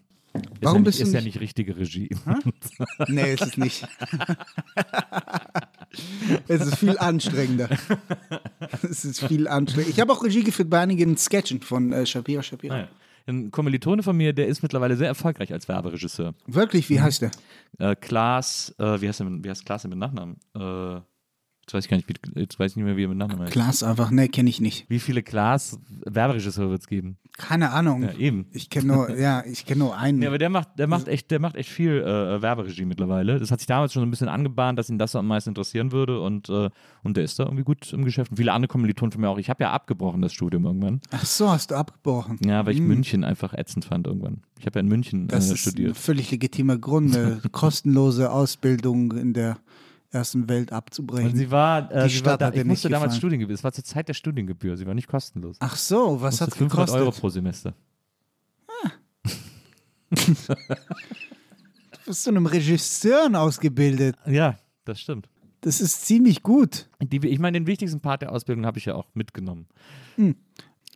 [0.59, 1.15] Warum ja, bist du ist nicht?
[1.15, 2.09] ja nicht richtige Regie.
[3.07, 3.87] nee, ist es nicht.
[6.49, 7.69] es ist viel anstrengender.
[8.81, 9.89] es ist viel anstrengender.
[9.89, 12.75] Ich habe auch Regie geführt bei einigen Sketchen von äh, Shapira Shapira.
[12.75, 12.87] Ah, ja.
[13.25, 16.35] Ein Kommilitone von mir, der ist mittlerweile sehr erfolgreich als Werberegisseur.
[16.45, 16.89] Wirklich?
[16.89, 17.03] Wie mhm.
[17.03, 17.31] heißt der?
[17.79, 20.41] Äh, Klaas, äh, wie heißt der, wie heißt Klaas mit Nachnamen?
[20.55, 20.99] Äh,
[21.63, 23.43] Jetzt weiß ich gar nicht, wie, jetzt weiß ich nicht mehr, wie er mit Nachnamen
[23.43, 23.53] heißt.
[23.53, 24.89] Klaas einfach, ne, kenne ich nicht.
[24.89, 27.17] Wie viele Klaas Werberegisseure wird es geben?
[27.37, 28.03] Keine Ahnung.
[28.03, 28.45] Ja, eben.
[28.51, 30.13] Ich kenne nur, ja, ich kenne nur einen.
[30.23, 33.39] Ja, aber der macht, der macht echt, der macht echt viel äh, Werberegie mittlerweile.
[33.39, 35.91] Das hat sich damals schon so ein bisschen angebahnt, dass ihn das am meisten interessieren
[35.91, 36.69] würde und, äh,
[37.03, 38.31] und der ist da irgendwie gut im Geschäft.
[38.31, 39.39] Und viele andere Kommilitonen von mir auch.
[39.39, 41.01] Ich habe ja abgebrochen, das Studium irgendwann.
[41.11, 42.37] Ach so, hast du abgebrochen?
[42.45, 42.87] Ja, weil ich hm.
[42.87, 44.43] München einfach ätzend fand irgendwann.
[44.59, 45.89] Ich habe ja in München das äh, studiert.
[45.89, 49.57] Das ist ein völlig legitimer Grund, eine kostenlose Ausbildung in der
[50.13, 51.31] ersten Welt abzubrechen.
[51.31, 53.55] Und sie war, äh, sie war da, ich musste damals Studiengebühr.
[53.55, 54.77] Es war zur Zeit der Studiengebühr.
[54.77, 55.57] Sie war nicht kostenlos.
[55.59, 56.89] Ach so, was hat es gekostet?
[56.89, 57.73] 500 Euro pro Semester.
[58.67, 58.91] Ah.
[60.15, 60.25] du
[62.05, 64.15] bist zu einem Regisseur ausgebildet.
[64.25, 65.29] Ja, das stimmt.
[65.61, 66.89] Das ist ziemlich gut.
[67.01, 69.67] Die, ich meine, den wichtigsten Part der Ausbildung habe ich ja auch mitgenommen.
[70.15, 70.35] Hm.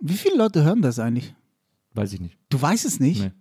[0.02, 1.34] Wie viele Leute hören das eigentlich?
[1.94, 2.38] Weiß ich nicht.
[2.50, 3.24] Du weißt es nicht?
[3.24, 3.32] Nee.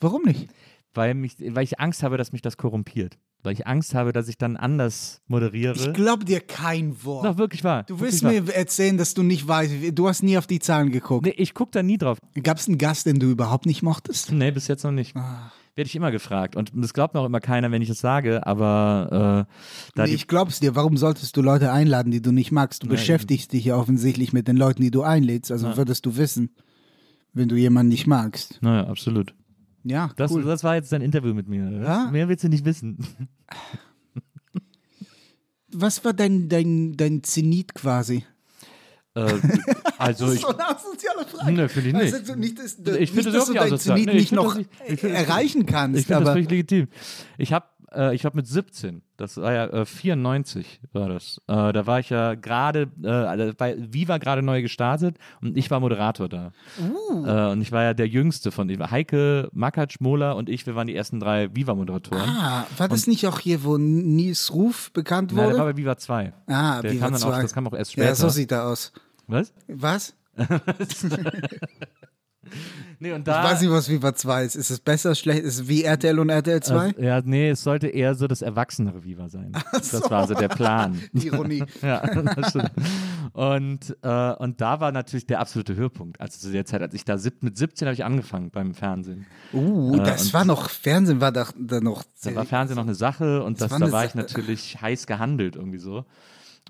[0.00, 0.48] Warum nicht?
[0.92, 3.18] Weil, mich, weil ich Angst habe, dass mich das korrumpiert.
[3.42, 5.74] Weil ich Angst habe, dass ich dann anders moderiere.
[5.74, 7.24] Ich glaube dir kein Wort.
[7.24, 7.84] Doch, wirklich wahr.
[7.84, 8.54] Du willst mir wahr.
[8.54, 9.72] erzählen, dass du nicht weißt.
[9.92, 11.24] Du hast nie auf die Zahlen geguckt.
[11.24, 12.18] Nee, ich gucke da nie drauf.
[12.42, 14.30] Gab es einen Gast, den du überhaupt nicht mochtest?
[14.32, 15.16] Nee, bis jetzt noch nicht.
[15.16, 15.52] Ah.
[15.74, 16.56] Werde ich immer gefragt.
[16.56, 20.12] Und das glaubt mir auch immer keiner, wenn ich das sage, aber äh, da nee,
[20.12, 20.74] ich glaub's dir.
[20.74, 22.82] Warum solltest du Leute einladen, die du nicht magst?
[22.82, 22.96] Du Nein.
[22.96, 25.50] beschäftigst dich ja offensichtlich mit den Leuten, die du einlädst.
[25.50, 25.76] Also ja.
[25.76, 26.50] würdest du wissen,
[27.32, 28.58] wenn du jemanden nicht magst.
[28.60, 29.32] Naja, absolut.
[29.84, 30.42] Ja, das, cool.
[30.44, 31.70] das war jetzt dein Interview mit mir.
[31.70, 32.10] Ja?
[32.10, 32.98] Mehr willst du nicht wissen.
[35.72, 38.24] Was war dein, dein, dein Zenit quasi?
[39.14, 39.20] Äh,
[39.98, 41.52] also das ist ich, so eine asoziale Frage.
[41.52, 42.14] Ne, finde ich nicht.
[42.14, 43.98] Also nicht dass, ich finde das wirklich asozial.
[44.00, 46.00] Nee, nicht noch ich, ich erreichen kannst.
[46.00, 46.88] Ich finde das völlig legitim.
[47.38, 51.72] Ich habe äh, ich habe mit 17, das war ja äh, 94 war das, äh,
[51.72, 55.80] da war ich ja gerade, äh, also bei Viva gerade neu gestartet und ich war
[55.80, 56.52] Moderator da.
[56.80, 57.26] Uh.
[57.26, 58.90] Äh, und ich war ja der Jüngste von denen.
[58.90, 62.28] Heike, Makatsch, Mola und ich, wir waren die ersten drei Viva-Moderatoren.
[62.28, 65.42] Ah, war das und, nicht auch hier, wo Nies Ruf bekannt wurde?
[65.42, 66.32] Ja, der war bei Viva 2.
[66.46, 67.28] Ah, der Viva kam 2.
[67.28, 68.08] Auch, das kam auch erst später.
[68.08, 68.92] Ja, so sieht er aus.
[69.26, 69.52] Was?
[69.68, 70.14] Was?
[73.00, 74.54] nee, und da, ich weiß nicht, was Viva 2 ist.
[74.56, 75.42] Ist es besser, schlecht?
[75.42, 76.78] Ist es wie RTL und RTL 2?
[76.78, 79.52] Also, ja, nee, es sollte eher so das erwachsenere Viva sein.
[79.80, 80.00] So.
[80.00, 81.00] Das war so der Plan.
[81.12, 81.64] Ironie.
[81.82, 82.72] ja, das stimmt.
[83.32, 86.20] Und, äh, und da war natürlich der absolute Höhepunkt.
[86.20, 89.26] Also zu der Zeit, als ich da sieb, mit 17 habe ich angefangen beim Fernsehen.
[89.52, 92.04] Uh, äh, das war noch, Fernsehen war da, da noch.
[92.22, 95.06] Da war Fernsehen noch eine Sache und das, das war da war ich natürlich heiß
[95.06, 96.04] gehandelt irgendwie so.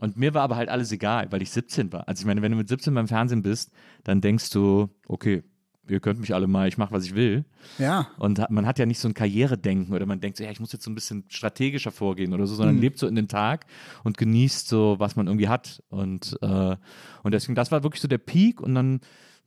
[0.01, 2.09] Und mir war aber halt alles egal, weil ich 17 war.
[2.09, 3.70] Also ich meine, wenn du mit 17 beim Fernsehen bist,
[4.05, 5.43] dann denkst du, okay,
[5.91, 7.45] ihr könnt mich alle mal, ich mache, was ich will.
[7.79, 8.09] Ja.
[8.19, 10.73] Und man hat ja nicht so ein Karrieredenken oder man denkt so, ja, ich muss
[10.73, 12.83] jetzt so ein bisschen strategischer vorgehen oder so, sondern mhm.
[12.83, 13.67] lebt so in den Tag
[14.05, 15.83] und genießt so, was man irgendwie hat.
[15.89, 16.77] Und, äh,
[17.23, 19.01] und deswegen, das war wirklich so der Peak und dann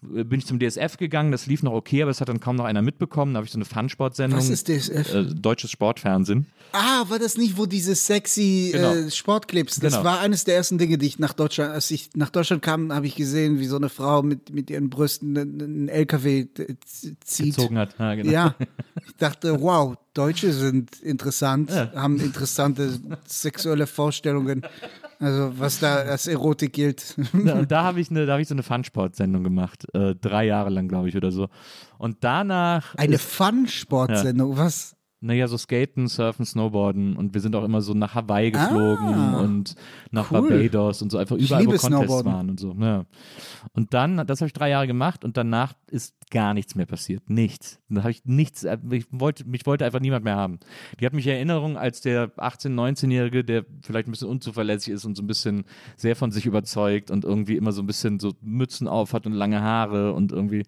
[0.03, 2.65] bin ich zum DSF gegangen, das lief noch okay, aber es hat dann kaum noch
[2.65, 3.33] einer mitbekommen.
[3.33, 4.39] Da habe ich so eine Fun-Sport-Sendung.
[4.39, 5.13] Was ist DSF?
[5.13, 6.47] Äh, deutsches Sportfernsehen.
[6.71, 8.93] Ah, war das nicht, wo diese sexy äh, genau.
[8.93, 10.03] äh, Sportclips, das genau.
[10.03, 13.05] war eines der ersten Dinge, die ich nach Deutschland, als ich nach Deutschland kam, habe
[13.05, 16.47] ich gesehen, wie so eine Frau mit, mit ihren Brüsten einen LKW
[16.85, 17.55] zieht.
[17.55, 18.31] Gezogen hat, ja, genau.
[18.31, 18.55] Ja,
[19.05, 21.91] ich dachte, wow, Deutsche sind interessant, ja.
[21.93, 24.63] haben interessante sexuelle Vorstellungen.
[25.23, 27.15] Also was da als Erotik gilt.
[27.45, 29.85] Ja, und da habe ich, eine, hab ich so eine Fun-Sport-Sendung gemacht.
[29.93, 31.49] Äh, drei Jahre lang, glaube ich, oder so.
[31.97, 32.95] Und danach.
[32.95, 34.51] Eine Fun-Sport-Sendung?
[34.53, 34.57] Ja.
[34.57, 34.95] Was?
[35.23, 39.39] Naja, so Skaten, Surfen, Snowboarden und wir sind auch immer so nach Hawaii geflogen ah,
[39.39, 39.75] und
[40.11, 40.49] nach cool.
[40.49, 42.75] Barbados und so, einfach überall, wo Contests waren und so.
[42.77, 43.05] Ja.
[43.71, 47.29] Und dann, das habe ich drei Jahre gemacht und danach ist gar nichts mehr passiert.
[47.29, 47.79] Nichts.
[47.87, 50.59] Da habe ich nichts, äh, ich wollte, mich wollte einfach niemand mehr haben.
[50.99, 55.15] Die hat mich Erinnerung als der 18-, 19-Jährige, der vielleicht ein bisschen unzuverlässig ist und
[55.15, 55.63] so ein bisschen
[55.95, 59.31] sehr von sich überzeugt und irgendwie immer so ein bisschen so Mützen auf hat und
[59.31, 60.63] lange Haare und irgendwie.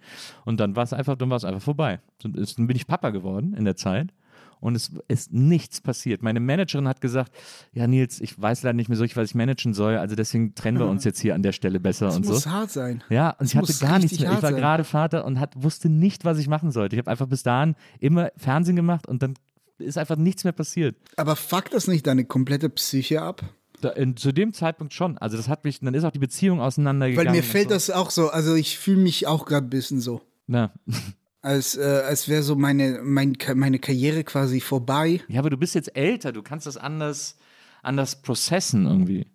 [0.45, 1.99] Und dann war es einfach, dann war es einfach vorbei.
[2.19, 4.13] Dann bin ich Papa geworden in der Zeit
[4.59, 6.23] und es ist nichts passiert.
[6.23, 7.31] Meine Managerin hat gesagt,
[7.73, 10.55] ja Nils, ich weiß leider nicht mehr so richtig, was ich managen soll, also deswegen
[10.55, 12.33] trennen wir uns jetzt hier an der Stelle besser das und so.
[12.33, 13.03] Das muss hart sein.
[13.09, 14.33] Ja, und das ich hatte gar nichts mehr.
[14.33, 16.95] Ich war gerade Vater und hat, wusste nicht, was ich machen sollte.
[16.95, 19.35] Ich habe einfach bis dahin immer Fernsehen gemacht und dann
[19.77, 20.95] ist einfach nichts mehr passiert.
[21.17, 23.43] Aber fuckt das nicht deine komplette Psyche ab?
[23.81, 25.17] Da, in, zu dem Zeitpunkt schon.
[25.17, 27.27] Also das hat mich, dann ist auch die Beziehung auseinandergegangen.
[27.27, 27.75] Weil mir fällt so.
[27.75, 28.29] das auch so.
[28.29, 30.21] Also ich fühle mich auch gerade ein bisschen so.
[30.47, 30.71] Na
[31.45, 35.21] als, äh, als wäre so meine, mein, meine Karriere quasi vorbei.
[35.27, 37.37] Ja, aber du bist jetzt älter, du kannst das anders,
[37.83, 39.27] anders processen irgendwie.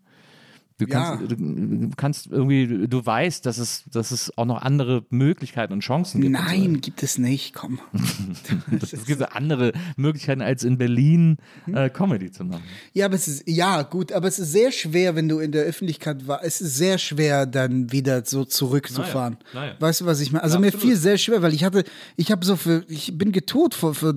[0.80, 1.36] Du kannst, ja.
[1.36, 6.22] du kannst irgendwie, du weißt, dass es, dass es auch noch andere Möglichkeiten und Chancen
[6.22, 6.32] gibt.
[6.32, 6.80] Nein, so.
[6.80, 7.80] gibt es nicht, komm.
[8.80, 11.36] es gibt andere Möglichkeiten, als in Berlin
[11.66, 11.76] hm?
[11.76, 12.62] äh, Comedy zu machen.
[12.94, 15.64] Ja, aber es ist, ja, gut, aber es ist sehr schwer, wenn du in der
[15.64, 19.36] Öffentlichkeit warst, es ist sehr schwer, dann wieder so zurückzufahren.
[19.52, 19.80] Naja, naja.
[19.80, 20.42] Weißt du, was ich meine?
[20.42, 21.84] Also ja, mir fiel sehr schwer, weil ich hatte,
[22.16, 24.14] ich habe so für, ich bin getourt für, für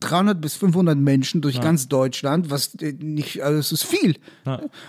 [0.00, 1.62] 300 bis 500 Menschen durch ja.
[1.62, 4.16] ganz Deutschland, was äh, nicht, also es ist viel.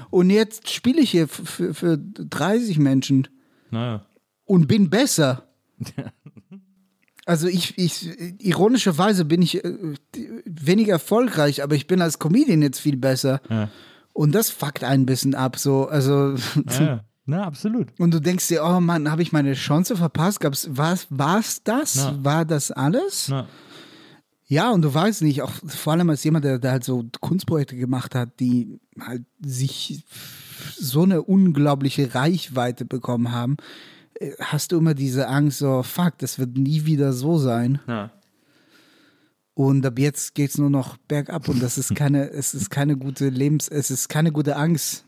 [0.09, 3.27] Und jetzt spiele ich hier für, für 30 Menschen
[3.69, 4.05] naja.
[4.45, 5.47] und bin besser.
[7.27, 8.09] Also ich, ich,
[8.39, 9.73] ironischerweise bin ich äh,
[10.45, 13.41] weniger erfolgreich, aber ich bin als Comedian jetzt viel besser.
[13.47, 13.69] Ja.
[14.11, 16.35] Und das fuckt ein bisschen ab, so, also.
[16.67, 17.87] Ja, na, absolut.
[17.99, 20.39] Und du denkst dir, oh Mann, habe ich meine Chance verpasst?
[20.39, 21.95] Gab's, war's, war's das?
[21.95, 22.19] Na.
[22.23, 23.27] War das alles?
[23.29, 23.47] Na.
[24.47, 27.77] Ja, und du weißt nicht, auch vor allem als jemand, der, der halt so Kunstprojekte
[27.77, 30.03] gemacht hat, die halt sich
[30.61, 33.57] so eine unglaubliche Reichweite bekommen haben,
[34.19, 37.79] äh, hast du immer diese Angst, so, fuck, das wird nie wieder so sein.
[37.87, 38.11] Ja.
[39.53, 42.95] Und ab jetzt geht es nur noch bergab und das ist keine, es ist keine
[42.97, 45.05] gute Lebens, es ist keine gute Angst.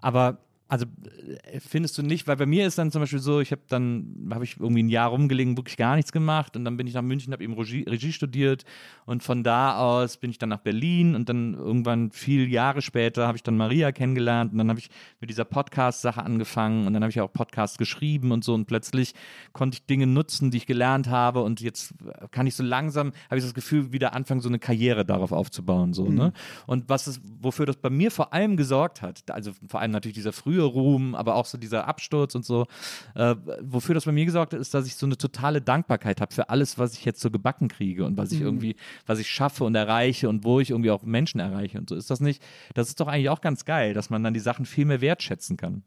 [0.00, 0.38] Aber
[0.70, 3.62] also äh, findest du nicht, weil bei mir ist dann zum Beispiel so, ich habe
[3.68, 6.94] dann, habe ich irgendwie ein Jahr rumgelegen, wirklich gar nichts gemacht und dann bin ich
[6.94, 8.64] nach München, habe eben Regie, Regie, studiert
[9.04, 13.26] und von da aus bin ich dann nach Berlin und dann irgendwann viele Jahre später
[13.26, 14.90] habe ich dann Maria kennengelernt und dann habe ich
[15.20, 19.14] mit dieser Podcast-Sache angefangen und dann habe ich auch Podcasts geschrieben und so und plötzlich
[19.52, 21.94] konnte ich Dinge nutzen, die ich gelernt habe und jetzt
[22.30, 25.94] kann ich so langsam, habe ich das Gefühl, wieder anfangen, so eine Karriere darauf aufzubauen,
[25.94, 26.10] so, ne?
[26.10, 26.16] mhm.
[26.16, 26.32] ne?
[26.68, 30.14] Und was ist, wofür das bei mir vor allem gesorgt hat, also vor allem natürlich
[30.14, 32.66] dieser frühe Ruhm, aber auch so dieser Absturz und so.
[33.14, 36.34] Äh, wofür das bei mir gesorgt hat, ist, dass ich so eine totale Dankbarkeit habe
[36.34, 38.46] für alles, was ich jetzt so gebacken kriege und was ich mhm.
[38.46, 38.76] irgendwie,
[39.06, 41.96] was ich schaffe und erreiche und wo ich irgendwie auch Menschen erreiche und so.
[41.96, 42.42] Ist das nicht,
[42.74, 45.56] das ist doch eigentlich auch ganz geil, dass man dann die Sachen viel mehr wertschätzen
[45.56, 45.82] kann.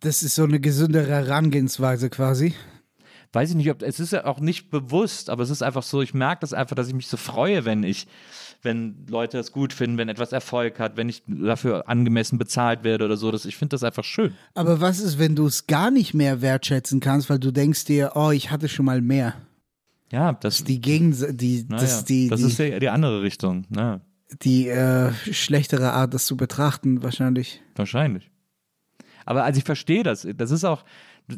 [0.00, 2.54] Das ist so eine gesündere Herangehensweise quasi
[3.32, 6.02] weiß ich nicht, ob es ist ja auch nicht bewusst, aber es ist einfach so,
[6.02, 8.06] ich merke das einfach, dass ich mich so freue, wenn ich
[8.62, 13.04] wenn Leute es gut finden, wenn etwas Erfolg hat, wenn ich dafür angemessen bezahlt werde
[13.04, 13.30] oder so.
[13.30, 14.34] Das, ich finde das einfach schön.
[14.54, 18.12] Aber was ist, wenn du es gar nicht mehr wertschätzen kannst, weil du denkst dir,
[18.14, 19.34] oh, ich hatte schon mal mehr?
[20.10, 23.64] Ja, das, die Gegen die, das, ja, die, das die, ist die, die andere Richtung.
[23.74, 24.00] Ja.
[24.42, 27.60] Die äh, schlechtere Art, das zu betrachten, wahrscheinlich.
[27.74, 28.30] Wahrscheinlich.
[29.24, 30.26] Aber also ich verstehe das.
[30.36, 30.84] Das ist auch,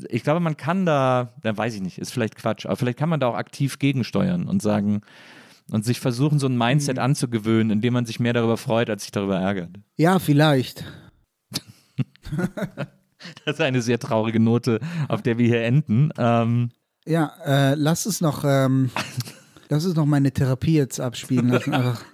[0.08, 3.08] ich glaube, man kann da, da weiß ich nicht, ist vielleicht Quatsch, aber vielleicht kann
[3.08, 5.02] man da auch aktiv gegensteuern und sagen,
[5.70, 7.02] und sich versuchen, so ein Mindset mhm.
[7.02, 9.70] anzugewöhnen, indem man sich mehr darüber freut, als sich darüber ärgert.
[9.96, 10.84] Ja, vielleicht.
[13.44, 16.10] das ist eine sehr traurige Note, auf der wir hier enden.
[16.18, 16.70] Ähm,
[17.06, 18.90] ja, äh, lass es noch, ähm,
[19.68, 21.74] lass es noch meine Therapie jetzt abspielen lassen.
[21.74, 22.04] Einfach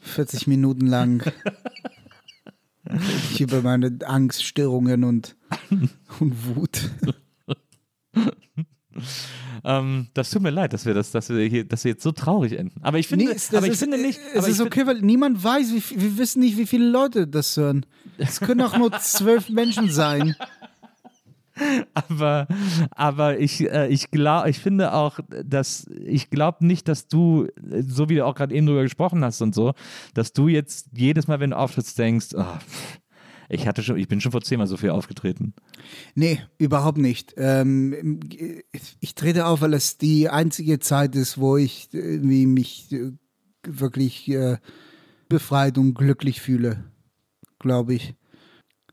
[0.00, 1.22] 40 Minuten lang.
[3.32, 5.36] Ich über meine Angststörungen und,
[6.20, 6.90] und Wut.
[9.64, 12.12] Ähm, das tut mir leid, dass wir das, dass wir hier, dass wir jetzt so
[12.12, 12.80] traurig enden.
[12.82, 14.20] Aber ich finde, nee, aber ich ist, finde nicht.
[14.32, 17.84] Es ist okay, weil niemand weiß, wie, wir wissen nicht, wie viele Leute das hören.
[18.16, 20.36] Es können auch nur zwölf Menschen sein.
[21.94, 22.46] Aber,
[22.90, 27.48] aber ich, äh, ich glaube, ich finde auch, dass ich glaube nicht, dass du,
[27.80, 29.72] so wie du auch gerade eben drüber gesprochen hast und so,
[30.14, 32.44] dass du jetzt jedes Mal, wenn du auftrittst, denkst, oh,
[33.48, 35.54] ich hatte schon, ich bin schon vor zehnmal so viel aufgetreten.
[36.14, 37.34] Nee, überhaupt nicht.
[37.36, 38.20] Ähm,
[39.00, 43.12] ich trete auf, weil es die einzige Zeit ist, wo ich irgendwie mich äh,
[43.66, 44.58] wirklich äh,
[45.28, 46.84] befreit und glücklich fühle,
[47.58, 48.14] glaube ich.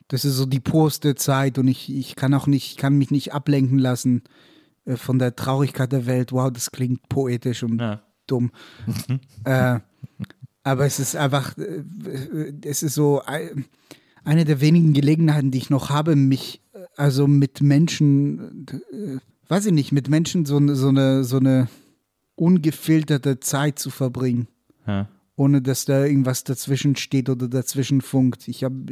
[0.08, 3.34] Das ist so die purste Zeit und ich, ich kann auch nicht, kann mich nicht
[3.34, 4.24] ablenken lassen
[4.86, 6.32] äh, von der Traurigkeit der Welt.
[6.32, 8.02] Wow, das klingt poetisch und ja.
[8.28, 8.52] dumm.
[9.46, 9.80] äh,
[10.64, 13.22] aber es ist einfach, äh, äh, es ist so,
[14.26, 16.62] eine der wenigen Gelegenheiten, die ich noch habe, mich
[16.96, 18.66] also mit Menschen,
[19.48, 21.68] weiß ich nicht, mit Menschen so, so, eine, so eine
[22.36, 24.48] ungefilterte Zeit zu verbringen.
[24.88, 25.08] Ja.
[25.36, 28.48] Ohne dass da irgendwas dazwischen steht oder dazwischen funkt.
[28.48, 28.86] Ich habe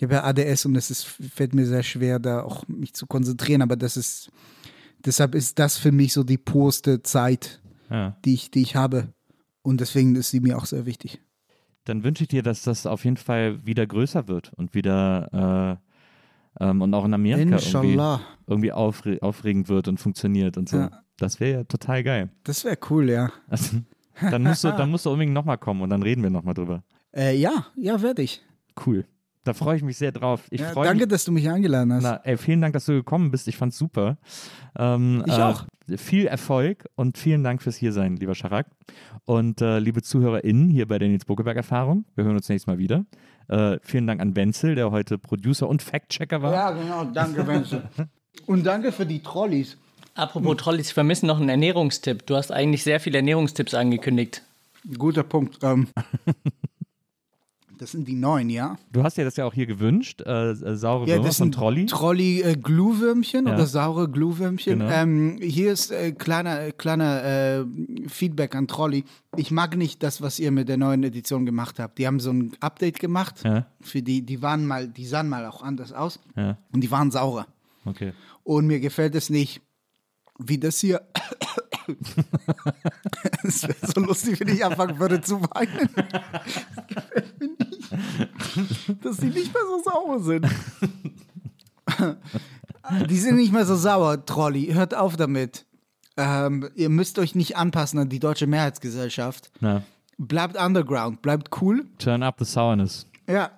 [0.00, 3.06] ich hab ja ADS und es ist, fällt mir sehr schwer, da auch mich zu
[3.06, 4.30] konzentrieren, aber das ist,
[5.04, 7.60] deshalb ist das für mich so die purste Zeit,
[7.90, 8.16] ja.
[8.24, 9.12] die, ich, die ich habe.
[9.62, 11.20] Und deswegen ist sie mir auch sehr wichtig
[11.84, 15.78] dann wünsche ich dir, dass das auf jeden Fall wieder größer wird und wieder
[16.58, 20.78] äh, ähm, und auch in Amerika irgendwie, irgendwie aufre aufregend wird und funktioniert und so.
[20.78, 20.90] Ja.
[21.18, 22.30] Das wäre ja total geil.
[22.44, 23.30] Das wäre cool, ja.
[23.48, 23.78] Also,
[24.30, 26.82] dann, musst du, dann musst du unbedingt nochmal kommen und dann reden wir nochmal drüber.
[27.14, 28.42] Äh, ja, ja, werde ich.
[28.86, 29.04] Cool.
[29.44, 30.42] Da freue ich mich sehr drauf.
[30.50, 32.02] Ich ja, danke, mich, dass du mich eingeladen hast.
[32.02, 33.48] Na, ey, vielen Dank, dass du gekommen bist.
[33.48, 34.18] Ich fand's super.
[34.78, 35.64] Ähm, ich äh, auch.
[35.96, 38.66] Viel Erfolg und vielen Dank fürs Hiersein, lieber Scharak.
[39.24, 42.04] Und äh, liebe ZuhörerInnen hier bei der Nils Buckeberg Erfahrung.
[42.14, 43.06] Wir hören uns nächstes Mal wieder.
[43.48, 46.52] Äh, vielen Dank an Wenzel, der heute Producer und Fact-Checker war.
[46.52, 47.04] Ja, genau.
[47.04, 47.88] Danke, Wenzel.
[48.46, 49.76] und danke für die Trolleys.
[50.14, 52.26] Apropos Trolleys, ich vermisse noch einen Ernährungstipp.
[52.26, 54.42] Du hast eigentlich sehr viele Ernährungstipps angekündigt.
[54.98, 55.58] Guter Punkt.
[55.62, 55.88] Ähm,
[57.80, 58.76] Das sind die neuen, ja.
[58.92, 61.86] Du hast dir das ja auch hier gewünscht, äh, äh saure ja, Würmer von Trolli.
[61.86, 63.54] Trolli äh, Glühwürmchen ja.
[63.54, 64.80] oder saure Glühwürmchen.
[64.80, 64.90] Genau.
[64.90, 67.64] Ähm, hier ist äh, kleiner, kleiner äh,
[68.06, 69.06] Feedback an Trolli.
[69.38, 71.96] Ich mag nicht das, was ihr mit der neuen Edition gemacht habt.
[71.96, 73.36] Die haben so ein Update gemacht.
[73.44, 73.64] Ja.
[73.80, 76.20] Für die, die waren mal, die sahen mal auch anders aus.
[76.36, 76.58] Ja.
[76.72, 77.46] Und die waren saurer.
[77.86, 78.12] Okay.
[78.44, 79.62] Und mir gefällt es nicht,
[80.38, 81.00] wie das hier.
[83.42, 85.88] Es wäre so lustig, wenn ich anfangen würde zu weinen.
[86.74, 87.79] Das gefällt mir nicht.
[89.02, 90.46] Dass die nicht mehr so sauer sind.
[93.08, 94.72] Die sind nicht mehr so sauer, Trolli.
[94.72, 95.66] Hört auf damit.
[96.16, 99.50] Ähm, ihr müsst euch nicht anpassen an die deutsche Mehrheitsgesellschaft.
[99.60, 99.82] Ja.
[100.18, 101.86] Bleibt underground, bleibt cool.
[101.98, 103.06] Turn up the sourness.
[103.28, 103.52] Ja.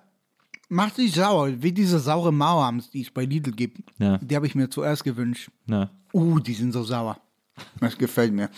[0.69, 3.81] Macht dich sauer, wie diese saure Mauer, die es bei Lidl gibt.
[3.99, 4.17] Ja.
[4.19, 5.49] Die habe ich mir zuerst gewünscht.
[5.67, 5.89] Ja.
[6.13, 7.17] Uh, die sind so sauer.
[7.79, 8.49] Das gefällt mir.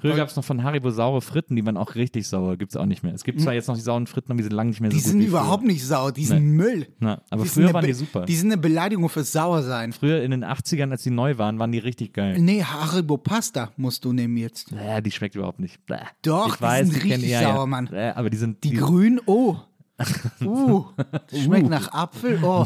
[0.00, 2.56] Früher gab es noch von Haribo saure Fritten, die waren auch richtig sauer.
[2.56, 3.14] Gibt es auch nicht mehr.
[3.14, 4.96] Es gibt zwar jetzt noch die sauren Fritten, aber die sind lange nicht mehr so
[4.96, 5.72] Die gut sind wie überhaupt früher.
[5.72, 6.56] nicht sauer, die sind Nee.
[6.56, 6.86] Müll.
[6.98, 8.24] Na, aber Die sind früher waren die super.
[8.24, 9.92] Die sind eine Beleidigung für Sauersein.
[9.92, 12.38] Früher in den 80ern, als die neu waren, waren die richtig geil.
[12.40, 14.72] Nee, Haribo Pasta musst du nehmen jetzt.
[14.72, 15.84] Naja, die schmeckt überhaupt nicht.
[15.86, 15.96] Bäh.
[16.22, 17.52] Doch, ich die weiß, sind richtig eher, ja.
[17.54, 17.86] sauer, Mann.
[17.86, 19.56] Bäh, aber die sind Die grün, oh.
[20.42, 20.84] Uh,
[21.30, 22.64] schmeckt nach Apfel, oh.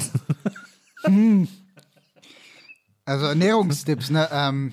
[1.05, 1.49] Hm.
[3.05, 4.29] Also Ernährungstipps, ne?
[4.33, 4.73] Ähm,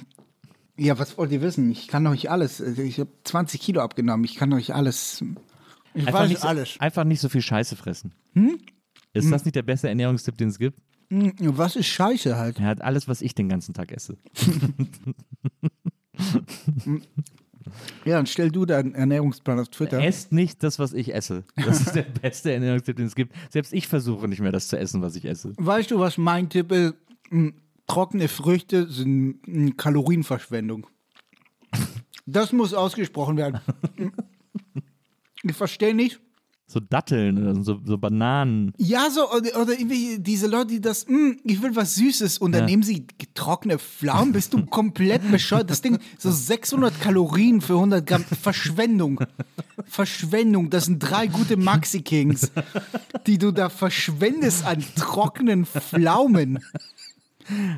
[0.82, 1.70] ja, was wollt ihr wissen?
[1.72, 2.60] Ich kann euch alles.
[2.60, 4.24] Ich habe 20 Kilo abgenommen.
[4.26, 5.24] Ich kann euch alles.
[5.94, 6.80] Ich einfach weiß nicht, so- alles.
[6.80, 8.14] einfach nicht so viel Scheiße fressen.
[9.14, 10.80] Ist das nicht der beste Ernährungstipp, den es gibt?
[11.10, 12.60] Hm, Was ist Scheiße halt?
[12.60, 14.18] Er hat alles, was ich den ganzen Tag esse.
[18.06, 20.02] Ja, dann stell du deinen Ernährungsplan auf Twitter.
[20.02, 21.44] Esst nicht das, was ich esse.
[21.56, 23.34] Das ist der beste Ernährungstipp, den es gibt.
[23.50, 25.54] Selbst ich versuche nicht mehr, das zu essen, was ich esse.
[25.58, 26.96] Weißt du, was mein Tipp ist?
[27.92, 30.88] Hm, Trockene Früchte sind hm, Kalorienverschwendung.
[32.26, 33.60] Das muss ausgesprochen werden.
[33.98, 34.12] Hm.
[35.44, 36.20] Ich verstehe nicht.
[36.68, 38.74] So Datteln oder so, so Bananen.
[38.78, 42.52] Ja, so, oder, oder irgendwie diese Leute, die das, "Mm, ich will was Süßes und
[42.52, 42.66] dann Ja.
[42.68, 45.72] nehmen sie trockene Pflaumen, bist du komplett bescheuert.
[45.72, 49.20] Das Ding, so 600 Kalorien für 100 Gramm, Verschwendung.
[49.86, 52.52] Verschwendung, das sind drei gute Maxi-Kings,
[53.26, 56.60] die du da verschwendest an trockenen Pflaumen.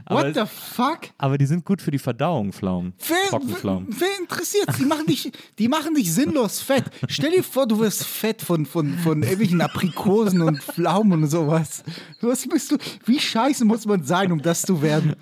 [0.05, 0.99] Aber What the fuck?
[1.17, 2.93] Aber die sind gut für die Verdauung, Pflaumen.
[3.07, 3.87] Wer, Trockenpflaumen.
[3.89, 4.67] wer, wer interessiert?
[4.79, 6.83] Die machen dich, die machen dich sinnlos fett.
[7.07, 11.83] Stell dir vor, du wirst fett von, von, von irgendwelchen Aprikosen und Pflaumen und sowas.
[12.21, 12.77] Was bist du?
[13.05, 15.15] Wie scheiße muss man sein, um das zu werden?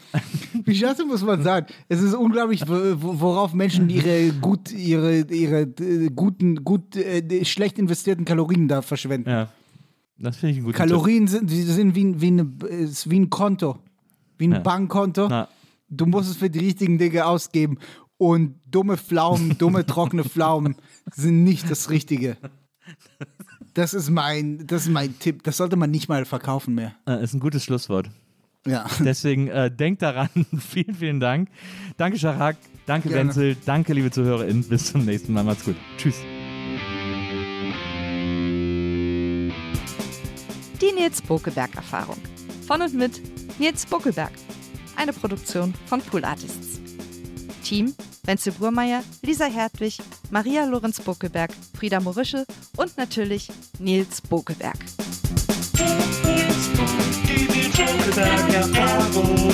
[0.66, 1.66] Wie scheiße muss man sein?
[1.90, 7.46] Es ist unglaublich, wo- wo- worauf Menschen ihre gut, ihre, ihre äh, guten, gut, äh,
[7.46, 9.30] schlecht investierten Kalorien da verschwenden.
[9.30, 9.50] Ja.
[10.18, 13.30] Das finde ich ein guter Kalorien sind, die sind wie, wie, eine, ist wie ein
[13.32, 13.80] Konto.
[14.42, 14.60] Wie ein Ja.
[14.60, 15.28] Bankkonto.
[15.30, 15.48] Na.
[15.88, 17.78] Du musst es für die richtigen Dinge ausgeben.
[18.18, 20.76] Und dumme Pflaumen, dumme trockene Pflaumen
[21.14, 22.38] sind nicht das Richtige.
[23.76, 25.44] Das ist mein, das ist mein Tipp.
[25.44, 26.94] Das sollte man nicht mal verkaufen mehr.
[27.08, 28.10] Äh, ist ein gutes Schlusswort.
[28.66, 28.88] Ja.
[29.00, 30.30] Deswegen äh, denkt daran.
[30.60, 31.50] vielen, vielen Dank.
[31.98, 32.58] Danke, Scharak.
[32.88, 33.30] Danke, Gerne.
[33.30, 33.58] Wenzel.
[33.66, 34.64] Danke, liebe ZuhörerInnen.
[34.64, 35.44] Bis zum nächsten Mal.
[35.44, 35.76] Macht's gut.
[35.98, 36.16] Tschüss.
[40.82, 42.18] Die Nils Bokeberg-Erfahrung.
[42.72, 43.22] Von und mit
[43.60, 44.31] Nils Bokeberg.
[44.95, 46.80] Eine Produktion von Pool Artists.
[47.65, 47.93] Team:
[48.23, 49.98] Wenzel Burmeier, Lisa Hertwig,
[50.30, 52.45] Maria Lorenz Bokeberg, Frieda Morische
[52.77, 53.49] und natürlich
[53.80, 54.77] Nils Bokeberg.
[57.27, 59.52] Die Nils Erfahrung.